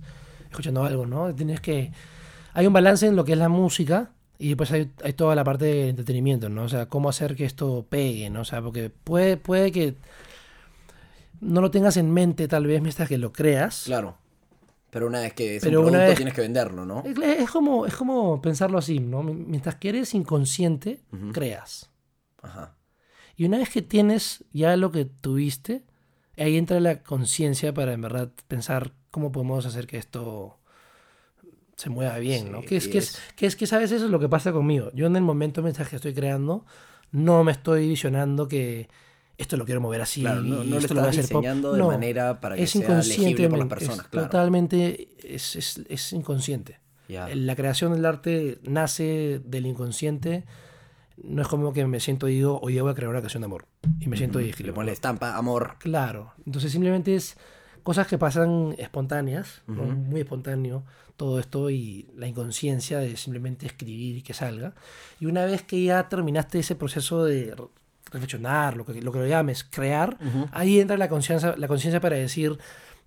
escuchando 0.50 0.84
algo, 0.84 1.06
¿no? 1.06 1.34
Tienes 1.34 1.60
que 1.60 1.92
hay 2.52 2.66
un 2.66 2.72
balance 2.72 3.06
en 3.06 3.16
lo 3.16 3.24
que 3.24 3.32
es 3.32 3.38
la 3.38 3.48
música 3.48 4.10
y 4.38 4.48
después 4.48 4.70
hay, 4.72 4.90
hay 5.04 5.12
toda 5.12 5.34
la 5.34 5.44
parte 5.44 5.64
del 5.66 5.88
entretenimiento, 5.90 6.48
¿no? 6.48 6.64
O 6.64 6.68
sea, 6.68 6.86
cómo 6.86 7.08
hacer 7.08 7.36
que 7.36 7.44
esto 7.44 7.86
pegue, 7.88 8.30
¿no? 8.30 8.40
O 8.40 8.44
sea, 8.44 8.62
porque 8.62 8.90
puede, 8.90 9.36
puede 9.36 9.70
que 9.72 9.94
no 11.40 11.60
lo 11.60 11.70
tengas 11.70 11.96
en 11.96 12.10
mente 12.10 12.48
tal 12.48 12.66
vez 12.66 12.80
mientras 12.82 13.08
que 13.08 13.18
lo 13.18 13.32
creas. 13.32 13.84
Claro. 13.86 14.16
Pero 14.90 15.06
una 15.06 15.20
vez 15.20 15.32
que 15.34 15.56
es 15.56 15.62
Pero 15.62 15.80
un 15.82 15.88
una 15.88 15.98
vez- 16.00 16.16
tienes 16.16 16.34
que 16.34 16.40
venderlo, 16.40 16.84
¿no? 16.84 17.02
Es, 17.04 17.16
es 17.18 17.50
como, 17.50 17.86
es 17.86 17.94
como 17.94 18.42
pensarlo 18.42 18.78
así, 18.78 18.98
¿no? 18.98 19.22
Mientras 19.22 19.76
que 19.76 19.90
eres 19.90 20.14
inconsciente, 20.14 21.00
creas. 21.32 21.90
Ajá. 22.42 22.74
Y 23.36 23.44
una 23.44 23.58
vez 23.58 23.70
que 23.70 23.82
tienes 23.82 24.44
ya 24.52 24.76
lo 24.76 24.90
que 24.90 25.04
tuviste, 25.04 25.82
ahí 26.36 26.56
entra 26.56 26.80
la 26.80 27.02
conciencia 27.02 27.72
para 27.72 27.92
en 27.92 28.00
verdad 28.02 28.30
pensar 28.48 28.92
cómo 29.10 29.30
podemos 29.32 29.64
hacer 29.64 29.86
que 29.86 29.96
esto 29.96 30.58
se 31.80 31.90
mueva 31.90 32.18
bien, 32.18 32.52
¿no? 32.52 32.60
Sí, 32.60 32.66
Que 32.68 32.76
es, 32.76 32.88
que 32.88 32.98
es, 32.98 33.18
que 33.36 33.46
es 33.46 33.56
que 33.56 33.66
sabes 33.66 33.90
eso 33.92 34.04
es 34.04 34.10
lo 34.10 34.20
que 34.20 34.28
pasa 34.28 34.52
conmigo. 34.52 34.90
Yo 34.94 35.06
en 35.06 35.16
el 35.16 35.22
momento 35.22 35.62
mientras 35.62 35.88
que 35.88 35.96
estoy 35.96 36.14
creando, 36.14 36.64
no 37.12 37.42
me 37.44 37.52
estoy 37.52 37.88
visionando 37.88 38.46
que 38.48 38.88
esto 39.38 39.56
lo 39.56 39.64
quiero 39.64 39.80
mover 39.80 40.02
así. 40.02 40.20
Claro, 40.20 40.42
no, 40.42 40.56
no 40.56 40.64
lo 40.64 40.78
esto 40.78 40.94
lo 40.94 41.00
voy 41.00 41.06
a 41.08 41.10
hacer 41.10 41.28
pop. 41.28 41.42
de 41.44 41.54
No, 41.54 41.86
manera 41.88 42.40
para 42.40 42.56
que 42.56 42.62
es 42.64 42.70
sea 42.70 42.98
legible 43.02 43.48
por 43.48 43.58
las 43.58 43.68
personas, 43.68 44.00
es 44.00 44.06
claro. 44.08 44.26
totalmente 44.28 45.08
es, 45.24 45.56
es- 45.56 45.80
es 45.88 46.12
inconsciente. 46.12 46.78
Ya. 47.08 47.28
La 47.34 47.56
creación 47.56 47.92
del 47.92 48.04
arte 48.04 48.58
nace 48.62 49.40
del 49.44 49.66
inconsciente. 49.66 50.44
No 51.22 51.42
es 51.42 51.48
como 51.48 51.72
que 51.72 51.84
me 51.86 51.98
siento 52.00 52.28
y 52.28 52.34
digo, 52.36 52.60
hoy 52.62 52.78
voy 52.80 52.90
a 52.92 52.94
crear 52.94 53.10
una 53.10 53.20
canción 53.20 53.40
de 53.40 53.46
amor. 53.46 53.66
Y 53.98 54.06
me 54.08 54.16
siento 54.16 54.38
y 54.40 54.44
Le 54.44 54.50
escribo. 54.50 54.74
pones 54.74 54.86
la 54.86 54.92
estampa, 54.92 55.36
amor. 55.36 55.74
Claro. 55.78 56.32
Entonces 56.46 56.70
simplemente 56.72 57.14
es 57.14 57.36
cosas 57.90 58.06
que 58.06 58.18
pasan 58.18 58.74
espontáneas, 58.78 59.62
¿no? 59.66 59.82
muy 59.84 60.20
espontáneo 60.20 60.84
todo 61.16 61.38
esto 61.40 61.70
y 61.70 62.06
la 62.16 62.26
inconsciencia 62.28 62.98
de 62.98 63.16
simplemente 63.16 63.66
escribir 63.66 64.16
y 64.18 64.22
que 64.22 64.32
salga. 64.32 64.74
Y 65.18 65.26
una 65.26 65.44
vez 65.44 65.62
que 65.62 65.82
ya 65.82 66.08
terminaste 66.08 66.60
ese 66.60 66.74
proceso 66.76 67.24
de 67.24 67.54
re- 67.56 67.64
reflexionar, 68.12 68.76
lo 68.76 68.84
que 68.84 69.02
lo, 69.02 69.10
que 69.12 69.18
lo 69.18 69.26
llames, 69.26 69.64
crear, 69.64 70.16
ahí 70.52 70.78
entra 70.80 70.96
la 70.96 71.08
conciencia 71.08 71.54
la 71.56 71.68
conciencia 71.68 72.00
para 72.00 72.16
decir, 72.16 72.58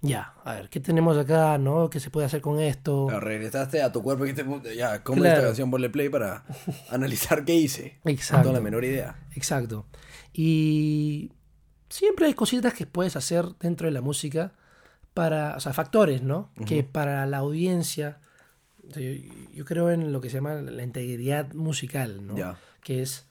ya, 0.01 0.33
a 0.43 0.53
ver, 0.55 0.69
¿qué 0.69 0.79
tenemos 0.79 1.17
acá? 1.17 1.57
¿no? 1.57 1.89
¿Qué 1.89 1.99
se 1.99 2.09
puede 2.09 2.25
hacer 2.27 2.41
con 2.41 2.59
esto? 2.59 3.05
Pero 3.07 3.19
regresaste 3.21 3.81
a 3.81 3.91
tu 3.91 4.03
cuerpo 4.03 4.25
y 4.25 4.33
ya, 4.75 5.01
¿cómo 5.03 5.21
Claro. 5.21 5.35
esta 5.37 5.47
canción 5.47 5.71
ponle 5.71 5.89
play 5.89 6.09
para 6.09 6.43
analizar 6.91 7.45
qué 7.45 7.55
hice? 7.55 7.99
Exacto. 8.05 8.49
No 8.49 8.53
la 8.53 8.59
menor 8.61 8.83
idea. 8.83 9.15
Exacto. 9.35 9.85
Y 10.33 11.31
siempre 11.89 12.25
hay 12.27 12.33
cositas 12.33 12.73
que 12.73 12.85
puedes 12.85 13.15
hacer 13.15 13.45
dentro 13.59 13.87
de 13.87 13.91
la 13.93 14.01
música 14.01 14.51
para, 15.13 15.55
o 15.55 15.59
sea, 15.59 15.73
factores, 15.73 16.21
¿no? 16.23 16.51
Que 16.65 16.83
para 16.83 17.25
la 17.25 17.37
audiencia, 17.37 18.19
yo, 18.83 19.01
yo 19.53 19.65
creo 19.65 19.91
en 19.91 20.11
lo 20.11 20.21
que 20.21 20.29
se 20.29 20.35
llama 20.37 20.55
la 20.55 20.83
integridad 20.83 21.53
musical, 21.53 22.25
¿no? 22.25 22.35
Ya. 22.37 22.57
Que 22.81 23.01
es, 23.01 23.27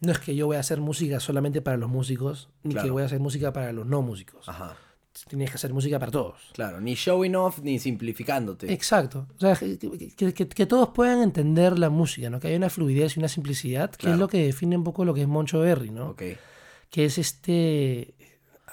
no 0.00 0.12
es 0.12 0.18
que 0.18 0.34
yo 0.36 0.46
voy 0.46 0.56
a 0.56 0.60
hacer 0.60 0.80
música 0.80 1.20
solamente 1.20 1.60
para 1.62 1.76
los 1.76 1.90
músicos, 1.90 2.48
ni 2.62 2.70
que 2.70 2.80
Claro. 2.80 2.92
voy 2.94 3.02
a 3.02 3.06
hacer 3.06 3.20
música 3.20 3.52
para 3.52 3.72
los 3.72 3.86
no 3.86 4.02
músicos. 4.02 4.48
Ajá. 4.48 4.76
Tienes 5.28 5.48
que 5.50 5.56
hacer 5.56 5.72
música 5.72 5.98
para 5.98 6.12
todos. 6.12 6.50
Claro, 6.52 6.78
ni 6.78 6.94
showing 6.94 7.34
off 7.36 7.60
ni 7.60 7.78
simplificándote. 7.78 8.70
Exacto. 8.70 9.26
O 9.36 9.40
sea, 9.40 9.56
que, 9.56 9.78
que- 9.78 10.34
que- 10.34 10.48
que 10.48 10.66
todos 10.66 10.90
puedan 10.90 11.22
entender 11.22 11.78
la 11.78 11.88
música, 11.88 12.28
¿no? 12.28 12.38
Que 12.38 12.48
hay 12.48 12.56
una 12.56 12.68
fluidez 12.68 13.16
y 13.16 13.20
una 13.20 13.28
simplicidad, 13.28 13.90
que 13.92 13.96
Claro. 13.96 14.14
es 14.14 14.20
lo 14.20 14.28
que 14.28 14.44
define 14.44 14.76
un 14.76 14.84
poco 14.84 15.06
lo 15.06 15.14
que 15.14 15.22
es 15.22 15.28
Moncho 15.28 15.60
Berry, 15.60 15.90
¿no? 15.90 16.10
Ok. 16.10 16.22
que 16.88 17.04
es 17.06 17.18
este, 17.18 18.14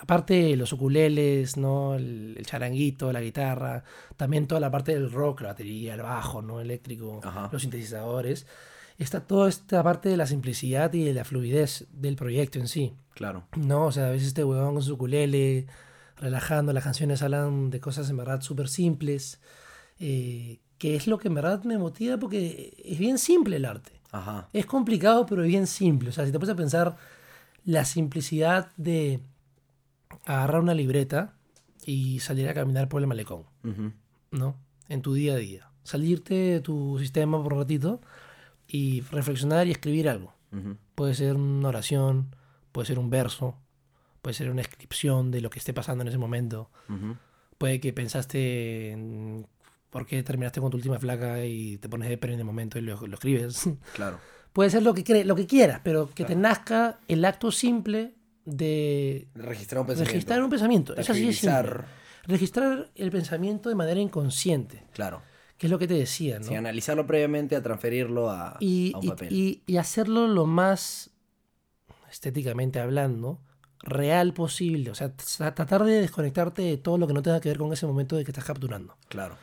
aparte 0.03 0.55
los 0.55 0.71
ukuleles, 0.73 1.57
¿no? 1.57 1.95
El, 1.95 2.35
el 2.37 2.45
charanguito, 2.45 3.11
la 3.11 3.21
guitarra, 3.21 3.83
también 4.17 4.47
toda 4.47 4.61
la 4.61 4.69
parte 4.69 4.93
del 4.93 5.11
rock, 5.11 5.41
la 5.41 5.49
batería, 5.49 5.95
el 5.95 6.01
bajo, 6.01 6.41
¿no? 6.41 6.59
Eléctrico, 6.61 7.19
Ajá. 7.23 7.49
los 7.51 7.61
sintetizadores. 7.61 8.45
Está 8.99 9.21
toda 9.21 9.49
esta 9.49 9.81
parte 9.81 10.09
de 10.09 10.17
la 10.17 10.27
simplicidad 10.27 10.93
y 10.93 11.03
de 11.03 11.13
la 11.13 11.23
fluidez 11.23 11.87
del 11.91 12.15
proyecto 12.15 12.59
en 12.59 12.67
sí, 12.67 12.93
Claro. 13.15 13.47
¿no? 13.55 13.85
O 13.87 13.91
sea, 13.91 14.07
a 14.07 14.11
veces 14.11 14.27
este 14.29 14.43
huevón 14.43 14.73
con 14.75 14.83
su 14.83 14.93
ukulele, 14.93 15.65
relajando, 16.17 16.73
las 16.73 16.83
canciones 16.83 17.21
hablan 17.23 17.69
de 17.71 17.79
cosas 17.79 18.09
en 18.09 18.17
verdad 18.17 18.41
súper 18.41 18.67
simples, 18.67 19.39
eh, 19.99 20.59
que 20.77 20.95
es 20.95 21.07
lo 21.07 21.17
que 21.17 21.27
en 21.27 21.33
verdad 21.35 21.63
me 21.63 21.77
motiva 21.77 22.17
porque 22.17 22.73
es 22.83 22.99
bien 22.99 23.17
simple 23.17 23.55
el 23.55 23.65
arte. 23.65 23.91
Ajá. 24.11 24.47
Es 24.53 24.65
complicado, 24.67 25.25
pero 25.25 25.41
bien 25.43 25.65
simple. 25.65 26.09
O 26.09 26.11
sea, 26.11 26.25
si 26.25 26.31
te 26.31 26.39
pones 26.39 26.53
a 26.53 26.57
pensar 26.57 26.95
la 27.65 27.85
simplicidad 27.85 28.67
de 28.77 29.21
agarrar 30.25 30.61
una 30.61 30.73
libreta 30.73 31.33
y 31.85 32.19
salir 32.19 32.47
a 32.49 32.53
caminar 32.53 32.89
por 32.89 33.01
el 33.01 33.07
malecón. 33.07 33.45
¿no? 34.31 34.57
En 34.89 35.01
tu 35.01 35.13
día 35.13 35.33
a 35.33 35.37
día. 35.37 35.69
Salirte 35.83 36.33
de 36.33 36.59
tu 36.61 36.97
sistema 36.99 37.41
por 37.41 37.53
un 37.53 37.59
ratito 37.59 38.01
y 38.67 39.01
reflexionar 39.01 39.67
y 39.67 39.71
escribir 39.71 40.09
algo. 40.09 40.33
Puede 40.93 41.15
ser 41.15 41.35
una 41.35 41.69
oración, 41.69 42.35
puede 42.71 42.85
ser 42.85 42.99
un 42.99 43.09
verso, 43.09 43.57
puede 44.21 44.35
ser 44.35 44.51
una 44.51 44.61
descripción 44.61 45.31
de 45.31 45.41
lo 45.41 45.49
que 45.49 45.57
esté 45.57 45.73
pasando 45.73 46.03
en 46.03 46.09
ese 46.09 46.19
momento. 46.19 46.69
Puede 47.57 47.79
que 47.79 47.91
pensaste 47.91 48.91
en 48.91 49.47
por 49.89 50.05
qué 50.05 50.23
terminaste 50.23 50.59
con 50.59 50.71
tu 50.71 50.77
última 50.77 50.99
flaca 50.99 51.45
y 51.45 51.77
te 51.77 51.87
pones 51.87 52.09
de 52.09 52.19
en 52.21 52.39
el 52.39 52.45
momento 52.45 52.79
y 52.79 52.81
lo, 52.81 53.05
lo 53.05 53.13
escribes. 53.13 53.69
Claro. 53.93 54.19
Puede 54.51 54.69
ser 54.69 54.83
lo 54.83 54.93
que, 54.93 55.25
lo 55.25 55.35
que 55.35 55.47
quieras, 55.47 55.81
pero 55.83 56.09
que 56.09 56.25
te 56.25 56.35
nazca 56.35 56.99
el 57.07 57.25
acto 57.25 57.51
simple 57.51 58.13
de 58.45 59.27
Registrar 59.35 59.81
un 59.81 59.87
pensamiento. 59.87 60.11
registrar 60.13 60.43
un 60.43 60.49
pensamiento. 60.49 60.95
Es 60.95 61.09
así 61.09 61.21
de. 61.31 61.85
Registrar 62.25 62.89
el 62.95 63.11
pensamiento 63.11 63.69
de 63.69 63.75
manera 63.75 63.99
inconsciente, 63.99 64.83
Claro. 64.93 65.21
que 65.57 65.67
es 65.67 65.71
lo 65.71 65.77
que 65.79 65.87
te 65.87 65.93
decía, 65.95 66.39
¿no? 66.39 66.45
Sin 66.45 66.57
analizarlo 66.57 67.05
previamente 67.05 67.55
a 67.55 67.61
transferirlo 67.61 68.29
a, 68.29 68.55
y, 68.61 68.93
a 68.93 68.97
un 68.99 69.03
y- 69.03 69.07
papel. 69.09 69.33
y- 69.33 69.63
y 69.65 69.77
hacerlo 69.77 70.27
lo 70.27 70.45
más 70.45 71.09
estéticamente 72.09 72.79
hablando 72.79 73.39
real 73.81 74.33
posible. 74.33 74.91
O 74.91 74.95
sea, 74.95 75.11
tratar 75.13 75.83
de 75.83 75.99
desconectarte 76.01 76.61
de 76.61 76.77
todo 76.77 76.97
lo 76.97 77.07
que 77.07 77.13
no 77.13 77.21
tenga 77.21 77.41
que 77.41 77.49
ver 77.49 77.57
con 77.57 77.73
ese 77.73 77.85
momento 77.85 78.15
de 78.15 78.23
que 78.23 78.31
estás 78.31 78.45
capturando. 78.45 78.95
Claro. 79.09 79.35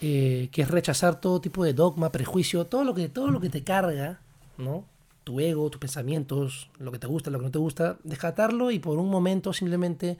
eh, 0.00 0.48
que 0.52 0.62
es 0.62 0.68
rechazar 0.70 1.20
todo 1.20 1.40
tipo 1.40 1.64
de 1.64 1.72
dogma, 1.72 2.12
prejuicio, 2.12 2.66
todo 2.66 2.84
lo 2.84 2.94
que, 2.94 3.08
todo 3.08 3.30
lo 3.32 3.40
que 3.40 3.48
te 3.48 3.64
carga, 3.64 4.20
¿no? 4.58 4.84
Tu 5.26 5.40
ego, 5.40 5.68
tus 5.70 5.80
pensamientos, 5.80 6.70
lo 6.78 6.92
que 6.92 7.00
te 7.00 7.08
gusta, 7.08 7.30
lo 7.30 7.40
que 7.40 7.46
no 7.46 7.50
te 7.50 7.58
gusta, 7.58 7.98
descartarlo 8.04 8.70
y 8.70 8.78
por 8.78 8.96
un 8.96 9.10
momento 9.10 9.52
simplemente 9.52 10.18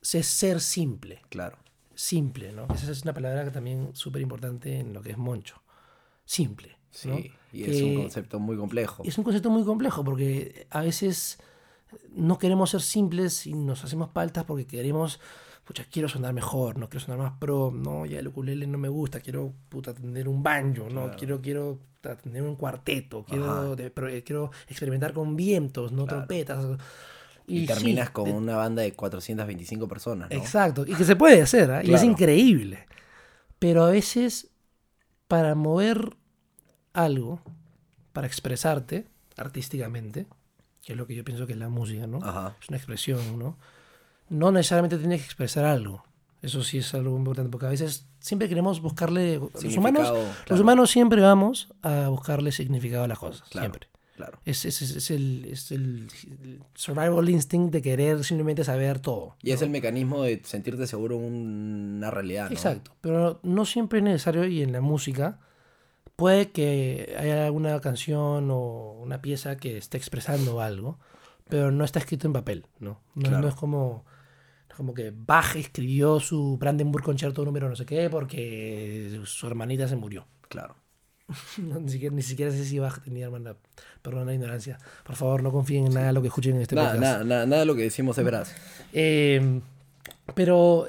ser 0.00 0.60
simple, 0.60 1.20
Claro. 1.30 1.58
simple, 1.96 2.52
¿no? 2.52 2.68
Esa 2.72 2.92
es 2.92 3.02
una 3.02 3.12
palabra 3.12 3.44
que 3.44 3.50
también 3.50 3.90
súper 3.94 4.22
importante 4.22 4.78
en 4.78 4.92
lo 4.92 5.02
que 5.02 5.10
es 5.10 5.18
Moncho. 5.18 5.60
Simple. 6.24 6.76
Sí. 6.92 7.08
¿no? 7.08 7.18
Y 7.52 7.64
es 7.64 7.82
un 7.82 7.96
concepto 7.96 8.38
muy 8.38 8.56
complejo. 8.56 9.02
es 9.04 9.18
un 9.18 9.24
concepto 9.24 9.50
muy 9.50 9.64
complejo 9.64 10.04
porque 10.04 10.68
a 10.70 10.80
veces 10.80 11.38
no 12.10 12.38
queremos 12.38 12.70
ser 12.70 12.82
simples 12.82 13.48
y 13.48 13.52
nos 13.54 13.82
hacemos 13.82 14.10
paltas 14.10 14.44
porque 14.44 14.64
queremos, 14.64 15.18
pucha, 15.66 15.84
quiero 15.90 16.08
sonar 16.08 16.32
mejor, 16.32 16.78
no 16.78 16.88
quiero 16.88 17.04
sonar 17.04 17.18
más 17.18 17.32
pro, 17.40 17.72
no, 17.74 18.06
ya 18.06 18.20
el 18.20 18.28
ukulele 18.28 18.68
no 18.68 18.78
me 18.78 18.88
gusta, 18.88 19.18
quiero 19.20 19.52
puta 19.68 19.92
tener 19.92 20.28
un 20.28 20.40
banjo, 20.42 20.88
no, 20.88 21.10
quiero 21.16 21.42
quiero 21.42 21.80
puta, 22.00 22.16
tener 22.16 22.42
un 22.42 22.54
cuarteto, 22.54 23.24
quiero 23.24 23.74
de- 23.74 23.90
pero, 23.90 24.08
eh, 24.08 24.22
quiero 24.22 24.52
experimentar 24.68 25.12
con 25.12 25.34
vientos, 25.34 25.90
no 25.90 26.04
Claro. 26.06 26.18
trompetas. 26.18 26.78
Y, 27.48 27.66
terminas 27.66 28.10
con 28.10 28.24
de- 28.26 28.32
una 28.32 28.56
banda 28.56 28.82
de 28.82 28.92
425 28.92 29.88
personas, 29.88 30.30
¿no? 30.30 30.36
Exacto, 30.36 30.84
y 30.86 30.94
que 30.94 31.04
se 31.04 31.16
puede 31.16 31.42
hacer, 31.42 31.70
¿ah? 31.72 31.84
y 31.84 31.92
es 31.92 32.02
increíble. 32.04 32.86
Pero 33.58 33.84
a 33.84 33.90
veces, 33.90 34.50
para 35.26 35.54
mover 35.56 36.16
algo, 36.92 37.40
para 38.12 38.26
expresarte 38.28 39.06
artísticamente, 39.36 40.26
que 40.84 40.92
es 40.92 40.96
lo 40.96 41.06
que 41.08 41.14
yo 41.16 41.24
pienso 41.24 41.46
que 41.46 41.54
es 41.54 41.58
la 41.58 41.68
música, 41.68 42.06
¿no? 42.06 42.18
Ajá. 42.22 42.56
Es 42.60 42.68
una 42.68 42.78
expresión, 42.78 43.38
¿no? 43.38 43.58
No 44.28 44.50
necesariamente 44.52 44.98
tienes 44.98 45.20
que 45.20 45.26
expresar 45.26 45.64
algo. 45.64 46.04
Eso 46.42 46.62
sí 46.62 46.78
es 46.78 46.94
algo 46.94 47.16
importante, 47.16 47.50
porque 47.50 47.66
a 47.66 47.70
veces 47.70 48.06
siempre 48.20 48.48
queremos 48.48 48.80
buscarle... 48.80 49.40
Los 49.62 49.76
humanos, 49.76 50.12
los 50.48 50.60
humanos 50.60 50.90
siempre 50.90 51.20
vamos 51.20 51.72
a 51.82 52.08
buscarle 52.08 52.52
significado 52.52 53.04
a 53.04 53.08
las 53.08 53.18
cosas, 53.18 53.48
Claro. 53.48 53.64
siempre. 53.66 53.88
Claro. 54.16 54.38
Es, 54.46 54.64
es- 54.64 54.80
es- 54.80 55.10
el, 55.10 55.44
es 55.50 55.70
el 55.72 56.08
survival 56.74 57.28
instinct 57.28 57.70
de 57.72 57.82
querer 57.82 58.24
simplemente 58.24 58.64
saber 58.64 58.98
todo. 59.00 59.36
Y 59.42 59.50
es 59.50 59.60
el 59.60 59.68
mecanismo 59.70 60.22
de 60.22 60.40
sentirte 60.44 60.86
seguro 60.86 61.16
en 61.16 61.24
una 61.96 62.10
realidad, 62.10 62.46
¿no? 62.48 62.52
Exacto, 62.52 62.92
pero 63.02 63.40
no 63.42 63.64
siempre 63.66 63.98
es 63.98 64.04
necesario 64.04 64.46
y 64.46 64.62
en 64.62 64.72
la 64.72 64.80
música 64.80 65.38
puede 66.16 66.50
que 66.50 67.14
haya 67.18 67.44
alguna 67.44 67.78
canción 67.80 68.48
o 68.50 68.92
una 69.02 69.20
pieza 69.20 69.56
que 69.58 69.76
esté 69.76 69.98
expresando 69.98 70.62
algo, 70.62 70.98
pero 71.48 71.70
no 71.70 71.84
está 71.84 71.98
escrito 71.98 72.26
en 72.26 72.32
papel, 72.32 72.66
¿no? 72.78 73.00
No, 73.14 73.22
Claro. 73.28 73.40
no 73.42 73.48
es 73.48 73.54
como 73.54 74.04
como 74.76 74.94
que 74.94 75.12
Bach 75.14 75.56
escribió 75.56 76.20
su 76.20 76.56
Brandenburg 76.58 77.04
Concerto 77.04 77.44
número 77.44 77.68
no 77.68 77.76
sé 77.76 77.86
qué 77.86 78.08
porque 78.10 79.20
su 79.24 79.46
hermanita 79.46 79.88
se 79.88 79.96
murió. 79.96 80.26
Claro. 80.48 80.76
No, 81.58 81.80
ni, 81.80 81.88
siquiera, 81.90 82.14
ni 82.14 82.22
siquiera 82.22 82.52
sé 82.52 82.64
si 82.64 82.78
Bach 82.78 83.02
tenía 83.02 83.24
hermana. 83.26 83.56
Perdón 84.02 84.26
la 84.26 84.34
ignorancia. 84.34 84.78
Por 85.04 85.16
favor, 85.16 85.42
no 85.42 85.50
confíen 85.50 85.86
en 85.86 85.94
nada 85.94 86.06
de 86.08 86.12
lo 86.12 86.22
que 86.22 86.28
escuchen 86.28 86.54
en 86.56 86.62
este 86.62 86.76
Nada, 86.76 86.92
podcast. 86.92 87.02
nada, 87.02 87.24
nada, 87.24 87.46
nada 87.46 87.60
de 87.60 87.66
lo 87.66 87.74
que 87.74 87.82
decimos 87.82 88.16
es 88.18 88.24
veraz. 88.24 88.54
Eh, 88.92 89.60
pero 90.34 90.86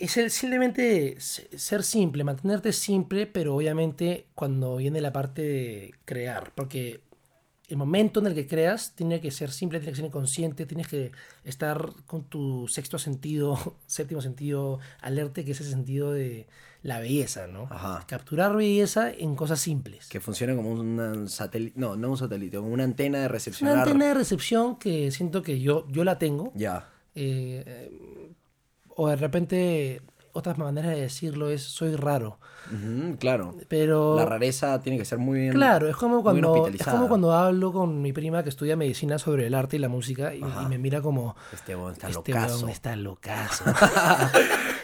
es 0.00 0.16
el, 0.16 0.30
simplemente 0.30 1.16
se- 1.20 1.58
ser 1.58 1.82
simple, 1.82 2.24
mantenerte 2.24 2.72
simple, 2.72 3.26
pero 3.26 3.54
obviamente 3.56 4.26
cuando 4.34 4.76
viene 4.76 5.00
la 5.02 5.12
parte 5.12 5.42
de 5.42 5.94
crear, 6.06 6.52
porque 6.54 7.00
el 7.68 7.76
momento 7.76 8.20
en 8.20 8.26
el 8.26 8.34
que 8.34 8.46
creas 8.46 8.94
tiene 8.94 9.20
que 9.20 9.30
ser 9.30 9.50
simple, 9.50 9.78
tiene 9.78 9.92
que 9.92 9.96
ser 9.96 10.04
inconsciente, 10.04 10.66
tienes 10.66 10.86
que 10.86 11.12
estar 11.44 11.92
con 12.06 12.24
tu 12.24 12.68
sexto 12.68 12.98
sentido, 12.98 13.76
séptimo 13.86 14.20
sentido, 14.20 14.80
alerte, 15.00 15.44
que 15.44 15.52
es 15.52 15.60
el 15.60 15.66
sentido 15.66 16.12
de 16.12 16.46
la 16.82 17.00
belleza, 17.00 17.46
¿no? 17.46 17.66
Ajá. 17.70 18.04
Capturar 18.06 18.54
belleza 18.54 19.10
en 19.10 19.34
cosas 19.36 19.58
simples. 19.58 20.06
Que 20.08 20.20
funciona 20.20 20.54
como 20.54 20.70
un 20.70 21.28
satélite. 21.30 21.80
No, 21.80 21.96
no 21.96 22.10
un 22.10 22.18
satélite, 22.18 22.58
como 22.58 22.68
una 22.68 22.84
antena 22.84 23.26
de 23.26 23.36
Es 23.36 23.62
una 23.62 23.82
antena 23.82 24.08
de 24.08 24.14
recepción 24.14 24.76
que 24.76 25.10
siento 25.10 25.42
que 25.42 25.60
yo, 25.60 25.86
yo 25.88 26.04
la 26.04 26.18
tengo. 26.18 26.52
Ya. 26.54 26.90
eh, 27.14 27.64
eh, 27.66 28.30
o 28.96 29.08
de 29.08 29.16
repente, 29.16 30.02
otras 30.34 30.58
maneras 30.58 30.94
de 30.94 31.00
decirlo 31.00 31.48
es 31.48 31.62
soy 31.62 31.96
raro. 31.96 32.38
Ujú, 32.72 33.16
claro. 33.18 33.54
Pero 33.68 34.16
La 34.16 34.24
rareza 34.26 34.80
tiene 34.80 34.98
que 34.98 35.04
ser 35.04 35.18
muy 35.18 35.38
bien. 35.40 35.52
claro, 35.52 35.88
es 35.88 35.96
como 35.96 36.22
cuando 36.22 36.66
es 36.68 36.84
como 36.86 37.08
cuando 37.08 37.32
hablo 37.32 37.72
con 37.72 38.00
mi 38.02 38.12
prima 38.12 38.42
que 38.42 38.48
estudia 38.50 38.76
medicina 38.76 39.18
sobre 39.18 39.46
el 39.46 39.54
arte 39.54 39.76
y 39.76 39.78
la 39.80 39.88
música 39.88 40.34
y, 40.34 40.38
y 40.40 40.68
me 40.68 40.78
mira 40.78 41.00
como 41.02 41.36
Este 41.52 41.74
weón 41.76 41.92
está 41.92 42.08
este 42.08 42.32
locazo. 42.32 42.56
weón 42.58 42.70
está 42.70 42.96
locazo. 42.96 43.64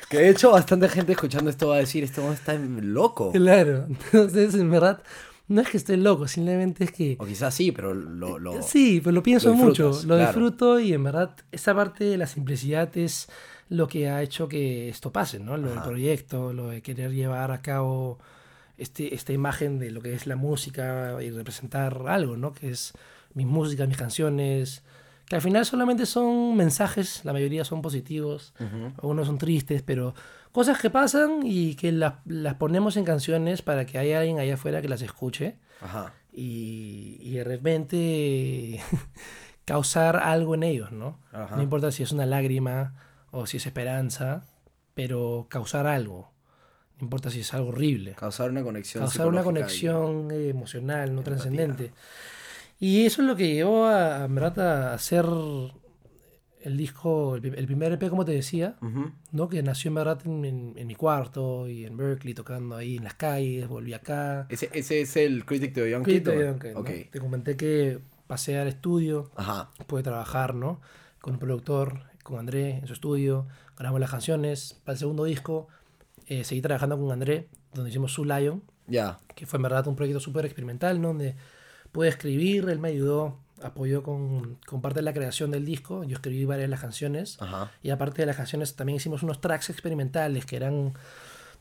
Que 0.09 0.18
de 0.18 0.30
hecho, 0.30 0.51
bastante 0.51 0.88
gente 0.88 1.12
escuchando 1.12 1.51
esto 1.51 1.68
va 1.68 1.76
a 1.76 1.78
decir: 1.78 2.03
Este 2.03 2.20
weón 2.20 2.32
está 2.32 2.55
loco. 2.55 3.30
claro. 3.30 3.86
Entonces, 4.12 4.55
en 4.57 4.68
verdad, 4.68 5.03
no 5.51 5.61
es 5.61 5.68
que 5.68 5.76
esté 5.76 5.96
loco, 5.96 6.26
simplemente 6.28 6.84
es 6.84 6.92
que 6.92 7.16
O 7.18 7.26
quizás 7.26 7.55
sí, 7.55 7.72
pero 7.72 7.92
lo. 7.92 8.38
lo- 8.38 8.62
Sí, 8.62 9.01
pero 9.03 9.12
lo 9.12 9.22
pienso 9.22 9.51
lo 9.51 9.55
mucho, 9.57 9.90
lo 9.90 10.14
claro. 10.16 10.20
disfruto 10.26 10.80
y 10.80 10.92
en 10.94 11.05
verdad 11.05 11.36
esa 11.53 11.74
parte 11.74 12.05
de 12.05 12.16
la 12.16 12.26
simplicidad 12.26 12.96
es 12.96 13.28
lo 13.68 13.86
que 13.86 14.09
ha 14.09 14.22
hecho 14.22 14.48
que 14.48 14.88
esto 14.88 15.12
pase, 15.12 15.38
¿no? 15.38 15.57
Lo 15.57 15.68
del 15.68 15.78
Ajá. 15.78 15.88
proyecto, 15.88 16.53
lo 16.53 16.68
de 16.68 16.82
querer 16.82 17.12
llevar 17.12 17.53
a 17.53 17.62
cabo 17.62 18.18
este, 18.78 19.14
esta 19.14 19.32
imagen 19.32 19.78
de 19.78 19.90
lo 19.90 20.01
que 20.01 20.14
es 20.14 20.26
la 20.26 20.36
música 20.36 21.16
y 21.22 21.30
representar 21.30 22.03
algo, 22.09 22.36
¿no? 22.36 22.53
Que 22.53 22.70
es 22.70 22.92
mis 23.34 23.46
músicas, 23.46 23.86
mis 23.86 23.96
canciones, 23.96 24.82
que 25.26 25.36
al 25.36 25.42
final 25.42 25.64
solamente 25.66 26.07
son 26.07 26.57
mensajes, 26.57 27.24
la 27.24 27.32
mayoría 27.32 27.64
son 27.64 27.82
positivos, 27.82 28.55
Ujú. 28.59 28.92
algunos 29.03 29.26
son 29.28 29.38
tristes, 29.38 29.82
pero 29.82 30.14
cosas 30.53 30.78
que 30.78 30.90
pasan 30.90 31.40
y 31.44 31.74
que 31.76 31.92
las, 31.92 32.14
las 32.26 32.55
ponemos 32.55 32.96
en 32.96 33.05
canciones 33.05 33.62
para 33.62 33.86
que 33.86 33.98
haya 33.98 34.18
alguien 34.20 34.38
allá 34.38 34.55
afuera 34.55 34.82
que 34.82 34.88
las 34.88 35.03
escuche 35.03 35.57
Ajá. 35.80 36.12
y, 36.32 37.18
y 37.20 37.34
de 37.34 37.44
repente 37.44 38.80
causar 39.64 40.16
algo 40.16 40.55
en 40.55 40.62
ellos, 40.64 40.92
¿no? 40.92 41.18
Ajá. 41.32 41.57
No 41.57 41.62
importa 41.62 41.92
si 41.92 42.03
es 42.03 42.12
una 42.12 42.26
lágrima 42.26 42.94
o 43.30 43.46
si 43.46 43.59
es 43.59 43.66
esperanza, 43.66 44.44
pero 44.94 45.46
causar 45.48 45.86
algo. 45.86 46.32
No 46.98 47.05
importa 47.05 47.30
si 47.30 47.40
es 47.40 47.55
algo 47.55 47.68
horrible. 47.68 48.14
Causar 48.14 48.51
una 48.51 48.62
conexión. 48.62 49.05
Causar 49.05 49.28
una 49.28 49.40
y- 49.40 49.44
conexión 49.44 50.30
eh, 50.32 50.48
emocional, 50.51 51.14
no 51.14 51.20
empatía. 51.20 51.34
trascendente. 51.36 51.92
Y 52.78 53.07
eso 53.07 53.22
es 53.22 53.28
lo 53.28 53.36
que 53.36 53.55
llevó 53.55 53.84
a, 53.86 54.26
verdad, 54.26 54.88
a 54.90 54.94
hacer 54.94 55.24
el 56.63 56.77
disco, 56.77 57.35
el, 57.37 57.41
pri- 57.43 57.55
el 57.57 57.67
primer 57.67 57.93
EP, 57.93 58.09
como 58.11 58.25
te 58.25 58.33
decía. 58.33 58.77
¿no? 59.33 59.49
Que 59.49 59.63
nació 59.63 59.89
en 59.89 59.95
verdad 59.95 60.21
en, 60.25 60.45
en- 60.45 60.75
en 60.77 60.87
mi 60.87 60.95
cuarto 60.95 61.69
y 61.69 61.85
en 61.87 61.97
Berkeley, 61.97 62.35
tocando 62.35 62.77
ahí 62.77 62.97
en 62.97 63.05
las 63.05 63.15
calles, 63.15 63.67
volví 63.69 63.95
acá. 63.95 64.47
Ese, 64.49 64.69
ese 64.73 65.01
es 65.03 65.17
el 65.17 65.45
Critic 65.45 65.75
to 65.75 65.87
Young 65.87 66.03
Cristo 66.05 66.31
Kid, 66.33 66.39
¿o? 66.39 66.43
y 66.43 66.47
Duncan, 66.47 66.75
¿no? 66.75 66.83
Te 66.85 67.19
comenté 67.21 67.57
que 67.57 67.99
pasé 68.27 68.59
al 68.59 68.69
estudio, 68.69 69.31
Ajá. 69.37 69.71
pude 69.87 70.03
trabajar, 70.03 70.55
¿no? 70.55 70.81
Con 71.21 71.35
un 71.35 71.39
productor, 71.41 72.03
con 72.23 72.39
André 72.39 72.77
en 72.79 72.87
su 72.87 72.93
estudio, 72.93 73.47
grabamos 73.77 74.01
las 74.01 74.11
canciones. 74.11 74.81
Para 74.85 74.95
el 74.95 74.99
segundo 74.99 75.25
disco 75.25 75.69
eh, 76.27 76.45
seguí 76.45 76.61
trabajando 76.61 76.97
con 76.99 77.11
André, 77.11 77.49
donde 77.75 77.91
hicimos 77.91 78.13
Su 78.13 78.25
Lion, 78.25 78.63
Ya. 78.87 79.19
que 79.35 79.47
fue 79.47 79.57
en 79.59 79.63
verdad 79.65 79.87
un 79.89 79.97
proyecto 79.97 80.21
súper 80.21 80.45
experimental, 80.45 81.01
¿no? 81.01 81.09
Donde 81.09 81.35
pude 81.93 82.09
escribir, 82.09 82.69
él 82.69 82.79
me 82.79 82.89
ayudó, 82.89 83.39
apoyó 83.63 84.03
con, 84.03 84.59
con 84.67 84.81
parte 84.81 85.01
de 85.01 85.03
la 85.03 85.13
creación 85.13 85.51
del 85.51 85.65
disco, 85.65 86.05
yo 86.05 86.15
escribí 86.17 86.45
varias 86.45 86.65
de 86.67 86.71
las 86.71 86.81
canciones. 86.81 87.37
Ajá. 87.41 87.71
Y 87.83 87.91
aparte 87.91 88.23
de 88.23 88.27
las 88.27 88.37
canciones, 88.37 88.75
también 88.77 88.97
hicimos 88.97 89.23
unos 89.23 89.41
tracks 89.41 89.71
experimentales, 89.71 90.47
que 90.47 90.57
eran 90.57 90.95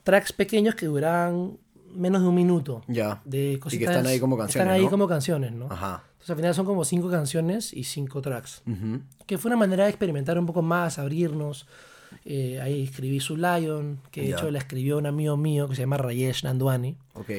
tracks 0.03 0.31
pequeños 0.33 0.75
que 0.75 0.85
duraban 0.85 1.57
menos 1.93 2.21
de 2.21 2.27
un 2.27 2.35
minuto. 2.35 2.83
Ya. 2.87 3.21
De 3.25 3.51
Y 3.51 3.53
que 3.55 3.59
cositas, 3.59 3.89
están 3.95 4.07
ahí 4.07 4.19
como 4.19 4.35
Están 4.35 4.47
canciones. 4.47 4.73
ahí 4.73 4.83
¿no? 4.85 4.89
como 4.89 5.07
canciones, 5.07 5.51
¿no? 5.51 5.67
Ajá. 5.71 6.03
Entonces 6.11 6.29
al 6.31 6.35
final 6.35 6.53
son 6.53 6.65
como 6.65 6.85
cinco 6.85 7.09
canciones 7.09 7.73
y 7.73 7.83
cinco 7.83 8.21
tracks. 8.21 8.61
Ujú. 8.67 9.01
Que 9.25 9.37
fue 9.37 9.49
una 9.49 9.57
manera 9.57 9.85
de 9.85 9.89
experimentar 9.89 10.37
un 10.37 10.45
poco 10.45 10.61
más, 10.61 10.99
abrirnos. 10.99 11.65
Eh, 12.25 12.59
ahí 12.61 12.83
escribí 12.83 13.19
su 13.19 13.37
Lion, 13.37 13.99
que 14.11 14.21
de 14.21 14.27
Ya. 14.29 14.35
hecho 14.35 14.51
la 14.51 14.57
escribió 14.59 14.97
un 14.97 15.05
amigo 15.05 15.37
mío 15.37 15.67
que 15.69 15.75
se 15.75 15.81
llama 15.83 15.97
Rayesh 15.97 16.43
Nandwani. 16.43 16.97
Ok. 17.13 17.29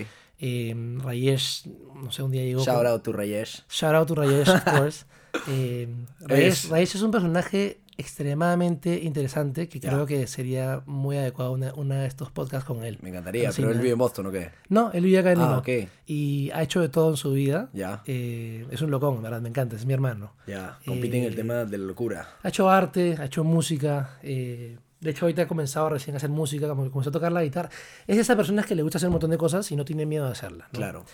Eh, 0.40 0.74
Rayesh, 0.98 1.66
no 2.02 2.10
sé, 2.10 2.22
un 2.22 2.30
día 2.32 2.42
llegó. 2.42 2.64
Shout 2.64 2.78
con- 2.78 2.86
out 2.86 3.02
to 3.02 3.12
Rayesh. 3.12 3.62
Shout 3.68 3.94
out 3.94 4.08
to 4.08 4.14
Rayesh, 4.14 4.48
of 4.48 4.64
course. 4.64 5.04
Eh, 5.48 5.86
Rayesh, 6.20 6.64
Es- 6.64 6.68
Rayesh 6.70 6.94
es 6.96 7.02
un 7.02 7.10
personaje 7.10 7.80
extremadamente 7.98 9.00
interesante 9.02 9.68
que 9.68 9.78
Ya. 9.78 9.90
creo 9.90 10.06
que 10.06 10.26
sería 10.26 10.82
muy 10.86 11.16
adecuado 11.18 11.52
una, 11.52 11.74
una 11.74 12.00
de 12.00 12.06
estos 12.06 12.30
podcasts 12.30 12.66
con 12.66 12.82
él. 12.84 12.98
Me 13.02 13.10
encantaría, 13.10 13.50
pero 13.54 13.70
él 13.70 13.78
vive 13.78 13.90
en 13.92 13.98
Boston, 13.98 14.26
¿o 14.26 14.30
qué? 14.32 14.50
No, 14.70 14.90
él 14.92 15.04
vive 15.04 15.18
acá 15.18 15.32
en 15.32 15.40
Ah, 15.40 15.42
Lima. 15.42 15.58
ok. 15.58 15.68
Y 16.06 16.50
ha 16.52 16.62
hecho 16.62 16.80
de 16.80 16.88
todo 16.88 17.10
en 17.10 17.16
su 17.16 17.32
vida. 17.32 17.68
Ya. 17.74 18.02
Eh, 18.06 18.66
es 18.70 18.80
un 18.80 18.90
locón, 18.90 19.22
¿verdad? 19.22 19.40
Me 19.42 19.48
encanta, 19.50 19.76
es 19.76 19.84
mi 19.84 19.92
hermano. 19.92 20.32
Ya. 20.46 20.78
Compiten 20.86 21.20
en 21.20 21.26
el 21.26 21.32
Eh, 21.34 21.36
tema 21.36 21.64
de 21.66 21.76
la 21.78 21.84
locura. 21.84 22.28
Ha 22.42 22.48
hecho 22.48 22.70
arte, 22.70 23.16
ha 23.18 23.26
hecho 23.26 23.44
música. 23.44 24.18
eh, 24.22 24.78
de 25.00 25.10
hecho, 25.10 25.24
ahorita 25.24 25.42
ha 25.42 25.48
comenzado 25.48 25.88
recién 25.88 26.14
a 26.14 26.18
hacer 26.18 26.30
música, 26.30 26.68
como 26.68 26.84
que 26.84 26.90
comenzó 26.90 27.10
a 27.10 27.12
tocar 27.12 27.32
la 27.32 27.42
guitarra. 27.42 27.70
Es 28.06 28.16
de 28.16 28.22
esas 28.22 28.36
personas 28.36 28.66
que 28.66 28.74
le 28.74 28.82
gusta 28.82 28.98
hacer 28.98 29.08
un 29.08 29.12
montón 29.14 29.30
de 29.30 29.38
cosas 29.38 29.70
y 29.72 29.76
no 29.76 29.84
tiene 29.84 30.04
miedo 30.06 30.26
de 30.26 30.32
hacerlas. 30.32 30.68
¿no? 30.72 30.76
Claro. 30.78 31.04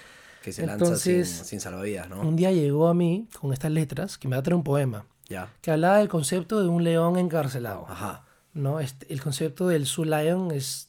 Que 0.42 0.52
se 0.52 0.66
lanza 0.66 0.84
sin, 0.96 1.14
Entonces, 1.14 1.28
sin 1.48 1.60
salvavidas, 1.60 2.08
¿no? 2.08 2.20
Un 2.20 2.36
día 2.36 2.52
llegó 2.52 2.88
a 2.88 2.94
mí 2.94 3.28
con 3.40 3.52
estas 3.52 3.70
letras 3.72 4.18
que 4.18 4.28
me 4.28 4.36
va 4.36 4.40
a 4.40 4.42
traer 4.42 4.54
un 4.56 4.64
poema 4.64 5.04
Ya. 5.28 5.48
que 5.60 5.70
hablaba 5.72 5.98
del 5.98 6.08
concepto 6.08 6.60
de 6.62 6.68
un 6.68 6.84
león 6.84 7.16
encarcelado. 7.16 7.86
Ajá. 7.88 8.22
¿no? 8.54 8.80
Este, 8.80 9.12
el 9.12 9.20
concepto 9.20 9.68
del 9.68 9.86
Zoo 9.86 10.04
Lion 10.04 10.50
es 10.50 10.88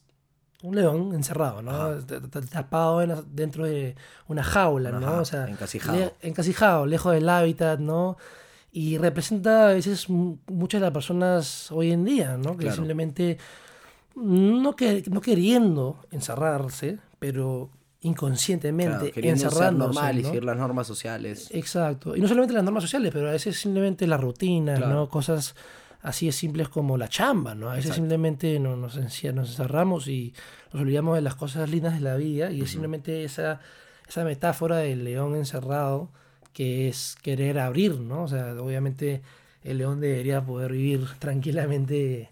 un 0.63 0.75
león 0.75 1.13
encerrado, 1.13 1.61
¿no? 1.61 1.71
Ajá. 1.71 1.97
Tapado 2.51 3.01
en 3.01 3.13
dentro 3.35 3.65
de 3.65 3.95
una 4.27 4.43
jaula, 4.43 4.91
¿no? 4.91 5.05
Ajá, 5.05 5.21
O 5.21 5.25
sea, 5.25 5.47
encasijado. 5.49 5.97
le- 5.97 6.13
encasijado, 6.21 6.85
lejos 6.85 7.13
del 7.13 7.27
hábitat, 7.29 7.79
¿no? 7.79 8.17
Y 8.72 8.97
representa 8.97 9.70
a 9.70 9.74
veces 9.74 10.07
muchas 10.09 10.82
de 10.82 10.86
las 10.86 10.93
personas 10.93 11.72
hoy 11.72 11.91
en 11.91 12.03
día, 12.05 12.38
¿no? 12.38 12.51
Que 12.57 12.63
Claro. 12.65 12.76
simplemente 12.76 13.38
no, 14.15 14.76
que, 14.76 15.03
no 15.09 15.22
queriendo 15.22 15.99
encerrarse, 16.11 16.99
pero 17.20 17.70
inconscientemente 18.01 19.11
Claro, 19.11 19.28
encerrándose, 19.30 19.93
normal 19.93 20.20
y 20.20 20.22
¿no? 20.24 20.28
seguir 20.30 20.43
las 20.43 20.57
normas 20.57 20.88
sociales. 20.88 21.49
Exacto. 21.51 22.15
Y 22.15 22.22
no 22.22 22.28
solamente 22.28 22.53
las 22.53 22.63
normas 22.63 22.84
sociales, 22.84 23.11
pero 23.13 23.30
a 23.30 23.32
veces 23.32 23.59
simplemente 23.59 24.05
las 24.07 24.20
rutinas, 24.20 24.78
Claro. 24.80 24.93
¿no? 24.93 25.09
Cosas 25.09 25.55
así 26.01 26.28
de 26.28 26.32
simples 26.32 26.70
como 26.70 26.97
la 26.97 27.07
chamba, 27.09 27.55
¿no? 27.55 27.68
A 27.70 27.74
veces 27.74 27.86
Exacto. 27.88 28.01
simplemente 28.03 28.59
no- 28.59 28.76
nos, 28.78 28.95
nos 28.97 29.47
encerramos 29.49 30.07
y 30.07 30.34
nos 30.74 30.82
olvidamos 30.84 31.15
de 31.15 31.22
las 31.22 31.36
cosas 31.36 31.70
lindas 31.70 31.95
de 31.95 32.01
la 32.01 32.15
vida 32.15 32.51
y 32.51 32.61
es 32.61 32.70
simplemente 32.70 33.24
esa, 33.24 33.59
esa 34.07 34.24
metáfora 34.24 34.78
del 34.78 35.03
león 35.03 35.36
encerrado 35.36 36.09
que 36.58 36.88
es 36.89 37.16
querer 37.22 37.60
abrir, 37.60 37.99
¿no? 38.01 38.24
O 38.24 38.28
sea, 38.28 38.55
obviamente 38.60 39.22
el 39.64 39.78
león 39.78 39.99
debería 40.01 40.41
poder 40.43 40.72
vivir 40.72 41.05
tranquilamente 41.20 42.32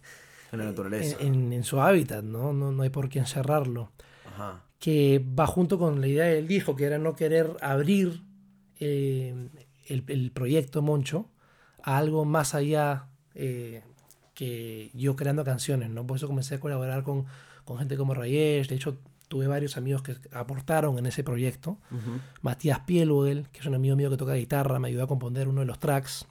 En 0.52 0.60
la 0.60 0.66
naturaleza. 0.66 1.18
en, 1.20 1.36
en- 1.46 1.54
en 1.54 1.64
su 1.64 1.80
hábitat, 1.80 2.24
¿no? 2.24 2.54
¿no? 2.54 2.72
No 2.72 2.82
hay 2.84 2.90
por 2.90 3.08
qué 3.10 3.20
encerrarlo 3.20 3.92
Ajá. 4.34 4.64
que 4.80 5.24
va 5.40 5.46
junto 5.48 5.78
con 5.78 6.02
la 6.02 6.08
idea 6.08 6.26
del 6.26 6.48
disco, 6.48 6.76
que 6.76 6.86
era 6.86 6.98
no 6.98 7.16
querer 7.16 7.52
abrir 7.62 8.22
eh, 8.80 9.34
el, 9.88 10.04
el 10.08 10.32
proyecto 10.32 10.82
Moncho 10.82 11.30
a 11.84 11.98
algo 11.98 12.26
más 12.26 12.56
allá 12.56 13.08
eh, 13.36 13.84
que 14.34 14.90
yo 14.94 15.16
creando 15.16 15.44
canciones, 15.44 15.90
¿no? 15.92 16.06
Por 16.08 16.18
eso 16.18 16.28
comencé 16.28 16.56
a 16.56 16.60
colaborar 16.60 17.04
con, 17.04 17.26
con 17.64 17.78
gente 17.78 17.96
como 17.98 18.14
Rayesh, 18.16 18.68
de 18.70 18.76
hecho 18.76 18.98
tuve 19.28 19.48
varios 19.48 19.78
amigos 19.78 20.02
que 20.02 20.16
aportaron 20.32 20.98
en 21.00 21.06
ese 21.06 21.24
proyecto. 21.24 21.78
Ujú. 21.92 22.20
Matías 22.42 22.80
Pielwell, 22.82 23.48
que 23.52 23.60
es 23.60 23.66
un 23.66 23.76
amigo 23.76 23.96
mío 23.96 24.10
que 24.10 24.18
toca 24.18 24.34
guitarra, 24.34 24.80
me 24.80 24.88
ayudó 24.90 25.04
a 25.04 25.08
componer 25.08 25.48
uno 25.48 25.62
de 25.62 25.68
los 25.68 25.80
tracks. 25.80 26.26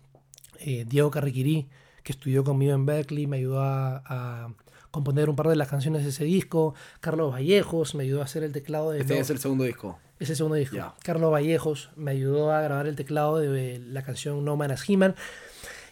Eh, 0.61 0.85
Diego 0.89 1.11
Carriquirí, 1.11 1.67
que 2.03 2.13
estudió 2.13 2.45
conmigo 2.45 2.73
en 2.75 2.87
Berkeley, 2.87 3.27
me 3.27 3.39
ayudó 3.39 3.61
a, 3.63 4.03
a 4.07 4.55
componer 4.91 5.29
un 5.29 5.37
par 5.37 5.49
de 5.49 5.57
las 5.57 5.69
canciones 5.69 6.05
de 6.05 6.11
ese 6.11 6.25
disco. 6.25 6.75
Carlos 7.01 7.33
Vallejos 7.33 7.95
me 7.95 8.05
ayudó 8.05 8.21
a 8.21 8.25
hacer 8.25 8.45
el 8.45 8.53
teclado 8.53 8.93
de... 8.93 9.01
Este 9.01 9.19
es 9.19 9.29
el 9.31 9.39
segundo 9.39 9.65
disco. 9.65 9.99
es 10.21 10.31
el 10.31 10.37
segundo 10.37 10.57
disco. 10.57 10.77
Carlos 11.03 11.33
Vallejos 11.33 11.91
me 11.97 12.13
ayudó 12.13 12.53
a 12.53 12.61
grabar 12.63 12.87
el 12.87 12.95
teclado 12.95 13.39
de 13.39 13.81
la 13.81 14.03
canción 14.03 14.45
No 14.45 14.57
Man 14.57 14.71
as 14.71 14.89
He-Man. 14.89 15.17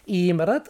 Y 0.05 0.29
en 0.29 0.37
verdad, 0.37 0.63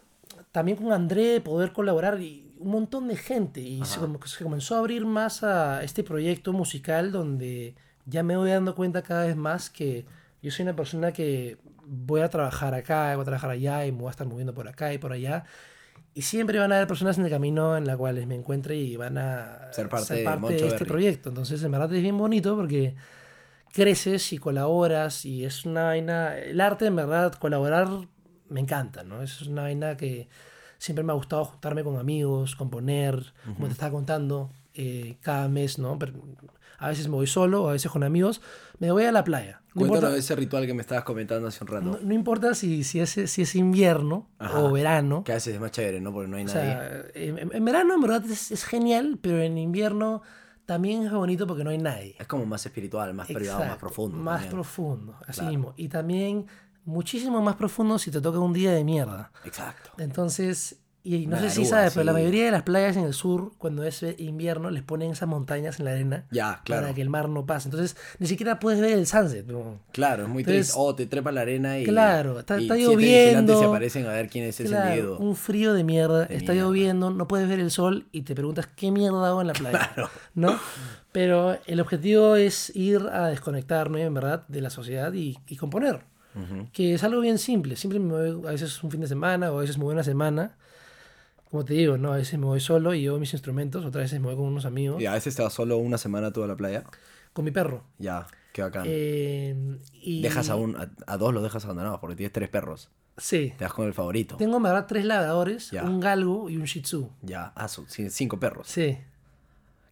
también 0.51 0.77
con 0.77 0.91
André 0.91 1.41
poder 1.41 1.73
colaborar 1.73 2.19
y 2.21 2.43
un 2.63 2.71
montón 2.71 3.07
de 3.07 3.15
gente. 3.17 3.59
Y 3.61 3.83
se, 3.85 3.99
se 4.25 4.43
comenzó 4.43 4.75
a 4.75 4.79
abrir 4.79 5.05
más 5.05 5.43
a 5.43 5.83
este 5.83 6.03
proyecto 6.03 6.53
musical 6.53 7.11
donde 7.11 7.75
ya 8.05 8.23
me 8.23 8.35
voy 8.37 8.49
dando 8.49 8.75
cuenta 8.75 9.01
cada 9.01 9.25
vez 9.25 9.35
más 9.35 9.69
que 9.69 10.05
yo 10.41 10.51
soy 10.51 10.63
una 10.63 10.75
persona 10.75 11.11
que 11.13 11.57
voy 11.85 12.21
a 12.21 12.29
trabajar 12.29 12.73
acá, 12.73 13.13
voy 13.15 13.21
a 13.21 13.25
trabajar 13.25 13.49
allá 13.51 13.85
y 13.85 13.91
me 13.91 13.99
voy 13.99 14.07
a 14.07 14.11
estar 14.11 14.27
moviendo 14.27 14.53
por 14.53 14.67
acá 14.67 14.93
y 14.93 14.97
por 14.97 15.11
allá. 15.13 15.45
y 16.13 16.21
siempre 16.21 16.59
van 16.59 16.71
a 16.71 16.75
haber 16.75 16.87
personas 16.87 17.17
en 17.17 17.25
el 17.25 17.31
camino 17.31 17.75
en 17.77 17.85
las 17.87 17.97
cuales 17.97 18.27
me 18.27 18.35
encuentre 18.35 18.75
y 18.75 18.95
van 18.97 19.17
a 19.17 19.69
Ser 19.71 19.89
parte 19.89 20.13
de 20.13 20.55
este 20.55 20.69
Berry. 20.69 20.85
proyecto. 20.85 21.29
Entonces, 21.29 21.63
en 21.63 21.71
verdad 21.71 21.91
es 21.93 22.01
bien 22.01 22.17
bonito 22.17 22.55
porque 22.55 22.95
creces 23.73 24.31
y 24.33 24.37
colaboras 24.37 25.25
y 25.25 25.43
es 25.45 25.65
una 25.65 25.85
vaina... 25.85 26.37
El 26.37 26.61
arte, 26.61 26.85
en 26.85 26.95
verdad, 26.95 27.33
colaborar 27.33 27.87
me 28.49 28.59
encanta, 28.59 29.03
¿no? 29.03 29.23
Es 29.23 29.41
una 29.41 29.63
vaina 29.63 29.97
que 29.97 30.27
siempre 30.83 31.03
me 31.03 31.13
ha 31.13 31.15
gustado 31.15 31.45
juntarme 31.45 31.81
con 31.83 31.97
amigos, 31.97 32.55
componer, 32.57 33.33
como 33.55 33.67
te 33.67 33.71
estaba 33.73 33.91
contando, 33.93 34.49
eh, 34.73 35.15
cada 35.21 35.47
mes, 35.47 35.79
¿no? 35.79 35.97
Pero 35.97 36.13
a 36.77 36.89
veces 36.89 37.07
me 37.07 37.13
voy 37.15 37.27
solo, 37.27 37.69
a 37.69 37.71
veces 37.71 37.89
con 37.89 38.03
amigos, 38.03 38.41
me 38.79 38.91
voy 38.91 39.05
a 39.05 39.11
la 39.13 39.23
playa. 39.23 39.61
No 39.75 39.79
Cuéntanos 39.79 40.03
importa- 40.03 40.17
ese 40.17 40.35
ritual 40.35 40.65
que 40.65 40.73
me 40.73 40.81
estabas 40.81 41.05
comentando 41.05 41.47
hace 41.47 41.63
un 41.63 41.67
rato. 41.69 41.85
no, 41.85 41.97
no 42.01 42.13
importa 42.13 42.53
si, 42.53 42.83
si, 42.83 42.99
es, 42.99 43.11
si 43.11 43.41
es 43.43 43.55
invierno 43.55 44.27
Ajá. 44.39 44.59
o 44.59 44.71
verano. 44.73 45.23
Que 45.23 45.31
a 45.31 45.35
veces 45.35 45.53
es 45.55 45.61
más 45.61 45.71
chévere, 45.71 46.01
¿no? 46.01 46.11
Porque 46.11 46.27
no 46.27 46.35
hay 46.35 46.43
O 46.43 46.47
nadie. 46.47 46.59
sea, 46.59 47.01
en, 47.13 47.39
en- 47.53 47.65
verano 47.65 47.93
en 47.93 48.01
verdad 48.01 48.25
es, 48.25 48.51
es 48.51 48.65
genial, 48.65 49.17
pero 49.21 49.41
en 49.41 49.57
invierno 49.57 50.21
también 50.65 51.03
es 51.03 51.11
bonito 51.13 51.47
porque 51.47 51.63
no 51.63 51.69
hay 51.69 51.77
nadie. 51.77 52.15
Es 52.19 52.27
como 52.27 52.45
más 52.45 52.65
espiritual, 52.65 53.13
más 53.13 53.27
privado, 53.27 53.59
más 53.59 53.63
Exacto, 53.67 53.79
profundo. 53.79 54.17
Más 54.17 54.33
también. 54.41 54.51
profundo, 54.53 55.15
así 55.27 55.39
Claro. 55.39 55.49
mismo. 55.49 55.73
Y 55.77 55.87
también 55.87 56.45
muchísimo 56.85 57.41
más 57.41 57.55
profundo 57.55 57.97
si 57.99 58.11
te 58.11 58.21
toca 58.21 58.39
un 58.39 58.53
día 58.53 58.71
de 58.71 58.83
mierda. 58.83 59.31
Exacto. 59.45 59.91
Entonces, 59.97 60.77
y 61.05 61.27
no 61.27 61.35
Una 61.37 61.49
sé 61.49 61.49
si 61.49 61.65
sabes, 61.65 61.91
pero 61.93 62.05
la 62.05 62.13
mayoría 62.13 62.45
de 62.45 62.51
las 62.51 62.63
playas 62.63 62.95
en 62.95 63.03
el 63.03 63.13
sur, 63.13 63.51
cuando 63.57 63.83
es 63.83 64.05
invierno, 64.19 64.69
les 64.69 64.83
ponen 64.83 65.11
esas 65.11 65.27
montañas 65.27 65.77
en 65.79 65.83
la 65.85 65.91
arena 65.91 66.25
Ya, 66.31 66.61
claro. 66.63 66.83
para 66.83 66.93
que 66.95 67.01
el 67.01 67.09
mar 67.09 67.27
no 67.27 67.45
pase. 67.45 67.67
Entonces, 67.67 67.97
ni 68.19 68.27
siquiera 68.27 68.57
puedes 68.57 68.79
ver 68.79 68.93
el 68.93 69.05
sunset. 69.05 69.45
¿no? 69.45 69.79
Claro, 69.91 70.23
es 70.23 70.29
muy 70.29 70.43
Entonces, 70.43 70.67
triste. 70.67 70.79
O 70.81 70.95
te 70.95 71.05
trepa 71.05 71.33
la 71.33 71.41
arena 71.41 71.77
y. 71.77 71.83
claro, 71.83 72.39
está- 72.39 72.57
y 72.57 72.63
está 72.63 72.77
lloviendo. 72.77 73.59
se 73.59 73.65
aparecen 73.65 74.05
a 74.05 74.13
ver 74.13 74.29
quién 74.29 74.45
es 74.45 74.57
ese 74.61 74.73
individuo. 74.73 75.17
un 75.17 75.35
frío 75.35 75.73
de 75.73 75.83
mierda, 75.83 76.25
De 76.25 76.37
está 76.37 76.53
mierda. 76.53 76.69
lloviendo, 76.69 77.11
no 77.11 77.27
puedes 77.27 77.49
ver 77.49 77.59
el 77.59 77.71
sol 77.71 78.07
y 78.13 78.21
te 78.21 78.33
preguntas 78.33 78.67
qué 78.73 78.89
mierda 78.89 79.27
hago 79.27 79.41
en 79.41 79.47
la 79.47 79.53
playa. 79.53 79.91
Claro. 79.93 80.09
¿No? 80.35 80.57
Pero 81.11 81.57
el 81.67 81.81
objetivo 81.81 82.37
es 82.37 82.73
ir 82.77 83.01
a 83.11 83.27
desconectarme, 83.27 84.03
en 84.03 84.13
verdad, 84.13 84.47
de 84.47 84.61
la 84.61 84.69
sociedad 84.69 85.11
y, 85.11 85.37
y 85.47 85.57
componer. 85.57 86.05
Que 86.71 86.93
es 86.95 87.03
algo 87.03 87.21
bien 87.21 87.37
simple. 87.37 87.75
Siempre 87.75 87.99
me 87.99 88.11
voy, 88.31 88.47
a 88.47 88.51
veces 88.51 88.83
un 88.83 88.89
fin 88.91 89.01
de 89.01 89.07
semana 89.07 89.51
o 89.51 89.57
a 89.57 89.61
veces 89.61 89.77
me 89.77 89.83
voy 89.83 89.93
una 89.93 90.03
semana. 90.03 90.55
Como 91.49 91.63
te 91.65 91.75
digo, 91.75 91.97
¿no? 91.97 92.13
A 92.13 92.17
veces 92.17 92.39
me 92.39 92.45
voy 92.45 92.59
solo 92.59 92.93
y 92.95 93.01
llevo 93.01 93.19
mis 93.19 93.33
instrumentos, 93.33 93.85
otras 93.85 94.05
veces 94.05 94.19
me 94.19 94.25
voy 94.27 94.35
con 94.35 94.45
unos 94.45 94.65
amigos, 94.65 94.99
Y 95.01 95.05
a 95.05 95.13
veces 95.13 95.35
te 95.35 95.43
vas 95.43 95.53
solo 95.53 95.77
una 95.77 95.97
semana 95.99 96.31
tú 96.31 96.43
a 96.43 96.47
la 96.47 96.55
playa. 96.55 96.83
con 97.33 97.45
mi 97.45 97.51
perro. 97.51 97.83
Ya, 97.99 98.25
qué 98.53 98.63
bacán. 98.63 98.85
Eh, 98.87 99.77
y... 99.93 100.21
Dejas 100.23 100.49
a, 100.49 100.55
un, 100.55 100.75
a, 100.75 100.89
a 101.05 101.17
dos 101.17 101.31
los 101.33 101.43
dejas 101.43 101.63
abandonados 101.65 101.99
porque 101.99 102.15
tienes 102.15 102.33
tres 102.33 102.49
perros. 102.49 102.89
Sí. 103.17 103.53
Te 103.57 103.65
das 103.65 103.73
con 103.73 103.85
el 103.85 103.93
favorito. 103.93 104.37
Tengo, 104.37 104.57
en 104.57 104.63
verdad, 104.63 104.85
tres 104.87 105.05
labradores, 105.05 105.69
Ya. 105.69 105.83
un 105.83 105.99
galgo 105.99 106.49
y 106.49 106.57
un 106.57 106.63
shih 106.63 106.81
tzu. 106.81 107.09
Ya, 107.21 107.53
ah, 107.55 107.67
cinco 108.09 108.39
perros. 108.39 108.67
Sí. 108.67 108.97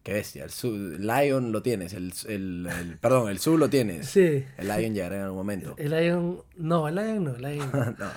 Qué 0.02 0.12
bestia. 0.14 0.44
El 0.44 0.50
su- 0.50 0.96
Lion 0.98 1.52
lo 1.52 1.62
tienes. 1.62 1.92
El, 1.92 2.12
el, 2.28 2.66
el- 2.66 2.98
perdón, 2.98 3.30
el 3.30 3.38
Su 3.38 3.56
lo 3.56 3.68
tienes. 3.70 4.08
Sí. 4.08 4.44
El 4.58 4.68
Lion 4.68 4.94
llegará 4.94 5.16
en 5.16 5.22
algún 5.22 5.38
momento. 5.38 5.74
El 5.78 5.90
Lion. 5.90 6.42
No, 6.56 6.88
el 6.88 6.94
Lion 6.96 7.24
no. 7.24 7.36
El 7.36 7.42
Lion 7.42 7.70
no. 7.72 8.10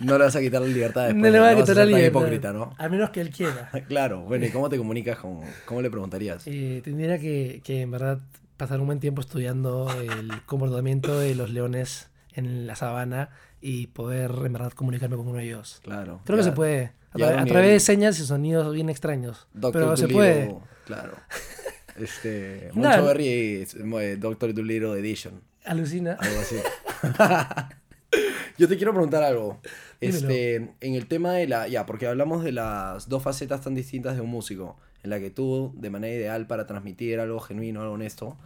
no. 0.00 0.18
Le 0.18 0.24
vas 0.24 0.36
a 0.36 0.40
quitar 0.40 0.60
la 0.60 0.66
libertad 0.68 1.04
después. 1.04 1.22
no 1.22 1.30
le 1.30 1.38
voy 1.38 1.48
a 1.48 1.54
vas 1.54 1.62
quitar 1.62 1.76
la 1.76 1.84
libertad. 1.86 2.06
hipócrita, 2.08 2.52
¿no? 2.52 2.74
A 2.78 2.88
menos 2.88 3.10
que 3.10 3.20
él 3.20 3.30
quiera. 3.30 3.70
Claro, 3.88 4.22
bueno, 4.22 4.44
¿y 4.46 4.50
cómo 4.50 4.68
te 4.68 4.76
comunicas 4.76 5.18
con.? 5.18 5.40
¿Cómo 5.66 5.80
le 5.80 5.90
preguntarías? 5.90 6.42
Eh, 6.46 6.80
tendría 6.84 7.18
que, 7.18 7.60
que, 7.64 7.80
en 7.82 7.90
verdad, 7.90 8.18
pasar 8.56 8.80
un 8.80 8.86
buen 8.86 9.00
tiempo 9.00 9.20
estudiando 9.20 9.88
el 10.00 10.30
comportamiento 10.46 11.18
de 11.18 11.34
los 11.34 11.50
leones 11.50 12.08
en 12.32 12.66
la 12.66 12.76
sabana 12.76 13.30
y 13.60 13.86
poder, 13.86 14.32
en 14.44 14.52
verdad, 14.52 14.72
comunicarme 14.72 15.16
con 15.16 15.28
uno 15.28 15.38
de 15.38 15.44
ellos. 15.44 15.80
Claro. 15.82 16.20
Creo 16.24 16.36
que 16.36 16.44
se 16.44 16.52
puede. 16.52 16.92
A, 17.12 17.44
través 17.44 17.70
de 17.70 17.80
señas 17.80 18.18
y 18.18 18.26
sonidos 18.26 18.72
bien 18.74 18.90
extraños. 18.90 19.46
Doctor 19.54 19.82
Pero 19.82 19.96
se 19.96 20.08
puede. 20.08 20.54
Claro. 20.86 21.16
Este. 21.96 22.70
Nada. 22.74 22.96
Moncho 22.96 23.06
Berry 23.06 23.28
es, 23.62 23.76
eh, 23.76 24.16
Doctor 24.18 24.52
Dolittle 24.52 24.98
Edition. 24.98 25.40
Alucina. 25.64 26.16
Algo 26.20 26.40
así. 26.40 26.56
Yo 28.58 28.68
te 28.68 28.76
quiero 28.76 28.92
preguntar 28.92 29.22
algo. 29.22 29.60
Dímelo. 30.00 30.18
Este, 30.18 30.54
en 30.80 30.94
el 30.94 31.06
tema 31.06 31.32
de 31.32 31.46
la. 31.48 31.68
Ya, 31.68 31.86
porque 31.86 32.06
hablamos 32.06 32.44
de 32.44 32.50
las 32.52 33.08
dos 33.08 33.22
facetas 33.22 33.60
tan 33.62 33.74
distintas 33.74 34.14
de 34.16 34.22
un 34.22 34.30
músico. 34.30 34.76
En 35.02 35.10
la 35.10 35.20
que 35.20 35.30
tú, 35.30 35.72
de 35.76 35.90
manera 35.90 36.14
ideal 36.14 36.46
para 36.46 36.66
transmitir 36.66 37.20
algo 37.20 37.38
genuino, 37.40 37.82
algo 37.82 37.94
honesto, 37.94 38.36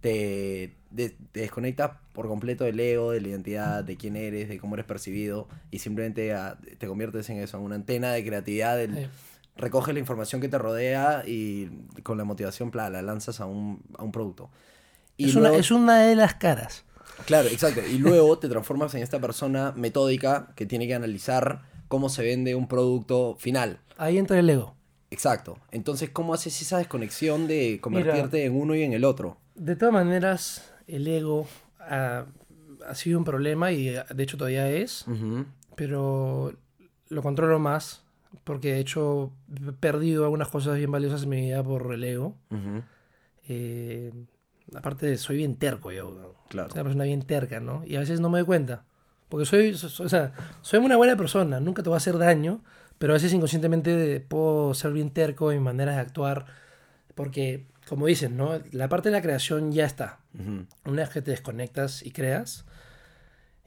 te, 0.00 0.74
de- 0.90 1.16
te 1.32 1.40
desconectas 1.40 1.92
por 2.12 2.28
completo 2.28 2.64
del 2.64 2.78
ego, 2.78 3.12
de 3.12 3.20
la 3.20 3.28
identidad, 3.28 3.82
de 3.84 3.96
quién 3.96 4.16
eres, 4.16 4.48
de 4.48 4.58
cómo 4.58 4.74
eres 4.74 4.84
percibido, 4.84 5.48
y 5.70 5.78
simplemente 5.78 6.34
ah, 6.34 6.58
te 6.78 6.86
conviertes 6.86 7.30
en 7.30 7.38
eso, 7.38 7.56
en 7.56 7.62
una 7.64 7.76
antena 7.76 8.12
de 8.12 8.24
creatividad. 8.24 8.76
Del, 8.76 8.94
Sí. 8.94 9.06
Recoges 9.56 9.92
la 9.92 10.00
información 10.00 10.40
que 10.40 10.48
te 10.48 10.58
rodea 10.58 11.24
y 11.26 11.68
con 12.02 12.16
la 12.18 12.24
motivación, 12.24 12.70
pla, 12.70 12.88
la 12.90 13.02
lanzas 13.02 13.40
a 13.40 13.46
un, 13.46 13.82
a 13.98 14.02
un 14.02 14.10
producto. 14.12 14.50
Y 15.16 15.28
es, 15.28 15.34
una, 15.36 15.54
es 15.54 15.70
una 15.70 16.00
de 16.02 16.16
las 16.16 16.34
caras. 16.34 16.84
Claro, 17.26 17.48
exacto. 17.48 17.80
Y 17.86 17.98
luego 17.98 18.38
te 18.38 18.48
transformas 18.48 18.94
en 18.94 19.02
esta 19.02 19.20
persona 19.20 19.72
metódica 19.76 20.52
que 20.56 20.66
tiene 20.66 20.86
que 20.86 20.94
analizar 20.94 21.62
cómo 21.88 22.08
se 22.08 22.22
vende 22.22 22.54
un 22.54 22.66
producto 22.66 23.36
final. 23.38 23.78
Ahí 23.98 24.16
entra 24.18 24.38
el 24.38 24.48
ego. 24.48 24.74
Exacto. 25.10 25.58
Entonces, 25.70 26.08
¿cómo 26.08 26.32
haces 26.32 26.60
esa 26.62 26.78
desconexión 26.78 27.46
de 27.46 27.78
convertirte 27.82 28.46
en 28.46 28.56
uno 28.56 28.74
y 28.74 28.82
en 28.82 28.94
el 28.94 29.04
otro? 29.04 29.36
De 29.54 29.76
todas 29.76 29.92
maneras, 29.92 30.72
el 30.86 31.06
ego 31.06 31.46
ha, 31.78 32.24
ha 32.88 32.94
sido 32.94 33.18
un 33.18 33.24
problema 33.24 33.72
y 33.72 33.90
de 33.90 34.22
hecho 34.22 34.38
todavía 34.38 34.70
es, 34.70 35.06
Ujú. 35.06 35.44
pero 35.76 36.54
lo 37.08 37.22
controlo 37.22 37.58
más 37.58 38.01
porque 38.44 38.72
de 38.74 38.80
hecho 38.80 39.32
he 39.68 39.72
perdido 39.72 40.24
algunas 40.24 40.48
cosas 40.48 40.76
bien 40.76 40.90
valiosas 40.90 41.22
en 41.24 41.28
mi 41.28 41.40
vida 41.40 41.62
por 41.62 41.92
el 41.92 42.02
ego. 42.04 42.36
Ujú. 42.50 42.82
Eh, 43.48 44.12
aparte, 44.74 45.16
soy 45.18 45.36
bien 45.38 45.56
terco 45.56 45.92
yo. 45.92 46.34
Claro. 46.48 46.68
Soy 46.70 46.76
una 46.78 46.84
persona 46.84 47.04
bien 47.04 47.22
terca, 47.22 47.60
¿no? 47.60 47.82
Y 47.86 47.96
a 47.96 48.00
veces 48.00 48.20
no 48.20 48.30
me 48.30 48.38
doy 48.38 48.46
cuenta. 48.46 48.84
Porque 49.28 49.46
soy, 49.46 49.74
so- 49.74 49.88
so- 49.88 50.04
o 50.04 50.08
sea, 50.08 50.32
soy 50.60 50.80
una 50.80 50.96
buena 50.96 51.16
persona, 51.16 51.58
nunca 51.60 51.82
te 51.82 51.88
va 51.90 51.96
a 51.96 51.98
hacer 51.98 52.18
daño, 52.18 52.62
pero 52.98 53.12
a 53.12 53.14
veces 53.14 53.32
inconscientemente 53.32 54.20
puedo 54.20 54.74
ser 54.74 54.92
bien 54.92 55.10
terco 55.10 55.50
en 55.50 55.58
mi 55.58 55.64
manera 55.64 55.92
de 55.92 55.98
actuar. 56.00 56.46
Porque, 57.14 57.66
como 57.88 58.06
dicen, 58.06 58.36
¿no? 58.36 58.60
La 58.72 58.88
parte 58.88 59.08
de 59.08 59.14
la 59.14 59.22
creación 59.22 59.72
ya 59.72 59.86
está. 59.86 60.20
Ujú. 60.38 60.66
Una 60.90 61.02
vez 61.02 61.10
que 61.10 61.22
te 61.22 61.30
desconectas 61.30 62.02
y 62.04 62.10
creas, 62.10 62.64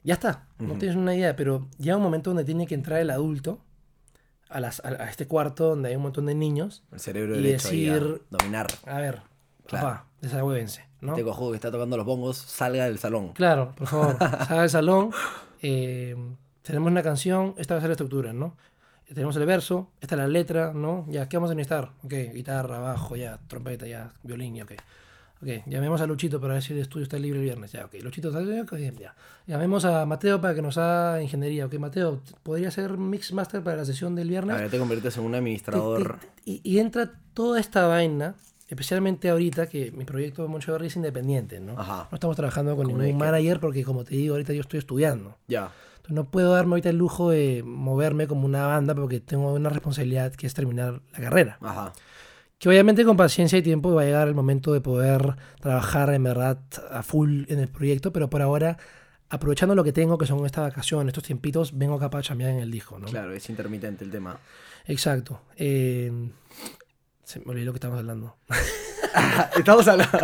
ya 0.04 0.14
está. 0.14 0.46
No 0.58 0.70
Ujú. 0.70 0.78
tienes 0.78 0.96
una 0.96 1.14
idea, 1.14 1.34
pero 1.36 1.68
llega 1.78 1.96
un 1.96 2.02
momento 2.02 2.30
donde 2.30 2.44
tiene 2.44 2.66
que 2.66 2.74
entrar 2.74 3.00
el 3.00 3.10
adulto 3.10 3.60
a, 4.48 4.60
las, 4.60 4.80
a, 4.84 5.08
este 5.10 5.26
cuarto 5.26 5.68
donde 5.70 5.88
hay 5.90 5.96
un 5.96 6.02
montón 6.02 6.26
de 6.26 6.34
niños. 6.34 6.82
El 6.92 7.00
cerebro 7.00 7.34
Y 7.38 7.42
derecho 7.42 7.68
a 7.68 7.70
decir- 7.72 8.22
dominar. 8.30 8.66
A 8.86 8.98
ver, 8.98 9.22
Claro. 9.66 9.86
papá, 9.86 10.06
desahuévense, 10.20 10.84
¿no? 11.00 11.12
Este 11.12 11.24
cojudo 11.24 11.50
que 11.50 11.56
está 11.56 11.70
tocando 11.70 11.96
los 11.96 12.06
bongos 12.06 12.36
salga 12.36 12.84
del 12.84 12.98
salón. 12.98 13.32
Claro, 13.32 13.72
por 13.76 13.86
favor, 13.88 14.16
salga 14.46 14.60
del 14.60 14.70
salón. 14.70 15.10
eh, 15.62 16.14
tenemos 16.62 16.90
una 16.90 17.02
canción, 17.02 17.54
esta 17.58 17.74
va 17.74 17.78
a 17.78 17.80
ser 17.80 17.88
la 17.90 17.92
estructura, 17.94 18.32
¿no? 18.32 18.56
Tenemos 19.08 19.36
el 19.36 19.46
verso, 19.46 19.88
esta 20.00 20.16
es 20.16 20.18
la 20.20 20.26
letra, 20.26 20.72
¿no? 20.74 21.04
Ya, 21.08 21.28
¿qué 21.28 21.36
vamos 21.36 21.52
a 21.52 21.54
necesitar? 21.54 21.92
Ok, 22.02 22.12
guitarra, 22.34 22.80
bajo, 22.80 23.14
ya, 23.14 23.38
trompeta, 23.46 23.86
ya, 23.86 24.12
violín, 24.24 24.56
ya, 24.56 24.64
ok. 24.64 24.72
Ok, 25.42 25.48
llamemos 25.66 26.00
a 26.00 26.06
Luchito 26.06 26.40
para 26.40 26.54
ver 26.54 26.62
si 26.62 26.72
el 26.72 26.78
estudio 26.78 27.04
está 27.04 27.18
libre 27.18 27.38
el 27.40 27.44
viernes, 27.44 27.70
ya, 27.72 27.84
ok. 27.84 27.94
Luchito 28.02 28.28
está 28.28 28.62
ok, 28.62 28.78
ya. 28.98 29.14
Llamemos 29.46 29.84
a 29.84 30.06
Mateo 30.06 30.40
para 30.40 30.54
que 30.54 30.62
nos 30.62 30.78
haga 30.78 31.22
ingeniería, 31.22 31.66
ok. 31.66 31.74
Mateo, 31.74 32.20
¿podría 32.42 32.70
ser 32.70 32.96
mix 32.96 33.32
master 33.32 33.62
para 33.62 33.76
la 33.76 33.84
sesión 33.84 34.14
del 34.14 34.28
A 34.28 34.30
viernes? 34.30 34.56
ver, 34.58 34.70
te 34.70 34.78
conviertes 34.78 35.16
en 35.18 35.24
un 35.24 35.34
administrador. 35.34 36.18
te- 36.20 36.50
y, 36.50 36.60
y 36.64 36.78
entra 36.78 37.12
toda 37.34 37.60
esta 37.60 37.86
vaina, 37.86 38.34
especialmente 38.68 39.28
ahorita 39.28 39.66
que 39.68 39.92
mi 39.92 40.04
proyecto 40.06 40.42
de 40.42 40.48
Moncho 40.48 40.72
Berry 40.72 40.86
es 40.86 40.96
independiente, 40.96 41.60
¿no? 41.60 41.78
Ajá. 41.78 42.08
No 42.10 42.14
estamos 42.14 42.34
trabajando 42.36 42.74
con 42.74 42.86
ningún 42.86 43.04
que- 43.04 43.12
manager 43.12 43.60
porque, 43.60 43.84
como 43.84 44.04
te 44.04 44.16
digo, 44.16 44.34
ahorita 44.36 44.54
yo 44.54 44.62
estoy 44.62 44.78
estudiando. 44.78 45.36
Ya. 45.48 45.70
Entonces 45.96 46.14
no 46.14 46.24
puedo 46.30 46.52
darme 46.54 46.72
ahorita 46.72 46.88
el 46.90 46.96
lujo 46.96 47.30
de 47.30 47.62
moverme 47.64 48.26
como 48.26 48.46
una 48.46 48.66
banda 48.66 48.94
porque 48.94 49.20
tengo 49.20 49.52
una 49.52 49.68
responsabilidad 49.68 50.32
que 50.32 50.46
es 50.46 50.54
terminar 50.54 51.02
la 51.12 51.18
carrera. 51.20 51.58
Ajá. 51.60 51.92
Que 52.58 52.68
obviamente 52.68 53.04
con 53.04 53.16
paciencia 53.16 53.58
y 53.58 53.62
tiempo 53.62 53.94
va 53.94 54.02
a 54.02 54.04
llegar 54.04 54.28
el 54.28 54.34
momento 54.34 54.72
de 54.72 54.80
poder 54.80 55.36
trabajar 55.60 56.12
en 56.14 56.22
verdad 56.22 56.58
a 56.90 57.02
full 57.02 57.44
en 57.48 57.58
el 57.58 57.68
proyecto, 57.68 58.12
pero 58.12 58.30
por 58.30 58.40
ahora, 58.40 58.78
aprovechando 59.28 59.74
lo 59.74 59.84
que 59.84 59.92
tengo, 59.92 60.16
que 60.16 60.26
son 60.26 60.44
esta 60.46 60.62
vacación, 60.62 61.08
estos 61.08 61.24
tiempitos, 61.24 61.76
vengo 61.76 61.98
capaz 61.98 62.18
de 62.18 62.24
chambear 62.24 62.50
en 62.50 62.60
el 62.60 62.70
disco, 62.70 62.98
¿no? 62.98 63.06
Claro, 63.08 63.32
es 63.32 63.48
intermitente 63.50 64.04
el 64.04 64.10
tema. 64.10 64.38
Exacto. 64.86 65.42
Eh, 65.56 66.10
se 67.24 67.40
me 67.40 67.50
olvidó 67.50 67.66
lo 67.66 67.72
que 67.72 67.76
estamos 67.78 67.98
hablando. 67.98 68.36
Estamos 69.56 69.86
hablando. 69.88 70.18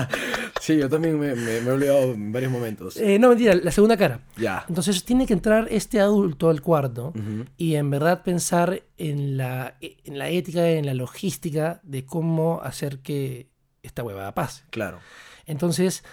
Sí, 0.62 0.76
yo 0.78 0.88
también 0.88 1.18
me, 1.18 1.34
me- 1.34 1.60
me 1.60 1.68
he 1.68 1.72
olvidado 1.72 2.12
en 2.12 2.30
varios 2.30 2.52
momentos. 2.52 2.96
Eh, 2.96 3.18
no, 3.18 3.30
mentira, 3.30 3.56
la 3.56 3.72
segunda 3.72 3.96
cara. 3.96 4.20
Ya. 4.36 4.64
Entonces 4.68 5.04
tiene 5.04 5.26
que 5.26 5.32
entrar 5.32 5.66
este 5.72 5.98
adulto 5.98 6.50
al 6.50 6.62
cuarto 6.62 7.12
y 7.56 7.74
en 7.74 7.90
verdad 7.90 8.22
pensar 8.22 8.84
en 8.96 9.36
la, 9.36 9.76
en 9.80 10.18
la 10.18 10.28
ética, 10.28 10.70
en 10.70 10.86
la 10.86 10.94
logística 10.94 11.80
de 11.82 12.04
cómo 12.04 12.60
hacer 12.62 13.00
que 13.00 13.48
esta 13.82 14.04
huevada 14.04 14.34
pase. 14.34 14.62
Claro. 14.70 15.00
Entonces, 15.46 16.04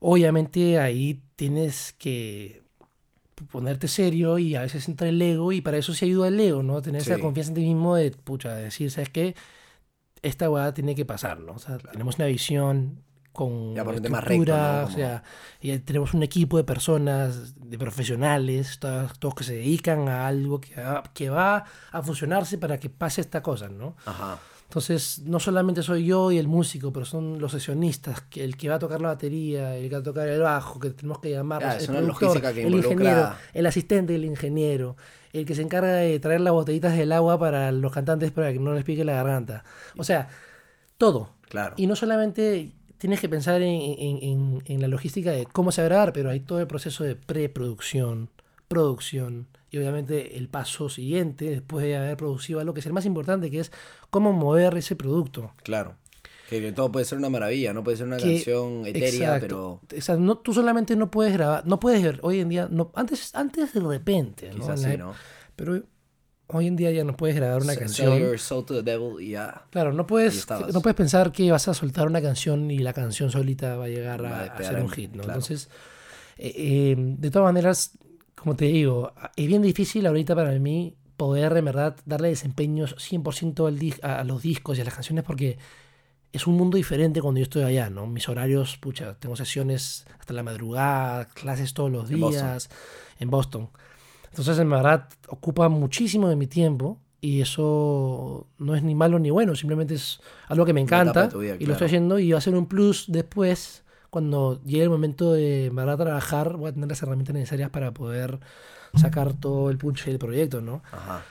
obviamente 0.00 0.80
ahí 0.80 1.22
tienes 1.36 1.92
que 1.96 2.64
ponerte 3.52 3.86
serio 3.86 4.38
y 4.40 4.56
a 4.56 4.62
veces 4.62 4.88
entra 4.88 5.08
el 5.08 5.22
ego 5.22 5.52
y 5.52 5.60
para 5.60 5.76
eso 5.76 5.94
sí 5.94 6.06
ayuda 6.06 6.26
el 6.26 6.40
ego, 6.40 6.64
¿no? 6.64 6.82
Tener 6.82 7.00
esa 7.02 7.20
confianza 7.20 7.50
en 7.52 7.54
ti 7.54 7.60
mismo 7.60 7.94
de, 7.94 8.10
pucha, 8.10 8.56
de 8.56 8.64
decir, 8.64 8.90
¿sabes 8.90 9.10
qué? 9.10 9.36
Esta 10.20 10.50
weá 10.50 10.74
tiene 10.74 10.96
que 10.96 11.04
pasar, 11.04 11.38
¿no? 11.38 11.52
O 11.52 11.58
sea, 11.60 11.78
tenemos 11.78 12.16
una 12.16 12.26
visión 12.26 13.03
con 13.34 13.74
Ya 13.74 13.82
estructura, 13.82 14.84
o 14.86 14.90
sea, 14.90 15.22
y 15.60 15.76
tenemos 15.80 16.14
un 16.14 16.22
equipo 16.22 16.56
de 16.56 16.62
personas, 16.62 17.54
de 17.56 17.76
profesionales, 17.76 18.78
todos, 18.78 19.18
todos 19.18 19.34
que 19.34 19.44
se 19.44 19.54
dedican 19.54 20.08
a 20.08 20.28
algo 20.28 20.60
que 20.60 20.80
va, 20.80 21.02
que 21.12 21.28
va 21.28 21.64
a 21.90 22.02
funcionarse 22.02 22.58
para 22.58 22.78
que 22.78 22.88
pase 22.88 23.20
esta 23.20 23.42
cosa, 23.42 23.68
¿no? 23.68 23.96
Ajá. 24.06 24.38
Entonces, 24.68 25.22
no 25.24 25.40
solamente 25.40 25.82
soy 25.82 26.06
yo 26.06 26.30
y 26.30 26.38
el 26.38 26.46
músico, 26.46 26.92
pero 26.92 27.04
son 27.04 27.40
los 27.40 27.52
sesionistas, 27.52 28.22
que 28.22 28.44
el 28.44 28.56
que 28.56 28.68
va 28.68 28.76
a 28.76 28.78
tocar 28.78 29.00
la 29.00 29.08
batería, 29.08 29.76
el 29.76 29.88
que 29.88 29.96
va 29.96 30.00
a 30.00 30.04
tocar 30.04 30.28
el 30.28 30.40
bajo, 30.40 30.78
que 30.78 30.90
tenemos 30.90 31.18
que 31.18 31.30
llamar, 31.30 31.60
Ya, 31.60 31.76
el 31.76 31.86
productor, 31.86 32.40
que 32.40 32.62
el 32.62 32.74
ingeniero, 32.74 33.32
el 33.52 33.66
asistente 33.66 34.12
del 34.12 34.24
ingeniero, 34.24 34.96
el 35.32 35.44
que 35.44 35.56
se 35.56 35.62
encarga 35.62 35.94
de 35.94 36.18
traer 36.20 36.40
las 36.40 36.52
botellitas 36.52 36.96
del 36.96 37.10
agua 37.10 37.36
para 37.38 37.72
los 37.72 37.92
cantantes 37.92 38.30
para 38.30 38.52
que 38.52 38.60
no 38.60 38.72
les 38.74 38.84
pique 38.84 39.04
la 39.04 39.14
garganta. 39.14 39.64
O 39.96 40.04
sea, 40.04 40.28
todo. 40.98 41.30
Claro. 41.48 41.74
Y 41.76 41.86
no 41.86 41.96
solamente 41.96 42.72
tienes 43.04 43.20
que 43.20 43.28
pensar 43.28 43.60
en, 43.60 43.68
en- 43.98 44.18
en- 44.22 44.62
en 44.64 44.80
la 44.80 44.88
logística 44.88 45.30
de 45.30 45.44
cómo 45.44 45.72
se 45.72 45.82
va 45.82 45.84
a 45.84 45.88
grabar, 45.90 46.12
pero 46.14 46.30
hay 46.30 46.40
todo 46.40 46.58
el 46.60 46.66
proceso 46.66 47.04
de 47.04 47.16
preproducción, 47.16 48.30
producción 48.66 49.46
y 49.70 49.76
obviamente 49.76 50.38
el 50.38 50.48
paso 50.48 50.88
siguiente, 50.88 51.50
después 51.50 51.84
de 51.84 51.96
haber 51.96 52.16
producido 52.16 52.60
algo 52.60 52.72
que 52.72 52.80
es 52.80 52.86
el 52.86 52.94
más 52.94 53.04
importante, 53.04 53.50
que 53.50 53.60
es 53.60 53.72
cómo 54.08 54.32
mover 54.32 54.74
ese 54.78 54.96
producto. 54.96 55.52
Claro. 55.62 55.96
Que, 56.48 56.72
todo 56.72 56.90
puede 56.90 57.04
ser 57.04 57.18
una 57.18 57.28
maravilla, 57.28 57.74
no 57.74 57.84
puede 57.84 57.98
ser 57.98 58.06
una 58.06 58.16
Que- 58.16 58.22
canción 58.36 58.86
etérea, 58.86 59.36
Exacto. 59.36 59.80
pero 59.90 59.98
O 59.98 60.00
sea, 60.00 60.16
no, 60.16 60.38
tú 60.38 60.54
solamente 60.54 60.96
no 60.96 61.10
puedes 61.10 61.34
grabar, 61.34 61.66
no 61.66 61.78
puedes 61.78 62.02
ver, 62.02 62.20
hoy 62.22 62.40
en 62.40 62.48
día, 62.48 62.68
no, 62.70 62.90
antes, 62.94 63.34
antes 63.34 63.74
de 63.74 63.80
repente, 63.80 64.48
¿no? 64.48 64.54
quizás 64.60 64.80
sí, 64.80 64.86
ep- 64.88 64.98
¿no? 64.98 65.12
Pero 65.56 65.82
hoy 66.58 66.66
en 66.66 66.76
día 66.76 66.90
ya 66.90 67.04
no 67.04 67.16
puedes 67.16 67.36
grabar 67.36 67.62
una 67.62 67.76
canción. 67.76 68.18
your 68.18 68.38
soul 68.38 68.64
to 68.64 68.74
the 68.74 68.82
devil 68.82 69.20
y 69.20 69.30
ya. 69.30 69.62
Claro, 69.70 69.92
no 69.92 70.06
puedes, 70.06 70.46
no 70.72 70.80
puedes 70.80 70.96
pensar 70.96 71.32
que 71.32 71.50
vas 71.50 71.68
a 71.68 71.74
soltar 71.74 72.06
una 72.06 72.22
canción 72.22 72.70
y 72.70 72.78
la 72.78 72.92
canción 72.92 73.30
solita 73.30 73.76
va 73.76 73.84
a 73.84 73.88
llegar 73.88 74.24
a 74.24 74.44
a, 74.44 74.62
ser 74.62 74.82
un 74.82 74.90
hit, 74.90 75.10
¿no? 75.10 75.22
claro. 75.22 75.38
Entonces, 75.38 75.68
eh, 76.38 76.52
eh, 76.56 76.94
de 76.96 77.30
todas 77.30 77.46
maneras, 77.46 77.92
como 78.34 78.56
te 78.56 78.66
digo, 78.66 79.12
es 79.36 79.46
bien 79.46 79.62
difícil 79.62 80.06
ahorita 80.06 80.34
para 80.34 80.52
mí 80.58 80.96
poder 81.16 81.56
en 81.56 81.64
verdad 81.64 81.96
darle 82.04 82.28
desempeños 82.28 82.96
100% 82.96 83.68
al 83.68 84.10
a, 84.10 84.24
los 84.24 84.42
discos 84.42 84.78
y 84.78 84.80
a 84.80 84.84
las 84.84 84.94
canciones 84.94 85.24
porque 85.24 85.58
es 86.32 86.46
un 86.48 86.56
mundo 86.56 86.76
diferente 86.76 87.22
cuando 87.22 87.38
yo 87.38 87.44
estoy 87.44 87.62
allá, 87.62 87.90
¿no? 87.90 88.08
Mis 88.08 88.28
horarios, 88.28 88.76
pucha, 88.78 89.14
tengo 89.14 89.36
sesiones 89.36 90.04
hasta 90.18 90.34
la 90.34 90.42
madrugada, 90.42 91.26
clases 91.26 91.74
todos 91.74 91.92
los 91.92 92.10
En 92.10 92.20
Boston. 92.20 92.42
días 92.42 92.70
en 93.20 93.30
Boston. 93.30 93.70
Entonces, 94.34 94.58
en 94.58 94.68
verdad, 94.68 95.08
ocupa 95.28 95.68
muchísimo 95.68 96.28
de 96.28 96.34
mi 96.34 96.48
tiempo 96.48 96.98
y 97.20 97.40
eso 97.40 98.48
no 98.58 98.74
es 98.74 98.82
ni 98.82 98.96
malo 98.96 99.20
ni 99.20 99.30
bueno, 99.30 99.54
simplemente 99.54 99.94
es 99.94 100.18
algo 100.48 100.64
que 100.66 100.72
me 100.72 100.80
encanta 100.80 101.28
vida, 101.28 101.54
y 101.60 101.66
lo 101.66 101.72
estoy 101.72 101.74
claro. 101.74 101.86
haciendo 101.86 102.18
y 102.18 102.32
va 102.32 102.38
a 102.38 102.40
ser 102.40 102.56
un 102.56 102.66
plus 102.66 103.04
después. 103.06 103.84
Cuando 104.10 104.60
llegue 104.64 104.82
el 104.82 104.90
momento 104.90 105.32
de 105.32 105.70
verdad 105.72 105.96
trabajar, 105.98 106.56
voy 106.56 106.68
a 106.68 106.72
tener 106.72 106.88
las 106.88 107.00
herramientas 107.02 107.34
necesarias 107.34 107.70
para 107.70 107.94
poder 107.94 108.40
sacar 108.94 109.34
todo 109.34 109.70
el 109.70 109.78
punch 109.78 110.04
del 110.06 110.18
proyecto, 110.18 110.60
¿no? 110.60 110.82
Ajá. 110.90 111.22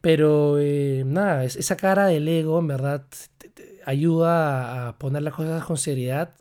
Pero 0.00 0.58
eh, 0.58 1.02
nada, 1.06 1.44
es- 1.44 1.56
esa 1.56 1.76
cara 1.76 2.06
del 2.06 2.28
ego 2.28 2.58
en 2.58 2.66
verdad 2.68 3.04
te- 3.38 3.48
te 3.48 3.80
ayuda 3.84 4.88
a 4.88 4.98
poner 4.98 5.22
las 5.22 5.34
cosas 5.34 5.64
con 5.64 5.76
seriedad, 5.76 6.34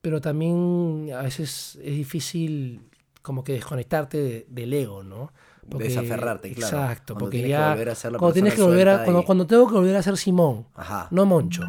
pero 0.00 0.20
también 0.20 1.10
a 1.14 1.22
veces 1.22 1.76
es 1.82 1.94
difícil 1.96 2.88
como 3.22 3.42
que 3.44 3.54
desconectarte 3.54 4.18
de- 4.18 4.46
del 4.48 4.72
ego, 4.72 5.02
¿no? 5.02 5.32
Desaferrarte, 5.68 6.52
claro. 6.52 6.76
Exacto, 6.78 7.14
Cuando 7.14 7.24
porque 7.26 7.36
tienes 7.38 7.56
que 7.56 7.60
ya 7.60 7.70
volver 7.70 7.88
a 7.90 7.94
ser 7.94 8.12
la 8.12 8.18
cuando 8.18 8.32
tienes 8.34 8.54
que 8.54 8.62
volver 8.62 8.88
a 8.88 9.04
cuando, 9.04 9.20
y- 9.22 9.24
cuando 9.24 9.46
tengo 9.46 9.66
que 9.68 9.74
volver 9.74 9.96
a 9.96 10.02
ser 10.02 10.16
Simón, 10.16 10.66
Ajá. 10.74 11.08
no 11.10 11.26
Moncho. 11.26 11.62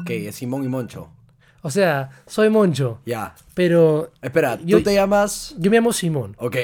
Ok, 0.00 0.10
es 0.10 0.34
Simón 0.36 0.64
y 0.64 0.68
Moncho. 0.68 1.08
O 1.62 1.70
sea, 1.70 2.10
soy 2.26 2.50
Moncho, 2.50 3.00
Ya. 3.06 3.34
pero 3.54 4.12
Espera, 4.22 4.58
Yo- 4.64 4.78
tú 4.78 4.84
te 4.84 4.94
llamas. 4.94 5.54
yo 5.58 5.70
me 5.70 5.76
llamo 5.78 5.92
Simón, 5.92 6.36
Ok. 6.38 6.56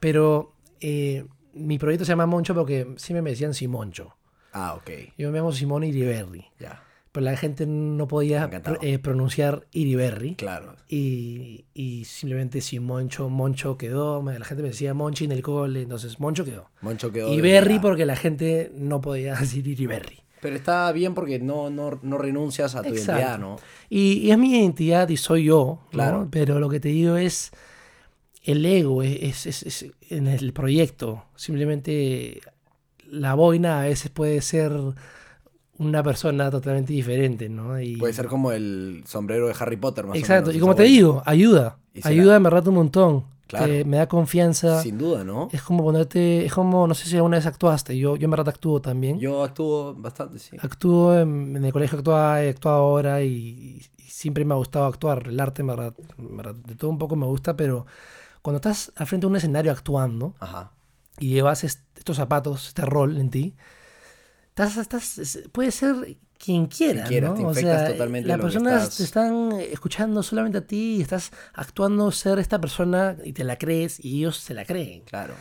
pero 0.00 0.52
eh, 0.80 1.24
mi 1.54 1.78
proyecto 1.78 2.04
se 2.04 2.12
llama 2.12 2.26
Moncho 2.26 2.54
porque 2.54 2.86
siempre 2.96 3.22
me 3.22 3.30
decían 3.30 3.54
Simoncho. 3.54 4.14
Ah, 4.52 4.74
ok. 4.74 4.90
Yo 5.18 5.30
me 5.32 5.38
llamo 5.38 5.52
Simón 5.52 5.84
Iriberri. 5.84 6.44
Ya. 6.58 6.82
Pero 7.16 7.24
la 7.30 7.36
gente 7.38 7.64
no 7.66 8.06
podía 8.06 8.50
eh, 8.82 8.98
pronunciar 8.98 9.66
Iriberri. 9.72 10.34
Claro. 10.34 10.76
Y, 10.86 11.64
y 11.72 12.04
simplemente 12.04 12.60
si 12.60 12.78
Moncho, 12.78 13.30
Moncho 13.30 13.78
quedó, 13.78 14.22
la 14.22 14.44
gente 14.44 14.62
me 14.62 14.68
decía 14.68 14.92
Monchi 14.92 15.24
en 15.24 15.32
el 15.32 15.40
cole, 15.40 15.80
entonces 15.80 16.20
Moncho 16.20 16.44
quedó. 16.44 16.68
Moncho 16.82 17.10
quedó. 17.12 17.32
Y 17.32 17.36
de- 17.36 17.42
Berry 17.42 17.76
ya. 17.76 17.80
porque 17.80 18.04
la 18.04 18.16
gente 18.16 18.70
no 18.74 19.00
podía 19.00 19.34
decir 19.40 19.66
Iriberri. 19.66 20.18
Pero 20.42 20.56
está 20.56 20.92
bien 20.92 21.14
porque 21.14 21.38
no, 21.38 21.70
no, 21.70 21.98
no 22.02 22.18
renuncias 22.18 22.74
a 22.74 22.82
tu 22.82 22.90
Exacto. 22.90 23.12
identidad, 23.12 23.38
¿no? 23.38 23.56
Y, 23.88 24.18
y 24.18 24.30
es 24.30 24.36
mi 24.36 24.50
identidad 24.52 25.08
y 25.08 25.16
soy 25.16 25.44
yo, 25.44 25.80
¿no? 25.84 25.88
Claro. 25.90 26.28
Pero 26.30 26.60
lo 26.60 26.68
que 26.68 26.80
te 26.80 26.90
digo 26.90 27.16
es, 27.16 27.50
el 28.44 28.64
ego 28.66 29.02
es, 29.02 29.46
es- 29.46 29.46
es- 29.46 29.82
es 29.82 29.86
en 30.10 30.26
el 30.26 30.52
proyecto. 30.52 31.24
Simplemente 31.34 32.42
la 33.10 33.32
boina 33.34 33.80
a 33.80 33.84
veces 33.84 34.10
puede 34.10 34.42
ser 34.42 34.72
una 35.78 36.02
persona 36.02 36.50
totalmente 36.50 36.92
diferente, 36.92 37.48
¿no? 37.48 37.80
Y, 37.80 37.96
Puede 37.96 38.12
ser 38.12 38.26
como 38.26 38.52
el 38.52 39.02
sombrero 39.06 39.46
de 39.48 39.54
Harry 39.58 39.76
Potter, 39.76 40.06
más 40.06 40.16
Exacto, 40.16 40.44
o 40.44 40.46
menos. 40.48 40.56
y 40.56 40.60
como 40.60 40.74
te 40.74 40.84
digo, 40.84 41.22
ayuda. 41.26 41.78
Ayuda 42.02 42.36
en 42.36 42.42
verdad 42.42 42.66
un 42.68 42.74
montón. 42.74 43.24
Claro. 43.46 43.66
Que 43.66 43.84
me 43.84 43.98
da 43.98 44.08
confianza. 44.08 44.82
Sin 44.82 44.98
duda, 44.98 45.22
¿no? 45.22 45.48
Es 45.52 45.62
como 45.62 45.84
ponerte, 45.84 46.44
es 46.44 46.52
como, 46.52 46.88
no 46.88 46.94
sé 46.94 47.06
si 47.08 47.14
alguna 47.14 47.36
vez 47.36 47.46
actuaste, 47.46 47.96
yo, 47.96 48.16
yo 48.16 48.24
en 48.24 48.30
verdad 48.32 48.48
actúo 48.48 48.80
también. 48.80 49.20
Yo 49.20 49.44
actúo 49.44 49.94
bastante, 49.94 50.40
sí. 50.40 50.56
Actúo 50.60 51.16
en, 51.16 51.56
en 51.56 51.64
el 51.64 51.72
colegio, 51.72 51.96
actuaba, 51.98 52.42
he 52.42 52.48
actuado 52.50 52.78
ahora 52.78 53.22
y, 53.22 53.80
y 53.98 54.02
siempre 54.02 54.44
me 54.44 54.52
ha 54.54 54.56
gustado 54.56 54.86
actuar. 54.86 55.28
El 55.28 55.38
arte, 55.38 55.62
en 55.62 55.68
verdad, 55.68 55.94
en 56.18 56.36
verdad, 56.36 56.54
de 56.56 56.74
todo 56.74 56.90
un 56.90 56.98
poco 56.98 57.14
me 57.14 57.26
gusta, 57.26 57.56
pero 57.56 57.86
cuando 58.42 58.56
estás 58.56 58.92
al 58.96 59.06
frente 59.06 59.26
de 59.26 59.30
un 59.30 59.36
escenario 59.36 59.70
actuando 59.70 60.34
Ajá. 60.40 60.72
y 61.20 61.28
llevas 61.28 61.62
est- 61.62 61.84
estos 61.96 62.16
zapatos, 62.16 62.66
este 62.66 62.82
rol 62.82 63.16
en 63.16 63.30
ti, 63.30 63.54
estás, 64.56 64.76
estás, 64.78 65.18
es- 65.18 65.48
puede 65.52 65.70
ser 65.70 66.16
quien 66.38 66.66
quiera, 66.66 67.04
Quien 67.04 67.06
quiera, 67.08 67.28
¿no? 67.28 67.34
te 67.34 67.44
O 67.44 67.48
infectas 67.50 67.80
sea, 67.82 67.92
totalmente 67.92 68.28
las 68.28 68.38
personas 68.40 68.82
estás- 68.84 68.96
te 68.96 69.04
están 69.04 69.52
escuchando 69.60 70.22
solamente 70.22 70.58
a 70.58 70.66
ti 70.66 70.96
y 70.96 71.02
estás 71.02 71.30
actuando 71.54 72.10
ser 72.12 72.38
esta 72.38 72.58
persona 72.60 73.16
y 73.24 73.32
te 73.32 73.44
la 73.44 73.56
crees 73.58 74.02
y 74.04 74.18
ellos 74.18 74.38
se 74.38 74.54
la 74.54 74.64
creen. 74.64 75.02
Claro. 75.04 75.34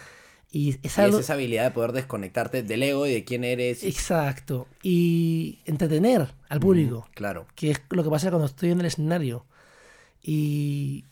Y 0.51 0.69
es 0.71 0.79
Y 0.83 0.87
es 0.87 0.99
algo... 0.99 1.19
esa 1.19 1.33
habilidad 1.33 1.63
de 1.65 1.71
poder 1.71 1.91
desconectarte 1.91 2.63
del 2.63 2.83
ego 2.83 3.05
y 3.07 3.13
de 3.13 3.23
quién 3.25 3.43
eres. 3.43 3.83
y- 3.83 3.87
Exacto. 3.87 4.67
Y 4.83 5.59
entretener 5.65 6.33
al 6.49 6.59
público, 6.59 7.07
Claro. 7.13 7.45
que 7.55 7.71
es 7.71 7.81
lo 7.89 8.03
que 8.03 8.09
pasa 8.09 8.29
cuando 8.29 8.45
estoy 8.47 8.71
en 8.71 8.79
el 8.79 8.85
escenario. 8.85 9.45
Y 10.21 11.03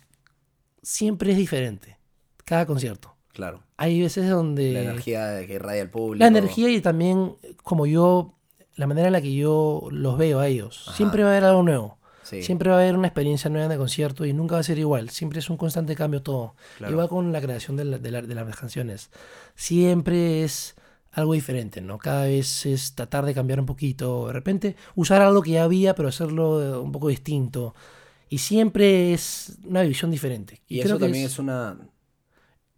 siempre 0.81 1.31
es 1.31 1.37
diferente, 1.37 1.97
cada 2.45 2.65
concierto. 2.65 3.12
Claro. 3.33 3.61
Hay 3.77 3.99
veces 4.01 4.29
donde... 4.29 4.71
La 4.73 4.81
energía 4.83 5.45
que 5.45 5.55
irradia 5.55 5.81
el 5.81 5.89
público. 5.89 6.19
La 6.23 6.27
energía 6.27 6.69
y 6.69 6.79
también 6.81 7.35
como 7.63 7.85
yo, 7.85 8.35
la 8.75 8.87
manera 8.87 9.07
en 9.07 9.13
la 9.13 9.21
que 9.21 9.33
yo 9.33 9.87
los 9.91 10.17
veo 10.17 10.39
a 10.39 10.47
ellos. 10.47 10.83
Ajá. 10.87 10.97
Siempre 10.97 11.23
va 11.23 11.29
a 11.29 11.31
haber 11.33 11.43
algo 11.45 11.63
nuevo. 11.63 11.97
Sí. 12.21 12.41
Siempre 12.41 12.69
va 12.69 12.77
a 12.77 12.79
haber 12.79 12.95
una 12.95 13.07
experiencia 13.07 13.49
nueva 13.49 13.67
de 13.67 13.77
concierto 13.77 14.25
y 14.25 14.31
nunca 14.33 14.55
va 14.55 14.59
a 14.61 14.63
ser 14.63 14.79
igual. 14.79 15.09
Siempre 15.09 15.39
es 15.39 15.49
un 15.49 15.57
constante 15.57 15.93
cambio 15.95 16.21
todo. 16.21 16.55
Claro. 16.77 16.93
Igual 16.93 17.09
con 17.09 17.31
la 17.33 17.41
creación 17.41 17.75
de, 17.75 17.85
la- 17.85 17.97
de 17.97 18.11
la- 18.11 18.21
de 18.21 18.33
las 18.35 18.55
canciones. 18.55 19.09
Siempre 19.55 20.43
es 20.43 20.75
algo 21.11 21.33
diferente, 21.33 21.81
¿no? 21.81 21.97
Cada 21.99 22.23
vez 22.25 22.65
es 22.65 22.95
tratar 22.95 23.25
de 23.25 23.33
cambiar 23.33 23.59
un 23.59 23.65
poquito. 23.65 24.27
De 24.27 24.33
repente 24.33 24.75
usar 24.95 25.21
algo 25.21 25.41
que 25.41 25.51
ya 25.51 25.63
había, 25.63 25.95
pero 25.95 26.09
hacerlo 26.09 26.61
eh, 26.63 26.77
un 26.79 26.91
poco 26.91 27.07
distinto. 27.09 27.75
Y 28.29 28.39
siempre 28.39 29.13
es 29.13 29.57
una 29.65 29.83
visión 29.83 30.09
diferente. 30.09 30.61
Y 30.67 30.79
eso 30.79 30.97
también 30.97 31.25
es 31.25 31.39
una. 31.39 31.77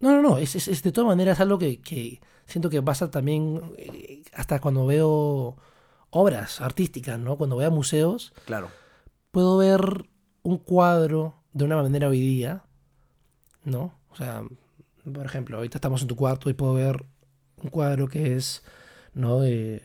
No, 0.06 0.22
no, 0.22 0.30
no, 0.30 0.38
es, 0.38 0.56
es- 0.56 0.68
es 0.68 0.84
de 0.84 0.92
todas 0.92 1.08
maneras 1.08 1.40
algo 1.40 1.58
que, 1.58 1.82
que 1.82 2.22
siento 2.46 2.70
que 2.70 2.82
pasa 2.82 3.10
también 3.12 3.62
eh, 3.78 4.24
hasta 4.34 4.60
cuando 4.62 4.86
veo 4.86 5.58
obras 6.12 6.62
artísticas, 6.62 7.20
¿no? 7.20 7.38
Cuando 7.38 7.56
voy 7.58 7.66
a 7.66 7.70
museos, 7.70 8.34
Claro. 8.46 8.70
puedo 9.32 9.58
ver 9.58 10.10
un 10.44 10.58
cuadro 10.58 11.36
de 11.54 11.66
una 11.66 11.82
manera 11.82 12.08
hoy 12.08 12.20
día, 12.20 12.64
¿no? 13.64 13.98
O 14.10 14.16
sea, 14.16 14.44
por 15.14 15.26
ejemplo, 15.26 15.58
ahorita 15.58 15.78
estamos 15.78 16.02
en 16.02 16.08
tu 16.08 16.16
cuarto 16.16 16.50
y 16.50 16.54
puedo 16.54 16.74
ver 16.74 17.06
un 17.62 17.70
cuadro 17.70 18.08
que 18.08 18.36
es, 18.36 18.64
¿no? 19.14 19.40
De, 19.42 19.82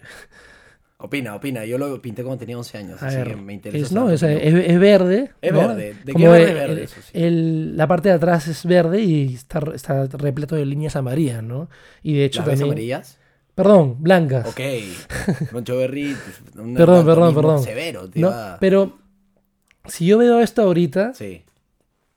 Opina, 1.03 1.35
opina. 1.35 1.65
Yo 1.65 1.79
lo 1.79 2.01
pinté 2.03 2.23
cuando 2.23 2.39
tenía 2.41 2.59
11 2.59 2.79
años. 2.79 3.03
a 3.03 3.07
así 3.07 3.17
ver, 3.17 3.29
que 3.29 3.37
me 3.37 3.55
interesa. 3.55 3.87
es, 3.87 3.93
no, 3.93 4.11
es, 4.11 4.23
es- 4.23 4.55
es 4.55 4.79
verde. 4.81 5.31
Es 5.41 5.53
¿no? 5.53 5.61
verde. 5.61 5.95
¿De 6.05 6.05
qué 6.05 6.13
Como 6.13 6.31
verde 6.31 6.43
el- 6.45 6.49
es 6.49 6.55
verde? 6.55 6.73
el- 6.73 6.79
Eso 6.81 7.01
sí. 7.03 7.11
el- 7.15 7.77
la 7.77 7.87
parte 7.87 8.09
de 8.11 8.15
atrás 8.17 8.49
es 8.49 8.67
verde 8.67 9.01
y 9.01 9.35
está, 9.35 9.61
está 9.75 10.07
repleto 10.07 10.57
de 10.57 10.67
líneas 10.67 10.97
amarillas, 10.97 11.43
¿no? 11.43 11.69
Y 12.03 12.15
de 12.15 12.25
hecho 12.27 12.41
¿Las 12.41 12.49
también... 12.51 12.65
amarillas? 12.69 13.19
Perdón, 13.55 13.97
blancas. 13.99 14.47
Ok. 14.47 14.61
Moncho 15.53 15.77
Berry. 15.77 16.15
pues, 16.15 16.77
Perdón, 16.77 17.05
perdón, 17.07 17.35
perdón. 17.35 17.63
Severo, 17.63 18.03
No, 18.15 18.29
iba- 18.29 18.57
pero 18.61 18.99
si 19.87 20.05
yo 20.07 20.19
veo 20.19 20.41
esto 20.41 20.63
ahorita, 20.63 21.15
Sí. 21.15 21.43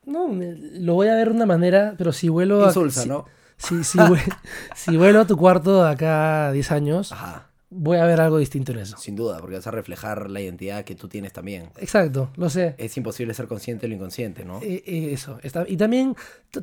no, 0.06 0.28
lo 0.30 0.94
voy 0.94 1.08
a 1.08 1.16
ver 1.16 1.30
de 1.30 1.36
una 1.36 1.46
manera, 1.46 1.96
pero 1.98 2.12
si 2.12 2.28
vuelvo 2.30 2.64
a... 2.64 2.68
Insulsa, 2.68 3.06
¿no? 3.06 3.26
si, 3.58 3.84
si, 3.84 3.98
si 4.76 4.98
vuelvo 4.98 5.22
a 5.22 5.26
tu 5.28 5.38
cuarto 5.38 5.84
de 5.84 5.90
acá 5.90 6.48
a 6.48 6.52
10 6.52 6.72
años, 6.72 7.12
Ajá. 7.14 7.48
Voy 7.76 7.98
a 7.98 8.06
ver 8.06 8.22
algo 8.22 8.38
distinto 8.38 8.72
en 8.72 8.80
eso. 8.80 8.98
Sin 8.98 9.16
duda, 9.16 9.40
porque 9.40 9.56
vas 9.56 9.68
a 9.68 9.72
reflejar 9.72 10.30
la 10.30 10.40
identidad 10.42 10.84
que 10.86 10.96
tú 10.96 11.08
tienes 11.08 11.34
también. 11.34 11.70
Exacto, 11.78 12.30
lo 12.36 12.50
sé. 12.50 12.76
Es 12.78 12.96
imposible 12.98 13.34
ser 13.34 13.48
consciente 13.48 13.84
de 13.84 13.90
lo 13.90 13.96
inconsciente, 13.96 14.46
¿no? 14.46 14.60
Eh, 14.62 14.84
eh, 14.86 15.10
eso. 15.14 15.40
Está, 15.44 15.66
y 15.68 15.78
también 15.78 16.16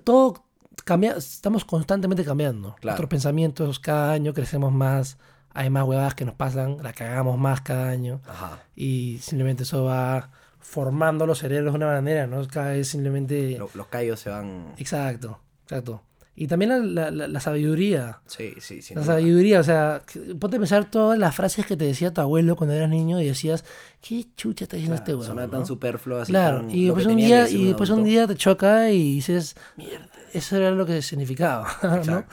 todo 0.05 0.45
cambia, 0.85 1.13
estamos 1.17 1.65
constantemente 1.65 2.25
cambiando. 2.25 2.71
Claro. 2.81 2.83
Nuestros 2.85 3.09
pensamientos, 3.11 3.79
cada 3.81 4.13
año 4.13 4.33
crecemos 4.35 4.73
más, 4.73 5.19
hay 5.53 5.69
más 5.71 5.85
huevadas 5.85 6.15
que 6.15 6.25
nos 6.25 6.35
pasan, 6.35 6.79
la 6.83 6.93
cagamos 6.93 7.39
más 7.39 7.61
cada 7.61 7.89
año. 7.89 8.21
Ajá. 8.27 8.63
Y 8.77 9.19
simplemente 9.21 9.65
eso 9.65 9.85
va 9.85 10.31
formando 10.59 11.27
los 11.27 11.39
cerebros 11.39 11.73
de 11.73 11.77
una 11.79 11.87
manera, 11.87 12.27
¿no? 12.27 12.47
Cada 12.47 12.71
vez 12.73 12.89
simplemente... 12.89 13.59
Lo- 13.59 13.71
los 13.75 13.87
callos 13.89 14.21
se 14.21 14.31
van. 14.31 14.75
Exacto, 14.77 15.41
exacto. 15.65 16.03
Y 16.37 16.47
también 16.47 16.95
la, 16.95 17.11
la- 17.11 17.41
sabiduría. 17.41 18.21
Sí, 18.27 18.55
sí, 18.61 18.81
sí. 18.81 18.95
La 18.95 19.05
sabiduría, 19.05 19.61
o 19.61 19.65
sea, 19.65 20.03
ponte 20.39 20.57
a 20.57 20.61
pensar 20.61 20.91
todas 20.91 21.19
las 21.19 21.35
frases 21.35 21.67
que 21.67 21.77
te 21.77 21.85
decía 21.85 22.15
tu 22.15 22.21
abuelo 22.23 22.57
cuando 22.57 22.75
eras 22.75 22.89
niño 22.89 23.21
y 23.21 23.27
decías, 23.27 23.65
¿qué 24.01 24.25
chucha 24.37 24.65
está 24.65 24.77
diciendo 24.77 24.95
este 24.97 25.11
huevón? 25.13 25.27
Suena 25.27 25.49
tan 25.51 25.61
no?" 25.61 25.67
superfluo 25.67 26.19
así. 26.19 26.33
Claro, 26.33 26.61
tan- 26.61 26.71
y 26.71 26.85
después, 26.87 27.05
un 27.07 27.17
día, 27.17 27.49
y 27.51 27.67
después 27.67 27.91
un 27.91 28.05
día 28.05 28.27
te 28.27 28.37
choca 28.37 28.91
y 28.91 29.15
dices, 29.17 29.55
mierda, 29.77 30.09
eso 30.33 30.57
era 30.57 30.71
lo 30.71 30.87
que 30.87 31.03
significaba, 31.03 31.69
¿no? 32.07 32.25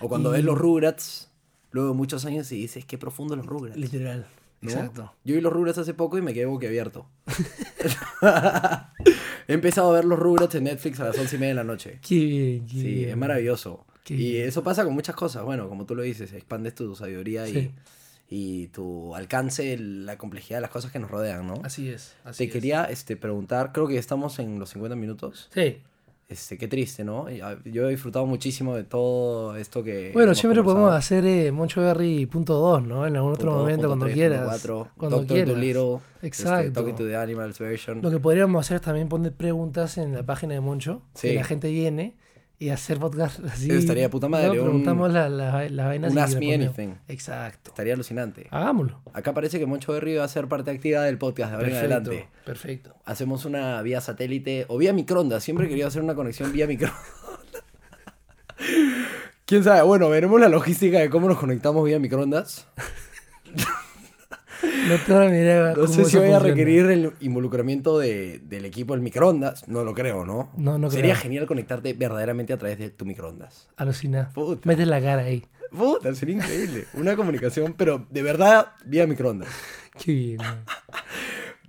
O 0.00 0.08
cuando 0.08 0.30
ves 0.30 0.42
los 0.42 0.58
Rugrats, 0.58 1.30
luego 1.70 1.90
de 1.90 1.94
muchos 1.94 2.24
años 2.24 2.50
y 2.50 2.56
dices, 2.56 2.84
qué 2.84 2.98
profundo 2.98 3.36
los 3.36 3.46
Rugrats. 3.46 3.76
Literal, 3.78 4.26
¿no? 4.64 4.70
exacto. 4.70 5.12
Yo 5.24 5.34
vi 5.34 5.40
los 5.40 5.52
Rugrats 5.52 5.78
hace 5.78 5.94
poco 5.94 6.18
y 6.18 6.22
me 6.22 6.34
quedé 6.34 6.46
boquiabierto. 6.46 7.06
He 9.48 9.52
empezado 9.52 9.90
a 9.90 9.94
ver 9.96 10.04
los 10.04 10.18
Rugrats 10.18 10.54
en 10.54 10.64
Netflix 10.64 11.00
a 11.00 11.04
las 11.04 11.18
once 11.18 11.36
y 11.36 11.38
media 11.38 11.50
de 11.50 11.54
la 11.56 11.64
noche. 11.64 11.98
Qué 12.06 12.14
bien, 12.24 12.66
qué 12.66 12.72
Sí, 12.72 12.82
bien. 12.94 13.10
es 13.10 13.16
maravilloso. 13.16 13.84
Qué 14.04 14.14
y 14.14 14.32
bien. 14.32 14.48
eso 14.48 14.62
pasa 14.62 14.84
con 14.84 14.94
muchas 14.94 15.14
cosas. 15.14 15.44
Bueno, 15.44 15.68
como 15.68 15.86
tú 15.86 15.94
lo 15.94 16.02
dices, 16.02 16.32
expandes 16.32 16.74
tu 16.74 16.94
sabiduría 16.94 17.46
Sí. 17.46 17.70
y, 18.28 18.62
y 18.64 18.68
tu 18.68 19.14
alcance, 19.14 19.76
la 19.78 20.18
complejidad 20.18 20.58
de 20.58 20.62
las 20.62 20.70
cosas 20.70 20.92
que 20.92 20.98
nos 20.98 21.10
rodean, 21.10 21.46
¿no? 21.46 21.54
Así 21.62 21.88
es, 21.88 22.14
así 22.24 22.38
Te 22.38 22.44
es. 22.44 22.52
quería 22.52 22.84
este, 22.84 23.16
preguntar, 23.16 23.72
creo 23.72 23.86
que 23.86 23.98
estamos 23.98 24.38
en 24.38 24.58
los 24.58 24.70
50 24.70 24.96
minutos. 24.96 25.48
Sí. 25.52 25.78
Este, 26.26 26.56
qué 26.56 26.66
triste, 26.68 27.04
¿no? 27.04 27.26
Ah, 27.42 27.56
Yo 27.64 27.86
he 27.86 27.90
disfrutado 27.90 28.24
muchísimo 28.24 28.74
de 28.74 28.84
todo 28.84 29.56
esto 29.56 29.82
que. 29.82 30.10
Bueno, 30.14 30.34
siempre 30.34 30.62
podemos 30.62 30.92
hacer 30.92 31.24
eh, 31.26 31.52
Moncho 31.52 31.82
Berry 31.82 32.24
punto 32.26 32.54
dos, 32.54 32.82
¿no? 32.82 33.06
En 33.06 33.14
algún 33.16 33.32
otro 33.32 33.50
Punto 33.50 33.58
momento, 33.60 33.86
cuando 33.88 34.06
quieras. 34.06 34.38
punto 34.38 34.50
cuatro, 34.50 34.88
cuando 34.96 35.16
Doctor 35.18 35.34
quieras. 35.36 35.54
Dolittle, 35.54 35.94
este, 36.22 36.26
Exacto. 36.26 36.72
Talking 36.72 36.96
to 36.96 37.04
the 37.06 37.16
Animals 37.16 37.58
version. 37.58 38.00
Lo 38.00 38.10
que 38.10 38.18
podríamos 38.20 38.64
hacer 38.64 38.76
es 38.76 38.82
también 38.82 39.08
poner 39.08 39.32
preguntas 39.34 39.98
en 39.98 40.14
la 40.14 40.22
página 40.24 40.54
de 40.54 40.60
Moncho, 40.60 41.02
que 41.20 41.28
Sí. 41.28 41.34
la 41.34 41.44
gente 41.44 41.72
llene 41.72 42.16
y 42.58 42.68
hacer 42.70 42.98
podcast 42.98 43.40
así. 43.44 43.68
Eso 43.70 43.78
estaría 43.78 44.08
puta 44.10 44.28
madre, 44.28 44.46
¿no? 44.48 44.52
un- 44.54 44.60
Preguntamos 44.62 45.12
la- 45.12 45.28
la- 45.28 45.68
las 45.68 45.86
vainas 45.86 46.12
un 46.12 46.18
Ask 46.18 46.38
Me. 46.38 46.54
Anything. 46.54 46.94
Exacto. 47.08 47.70
Estaría 47.70 47.94
alucinante. 47.94 48.46
Hagámoslo. 48.50 49.00
Acá 49.12 49.34
parece 49.34 49.58
que 49.58 49.66
Moncho 49.66 49.92
Berry 49.92 50.16
va 50.16 50.24
a 50.24 50.28
ser 50.28 50.46
parte 50.48 50.70
activa 50.70 51.02
del 51.02 51.18
podcast 51.18 51.50
de 51.50 51.56
ahora 51.56 51.68
en 51.68 51.76
adelante. 51.76 52.28
Perfecto. 52.44 52.94
Hacemos 53.04 53.44
una 53.44 53.80
vía 53.82 54.00
satélite 54.00 54.64
o 54.68 54.78
vía 54.78 54.92
microondas. 54.92 55.42
Siempre 55.44 55.68
querido 55.68 55.88
hacer 55.88 56.02
una 56.02 56.14
conexión 56.14 56.52
vía 56.52 56.66
microondas. 56.66 57.00
¿Quién 59.46 59.62
sabe? 59.62 59.82
Bueno, 59.82 60.08
veremos 60.08 60.40
la 60.40 60.48
logística 60.48 60.98
de 61.00 61.10
cómo 61.10 61.28
nos 61.28 61.38
conectamos 61.38 61.84
vía 61.84 61.98
microondas. 61.98 62.66
No 65.08 65.28
ni 65.30 65.36
idea. 65.36 65.74
No 65.76 65.86
sé 65.86 66.04
si 66.04 66.16
voy 66.18 66.30
a 66.32 66.38
requerir 66.38 66.86
el 66.86 67.12
involucramiento 67.20 67.98
de- 67.98 68.40
del 68.44 68.64
equipo 68.64 68.94
del 68.94 69.02
microondas. 69.02 69.66
No 69.68 69.82
lo 69.84 69.94
creo, 69.94 70.24
¿no? 70.24 70.50
No, 70.56 70.78
no 70.78 70.90
Sería 70.90 71.12
creo. 71.14 71.22
genial 71.22 71.46
conectarte 71.46 71.92
verdaderamente 71.94 72.52
a 72.52 72.58
través 72.58 72.78
de 72.78 72.90
tu 72.90 73.04
microondas. 73.04 73.68
Alucina. 73.76 74.30
Puta. 74.34 74.60
Metes 74.68 74.86
la 74.86 75.00
cara 75.00 75.22
ahí. 75.22 75.44
Puta, 75.70 76.14
sería 76.14 76.36
increíble. 76.36 76.84
Una 76.94 77.16
comunicación, 77.16 77.74
pero 77.76 78.06
de 78.10 78.22
verdad 78.22 78.68
vía 78.84 79.06
microondas. 79.06 79.48
Qué 80.04 80.12
bien. 80.12 80.38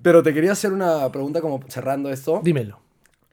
Pero 0.02 0.22
te 0.22 0.34
quería 0.34 0.52
hacer 0.52 0.72
una 0.74 1.12
pregunta 1.12 1.42
como 1.42 1.62
cerrando 1.68 2.10
esto. 2.12 2.42
Dímelo. 2.44 2.80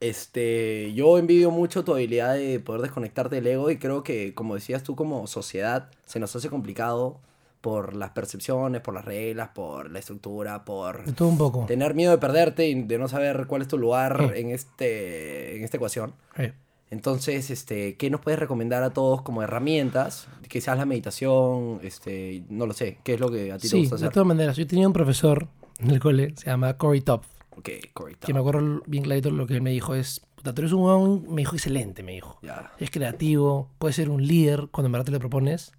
Este, 0.01 0.93
yo 0.95 1.17
envidio 1.19 1.51
mucho 1.51 1.85
tu 1.85 1.93
habilidad 1.95 2.35
de 2.35 2.59
poder 2.59 2.83
desconectarte 2.83 3.37
del 3.37 3.47
ego 3.47 3.71
y 3.71 3.77
creo 3.79 4.03
que, 4.03 4.35
como 4.35 4.55
decías 4.57 4.83
tú, 4.83 4.97
como 4.97 5.27
sociedad 5.29 5.91
se 6.07 6.19
nos 6.19 6.35
hace 6.35 6.49
complicado 6.49 7.21
por 7.63 7.95
las 7.97 8.11
percepciones, 8.11 8.83
por 8.83 8.93
las 8.93 9.05
reglas, 9.07 9.49
por 9.55 9.91
la 9.91 9.99
estructura, 10.01 10.65
por 10.67 11.05
De 11.07 11.13
todo 11.15 11.29
un 11.29 11.39
poco. 11.39 11.65
tener 11.67 11.95
miedo 11.95 12.11
de 12.11 12.19
perderte 12.19 12.69
y 12.69 12.83
de 12.83 12.99
no 12.99 13.09
saber 13.09 13.47
cuál 13.47 13.63
es 13.63 13.69
tu 13.69 13.79
lugar 13.79 14.31
Sí. 14.35 14.41
en, 14.41 14.51
este, 14.51 15.57
en 15.57 15.65
esta 15.65 15.79
ecuación. 15.79 16.13
Eh, 16.37 16.53
Entonces, 16.91 17.51
este, 17.51 17.97
¿qué 17.97 18.11
nos 18.11 18.21
puedes 18.21 18.39
recomendar 18.39 18.83
a 18.83 18.91
todos 18.91 19.23
como 19.23 19.43
herramientas? 19.43 20.29
Quizás 20.49 20.77
la 20.77 20.85
meditación, 20.85 21.81
este, 21.83 22.45
no 22.51 22.67
lo 22.67 22.75
sé, 22.75 22.99
¿qué 23.03 23.15
es 23.15 23.21
lo 23.21 23.31
que 23.31 23.51
a 23.51 23.57
ti 23.57 23.63
te 23.63 23.69
Sí, 23.69 23.79
gusta 23.81 23.97
de 23.97 24.03
hacer? 24.03 24.13
todas 24.13 24.27
maneras. 24.27 24.57
Yo 24.59 24.67
tenía 24.67 24.87
un 24.87 24.93
profesor 24.93 25.49
en 25.79 25.91
el 25.91 26.01
cole, 26.01 26.35
se 26.37 26.47
llama 26.51 26.77
Corey 26.77 27.01
Top, 27.01 27.23
Ok, 27.57 27.71
correcto. 27.95 28.27
que 28.27 28.35
me 28.35 28.41
acuerdo 28.41 28.83
bien 28.87 29.05
clarito 29.05 29.31
lo 29.31 29.47
que 29.47 29.55
él 29.55 29.63
me 29.63 29.71
dijo 29.71 29.95
es, 29.95 30.21
puta, 30.37 30.53
tú 30.53 30.61
eres 30.63 30.73
un 30.73 31.27
me 31.33 31.41
dijo 31.43 31.55
excelente, 31.57 32.03
me 32.03 32.13
dijo. 32.13 32.39
Ya, 32.43 32.73
Es 32.79 32.91
creativo, 32.91 33.71
puedes 33.79 33.97
ser 33.97 34.11
un 34.11 34.27
líder 34.27 34.69
cuando 34.71 34.87
en 34.89 34.93
verdad 34.93 35.07
te 35.07 35.13
lo 35.13 35.19
propones, 35.19 35.73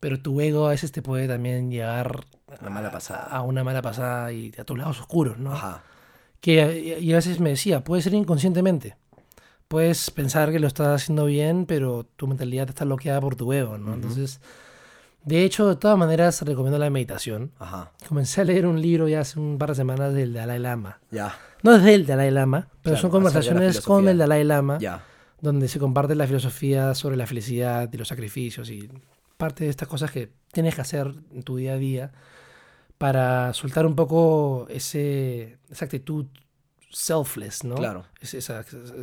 pero 0.00 0.20
tu 0.20 0.40
ego 0.40 0.66
a 0.66 0.70
veces 0.70 0.92
te 0.92 1.02
puede 1.02 1.26
también 1.28 1.70
llegar 1.70 2.24
una 2.60 2.70
mala 2.70 2.90
pasada. 2.90 3.22
a 3.24 3.42
una 3.42 3.64
mala 3.64 3.82
pasada 3.82 4.32
y 4.32 4.52
a 4.58 4.64
tus 4.64 4.78
lados 4.78 5.00
oscuros, 5.00 5.38
¿no? 5.38 5.52
Ajá, 5.52 5.82
Que 6.40 6.98
y 7.00 7.12
a 7.12 7.16
veces 7.16 7.40
me 7.40 7.50
decía, 7.50 7.82
puede 7.82 8.02
ser 8.02 8.14
inconscientemente. 8.14 8.96
Puedes 9.68 10.10
pensar 10.12 10.52
que 10.52 10.60
lo 10.60 10.68
estás 10.68 11.02
haciendo 11.02 11.24
bien, 11.24 11.66
pero 11.66 12.04
tu 12.16 12.28
mentalidad 12.28 12.68
está 12.68 12.84
bloqueada 12.84 13.20
por 13.20 13.34
tu 13.34 13.52
ego, 13.52 13.78
¿no? 13.78 13.94
Entonces, 13.94 14.40
de 15.24 15.42
hecho, 15.42 15.68
de 15.68 15.74
todas 15.74 15.98
maneras, 15.98 16.40
recomiendo 16.42 16.78
la 16.78 16.88
meditación. 16.88 17.50
ajá, 17.58 17.90
Comencé 18.06 18.42
a 18.42 18.44
leer 18.44 18.64
un 18.66 18.80
libro 18.80 19.08
ya 19.08 19.20
hace 19.22 19.40
un 19.40 19.58
par 19.58 19.70
de 19.70 19.74
semanas 19.74 20.14
del 20.14 20.32
Dalai 20.34 20.60
Lama. 20.60 21.00
ya, 21.10 21.36
No 21.64 21.74
es 21.74 21.82
del 21.82 22.06
Dalai 22.06 22.30
Lama, 22.30 22.68
pero 22.82 22.94
Claro, 22.94 22.98
son 22.98 23.10
conversaciones 23.10 23.80
con 23.80 24.06
el 24.06 24.18
Dalai 24.18 24.44
Lama, 24.44 24.78
ya. 24.78 25.02
donde 25.40 25.66
se 25.66 25.80
comparte 25.80 26.14
la 26.14 26.28
filosofía 26.28 26.94
sobre 26.94 27.16
la 27.16 27.26
felicidad 27.26 27.92
y 27.92 27.96
los 27.96 28.06
sacrificios 28.06 28.70
y 28.70 28.88
parte 29.36 29.64
de 29.64 29.70
estas 29.70 29.88
cosas 29.88 30.10
que 30.10 30.32
tienes 30.52 30.74
que 30.74 30.80
hacer 30.80 31.12
en 31.32 31.42
tu 31.42 31.56
día 31.56 31.74
a 31.74 31.76
día 31.76 32.12
para 32.98 33.52
soltar 33.52 33.84
un 33.86 33.94
poco 33.94 34.66
ese, 34.70 35.58
esa 35.70 35.84
actitud 35.84 36.26
selfless, 36.90 37.64
¿no? 37.64 37.74
Claro. 37.74 38.04
Es 38.20 38.32
es- 38.34 38.50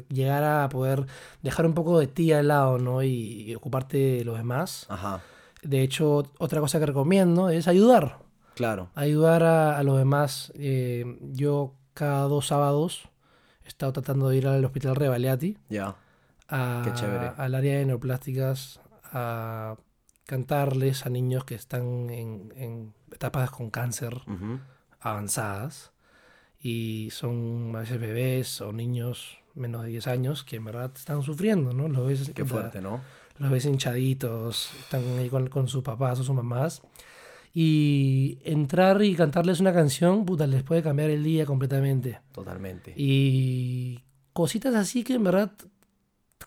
llegar 0.10 0.44
a 0.44 0.68
poder 0.70 1.06
dejar 1.44 1.66
un 1.66 1.74
poco 1.74 2.00
de 2.00 2.08
ti 2.08 2.32
al 2.32 2.48
lado, 2.48 2.80
¿no? 2.80 3.04
Y, 3.04 3.44
y 3.44 3.56
ocuparte 3.56 3.98
de 3.98 4.26
los 4.26 4.38
demás. 4.38 4.88
Ajá, 4.90 5.22
De 5.62 5.82
hecho, 5.84 6.24
otra 6.40 6.60
cosa 6.60 6.80
que 6.80 6.86
recomiendo 6.88 7.50
es 7.50 7.68
ayudar. 7.68 8.20
claro. 8.56 8.90
Ayudar 8.96 9.44
a, 9.44 9.78
a 9.78 9.84
los 9.84 9.98
demás. 9.98 10.52
Eh, 10.56 11.18
yo 11.34 11.76
cada 11.94 12.24
dos 12.24 12.48
sábados 12.48 13.04
he 13.64 13.68
estado 13.68 13.94
tratando 13.94 14.30
de 14.30 14.38
ir 14.38 14.48
al 14.48 14.66
hospital 14.66 14.96
Revaliati 14.96 15.58
Ya, 15.70 15.96
a- 16.48 16.82
Qué 16.84 16.94
chévere. 16.94 17.32
al 17.38 17.54
área 17.54 17.78
de 17.78 17.86
neoplásticas 17.86 18.80
a 19.12 19.76
cantarles 20.34 21.06
a 21.06 21.10
niños 21.10 21.46
que 21.46 21.54
están 21.54 22.10
en, 22.10 22.52
en 22.56 22.94
etapas 23.12 23.52
con 23.52 23.70
cáncer 23.70 24.16
ujú, 24.26 24.60
avanzadas 25.00 25.92
y 26.60 27.10
son 27.12 27.72
a 27.76 27.82
veces 27.82 28.00
bebés 28.00 28.60
o 28.62 28.74
niños 28.74 29.38
menos 29.54 29.84
de 29.84 29.90
10 29.90 30.08
años 30.08 30.44
que 30.44 30.56
en 30.56 30.66
verdad 30.66 30.92
están 30.96 31.22
sufriendo, 31.22 31.72
¿no? 31.72 31.88
Los 31.88 32.08
ves, 32.08 32.32
qué 32.34 32.44
fuerte, 32.46 32.82
¿no? 32.82 33.02
los 33.38 33.52
ves 33.52 33.66
hinchaditos, 33.66 34.72
están 34.80 35.04
ahí 35.20 35.30
con, 35.30 35.50
con 35.50 35.68
sus 35.68 35.84
papás 35.84 36.20
o 36.20 36.24
sus 36.24 36.36
mamás. 36.36 36.82
Y 37.54 38.40
entrar 38.44 39.04
y 39.04 39.14
cantarles 39.14 39.60
una 39.60 39.72
canción, 39.72 40.26
puta, 40.26 40.48
les 40.48 40.64
puede 40.64 40.82
cambiar 40.82 41.12
el 41.12 41.24
día 41.24 41.46
completamente. 41.46 42.22
Totalmente. 42.32 42.96
Y 42.98 44.00
cositas 44.34 44.74
así 44.74 45.04
que 45.04 45.14
en 45.14 45.26
verdad, 45.26 45.52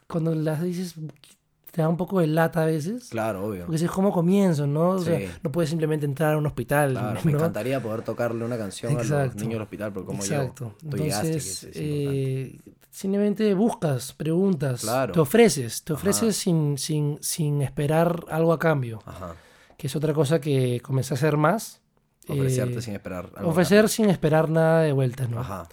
cuando 0.08 0.34
las 0.34 0.60
dices, 0.60 0.96
te 1.76 1.82
da 1.82 1.90
un 1.90 1.98
poco 1.98 2.20
de 2.20 2.26
lata 2.26 2.62
a 2.62 2.64
veces. 2.64 3.10
Claro, 3.10 3.44
obvio. 3.44 3.66
Porque 3.66 3.84
es 3.84 3.90
como 3.90 4.10
comienzo, 4.10 4.66
¿no? 4.66 4.92
O 4.92 4.98
sea, 4.98 5.20
no 5.42 5.52
puedes 5.52 5.68
simplemente 5.68 6.06
entrar 6.06 6.32
a 6.32 6.38
un 6.38 6.46
hospital. 6.46 6.92
Claro, 6.92 7.20
me 7.22 7.32
encantaría 7.32 7.82
poder 7.82 8.00
tocarle 8.00 8.42
una 8.46 8.56
canción 8.56 8.92
a 8.92 8.94
los 8.96 9.04
Exacto. 9.04 9.36
niños 9.40 9.52
del 9.56 9.62
hospital, 9.62 9.92
pero 9.92 10.06
como 10.06 10.22
Exacto. 10.22 10.72
yo, 10.82 10.88
tú 10.88 10.96
Entonces, 10.96 11.68
eh, 11.74 12.58
simplemente 12.90 13.52
buscas, 13.52 14.14
preguntas, 14.14 14.80
Claro. 14.80 15.12
te 15.12 15.20
ofreces, 15.20 15.82
te 15.84 15.92
ofreces 15.92 16.34
sin, 16.34 16.78
sin, 16.78 17.18
sin 17.20 17.60
esperar 17.60 18.24
algo 18.30 18.54
a 18.54 18.58
cambio, 18.58 19.02
Ajá. 19.04 19.34
que 19.76 19.88
es 19.88 19.94
otra 19.96 20.14
cosa 20.14 20.40
que 20.40 20.80
comencé 20.80 21.12
a 21.12 21.16
hacer 21.16 21.36
más. 21.36 21.82
Ofrecerte 22.26 22.78
Eh, 22.78 22.80
sin 22.80 22.94
esperar. 22.94 23.28
algo 23.36 23.50
Ofrecer 23.50 23.90
sin 23.90 24.08
esperar 24.08 24.48
nada 24.48 24.80
de 24.80 24.92
vuelta, 24.92 25.28
¿no? 25.28 25.40
Ajá. 25.40 25.68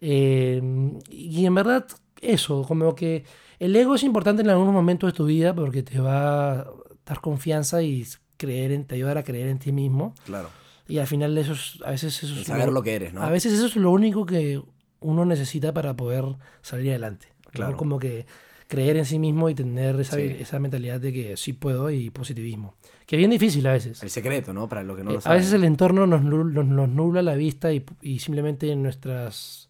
Eh, 0.00 0.60
y 1.08 1.46
en 1.46 1.54
verdad, 1.54 1.86
eso, 2.20 2.64
como 2.66 2.94
que 2.96 3.24
el 3.60 3.76
ego 3.76 3.94
es 3.94 4.02
importante 4.02 4.42
en 4.42 4.50
algunos 4.50 4.72
momentos 4.74 5.12
de 5.12 5.16
tu 5.16 5.26
vida 5.26 5.54
porque 5.54 5.82
te 5.84 6.00
va 6.00 6.52
a 6.60 6.66
dar 7.06 7.20
confianza 7.20 7.80
y 7.82 8.04
creer 8.36 8.72
en, 8.72 8.84
te 8.86 8.96
ayudar 8.96 9.18
a 9.18 9.22
creer 9.22 9.46
en 9.48 9.58
ti 9.60 9.70
mismo. 9.70 10.14
Claro. 10.24 10.48
Y 10.88 10.98
al 10.98 11.06
final 11.06 11.38
eso 11.38 11.52
es, 11.52 11.78
a 11.84 11.90
veces 11.92 12.20
eso 12.24 12.34
es 12.40 12.46
saber 12.48 12.66
lo- 12.66 12.72
lo 12.72 12.82
que 12.82 12.94
eres, 12.96 13.12
¿no? 13.14 13.22
A 13.22 13.30
veces 13.30 13.52
eso 13.52 13.66
es 13.66 13.76
lo 13.76 13.92
único 13.92 14.26
que 14.26 14.60
uno 15.00 15.24
necesita 15.24 15.72
para 15.72 15.94
poder 15.94 16.24
salir 16.62 16.90
adelante. 16.90 17.28
¿no? 17.46 17.50
Claro. 17.52 17.76
Como 17.76 17.98
que 17.98 18.26
creer 18.66 18.96
en 18.96 19.04
sí 19.04 19.18
mismo 19.18 19.48
y 19.50 19.54
tener 19.54 19.98
esa, 20.00 20.16
Sí. 20.16 20.22
esa 20.38 20.58
mentalidad 20.60 21.00
de 21.00 21.12
que 21.12 21.36
sí 21.36 21.52
puedo 21.52 21.90
y 21.90 22.10
positivismo. 22.10 22.74
Que 23.06 23.16
es 23.16 23.18
bien 23.18 23.30
difícil 23.30 23.66
a 23.66 23.72
veces. 23.72 24.02
El 24.02 24.10
secreto, 24.10 24.52
¿no? 24.52 24.68
Para 24.68 24.82
los 24.84 24.96
que 24.96 25.02
no 25.04 25.10
Eh, 25.10 25.14
lo 25.14 25.18
a 25.18 25.22
saben. 25.22 25.38
veces 25.38 25.52
el 25.54 25.64
entorno 25.64 26.06
nos, 26.06 26.22
nul- 26.22 26.52
nos- 26.52 26.66
nos 26.66 26.88
nubla 26.88 27.22
la 27.22 27.34
vista 27.34 27.72
y, 27.72 27.84
y 28.00 28.20
simplemente 28.20 28.74
nuestras 28.76 29.68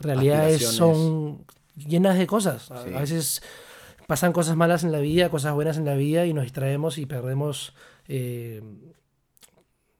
realidades 0.00 0.66
son 0.66 1.44
llenas 1.76 2.18
de 2.18 2.26
cosas. 2.26 2.70
A, 2.70 2.84
Sí. 2.84 2.94
a 2.94 3.00
veces 3.00 3.42
pasan 4.06 4.32
cosas 4.32 4.56
malas 4.56 4.84
en 4.84 4.92
la 4.92 4.98
vida, 5.00 5.30
cosas 5.30 5.54
buenas 5.54 5.76
en 5.78 5.84
la 5.84 5.94
vida 5.94 6.26
y 6.26 6.34
nos 6.34 6.44
distraemos 6.44 6.98
y 6.98 7.06
perdemos 7.06 7.74
eh, 8.08 8.62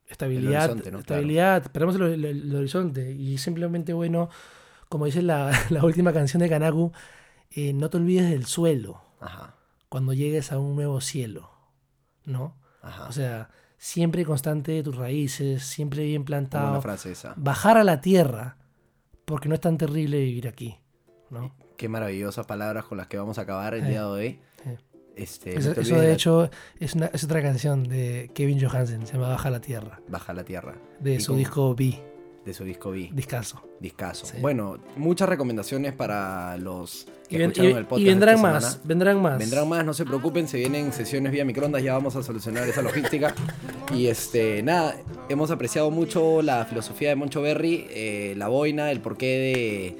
estabilidad. 0.07 0.77
Estabilidad, 0.99 1.71
perdemos 1.71 1.95
el, 1.95 2.25
el- 2.25 2.25
el 2.25 2.55
horizonte 2.55 3.11
y 3.11 3.37
simplemente, 3.37 3.93
bueno, 3.93 4.29
como 4.89 5.05
dice 5.05 5.21
la, 5.21 5.51
la 5.69 5.83
última 5.83 6.13
canción 6.13 6.41
de 6.41 6.49
Kanaku, 6.49 6.91
eh, 7.51 7.73
no 7.73 7.89
te 7.89 7.97
olvides 7.97 8.29
del 8.29 8.45
suelo 8.45 9.01
Ajá, 9.19 9.55
cuando 9.89 10.13
llegues 10.13 10.51
a 10.51 10.59
un 10.59 10.75
nuevo 10.75 11.01
cielo, 11.01 11.49
¿no? 12.25 12.57
ajá. 12.81 13.07
O 13.07 13.11
sea, 13.11 13.49
siempre 13.77 14.25
constante 14.25 14.71
de 14.73 14.83
tus 14.83 14.95
raíces, 14.95 15.63
siempre 15.63 16.03
bien 16.05 16.25
plantado. 16.25 16.73
la 16.73 16.81
frase 16.81 17.11
esa. 17.11 17.33
Bajar 17.37 17.77
a 17.77 17.83
la 17.83 18.01
tierra, 18.01 18.57
porque 19.25 19.47
no 19.49 19.55
es 19.55 19.61
tan 19.61 19.77
terrible 19.77 20.19
vivir 20.19 20.47
aquí, 20.47 20.77
¿no? 21.29 21.55
Qué 21.77 21.89
maravillosas 21.89 22.45
palabras 22.45 22.85
con 22.85 22.97
las 22.97 23.07
que 23.07 23.17
vamos 23.17 23.37
a 23.37 23.41
acabar 23.41 23.73
el 23.73 23.85
día 23.87 23.99
de 24.01 24.05
hoy. 24.05 24.25
eh. 24.65 24.77
Este, 25.15 25.57
Eso, 25.59 25.73
no 25.93 26.01
de 26.01 26.11
hecho 26.13 26.49
es, 26.79 26.95
una- 26.95 27.05
es 27.13 27.23
otra 27.23 27.39
canción 27.43 27.83
de 27.83 28.31
Kevin 28.33 28.59
Johansen, 28.59 29.05
se 29.05 29.13
llama 29.13 29.29
Baja 29.29 29.51
la 29.51 29.61
tierra, 29.61 29.99
Baja 30.07 30.33
la 30.33 30.43
tierra. 30.43 30.73
de 30.99 31.15
Y 31.15 31.19
su 31.19 31.33
con- 31.33 31.37
disco 31.37 31.75
B, 31.75 31.99
De 32.45 32.53
su 32.53 32.63
disco 32.65 32.91
B. 32.91 33.09
Discaso. 33.13 33.61
Discaso. 33.79 34.25
Sí. 34.25 34.37
Bueno, 34.41 34.77
muchas 34.97 35.29
recomendaciones 35.29 35.93
para 35.93 36.57
los 36.57 37.05
que 37.29 37.35
Y, 37.35 37.37
ven- 37.39 37.51
escucharon 37.51 37.71
y- 37.71 37.75
el 37.75 37.83
y 37.83 37.85
podcast. 37.85 38.05
vendrán 38.07 38.35
esta 38.35 38.47
más, 38.51 38.63
semana. 38.63 38.81
vendrán 38.85 39.21
más. 39.21 39.37
Vendrán 39.39 39.69
más, 39.69 39.85
no 39.85 39.93
se 39.93 40.03
preocupen, 40.05 40.47
se 40.47 40.57
vienen 40.57 40.91
sesiones 40.91 41.31
vía 41.31 41.45
microondas, 41.45 41.81
ya 41.83 41.93
vamos 41.93 42.15
a 42.17 42.23
solucionar 42.23 42.67
esa 42.67 42.81
logística. 42.81 43.33
Y 43.93 44.07
este, 44.07 44.61
nada, 44.63 44.95
hemos 45.29 45.51
apreciado 45.51 45.89
mucho 45.91 46.41
la 46.41 46.65
filosofía 46.65 47.09
de 47.09 47.15
Moncho 47.15 47.41
Berry, 47.41 47.85
eh, 47.91 48.33
la 48.35 48.47
boina, 48.49 48.91
el 48.91 48.99
porqué 48.99 49.25
de, 49.37 49.97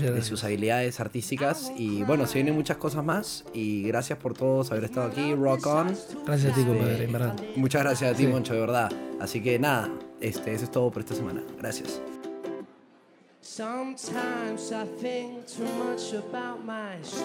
de 0.00 0.22
sus 0.22 0.42
habilidades 0.44 1.00
artísticas. 1.00 1.72
Y 1.76 2.02
bueno, 2.04 2.26
se 2.26 2.34
vienen 2.34 2.54
muchas 2.54 2.76
cosas 2.76 3.04
más. 3.04 3.44
Y 3.52 3.82
gracias 3.84 4.18
por 4.18 4.34
todos 4.34 4.70
haber 4.72 4.84
estado 4.84 5.08
aquí. 5.08 5.34
Rock 5.34 5.66
on. 5.66 5.96
Gracias 6.26 6.52
a 6.52 6.54
ti, 6.54 6.60
Este, 6.60 6.66
compadre, 6.66 7.04
en 7.04 7.12
verdad. 7.12 7.34
Muchas 7.56 7.82
gracias 7.82 8.12
a 8.12 8.16
ti, 8.16 8.24
Sí. 8.24 8.28
Moncho, 8.28 8.54
de 8.54 8.60
verdad. 8.60 8.90
Así 9.20 9.40
que 9.42 9.58
nada, 9.58 9.90
este, 10.20 10.52
eso 10.54 10.64
es 10.64 10.70
todo 10.70 10.90
por 10.90 11.02
esta 11.02 11.14
semana. 11.14 11.42
Gracias. 11.58 12.00
Sometimes 13.40 14.70
I 14.72 14.84
think 15.00 15.46
too 15.46 15.64
much 15.84 16.14
about 16.14 16.64
myself. 16.64 17.20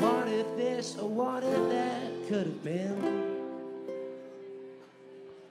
What 0.00 0.28
if 0.28 0.46
this 0.56 0.96
or 1.00 1.08
what 1.08 1.42
if 1.44 1.68
that 1.70 2.28
could 2.28 2.46
have 2.46 2.64
been? 2.64 3.33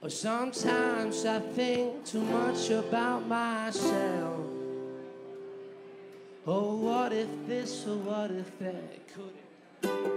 Or 0.04 0.10
sometimes 0.10 1.26
I 1.26 1.39
think 1.39 2.04
too 2.04 2.20
much 2.20 2.70
about 2.72 3.26
myself. 3.26 4.45
Oh, 6.45 6.76
what 6.76 7.14
if 7.14 7.30
this 7.47 7.88
or 7.88 7.95
what 7.95 8.30
if 8.32 8.60
that 8.60 9.08
could 9.08 10.12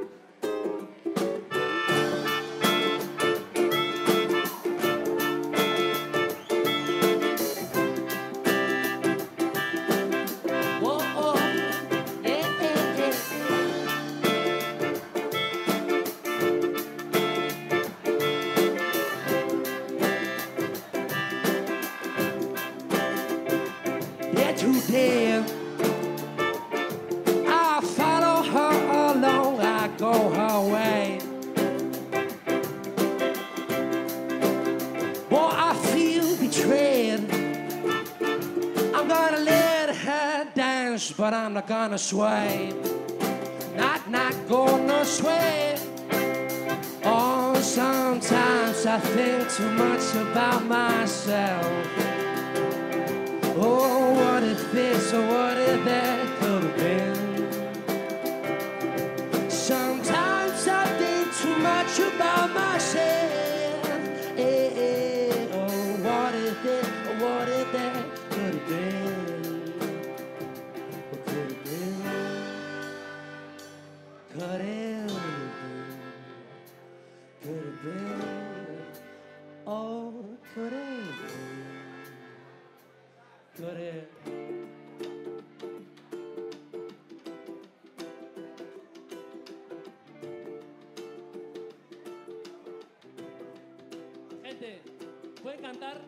not 41.57 41.67
gonna 41.67 41.97
sway. 41.97 42.71
Not, 43.77 44.11
not 44.11 44.35
gonna 44.47 45.03
sway. 45.07 45.79
Oh, 47.03 47.59
sometimes 47.63 48.85
I 48.85 49.01
think 49.01 49.51
too 49.51 49.71
much 49.71 50.15
about 50.17 50.67
myself. 50.67 52.16
Cantar? 95.67 96.06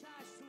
shine. 0.00 0.39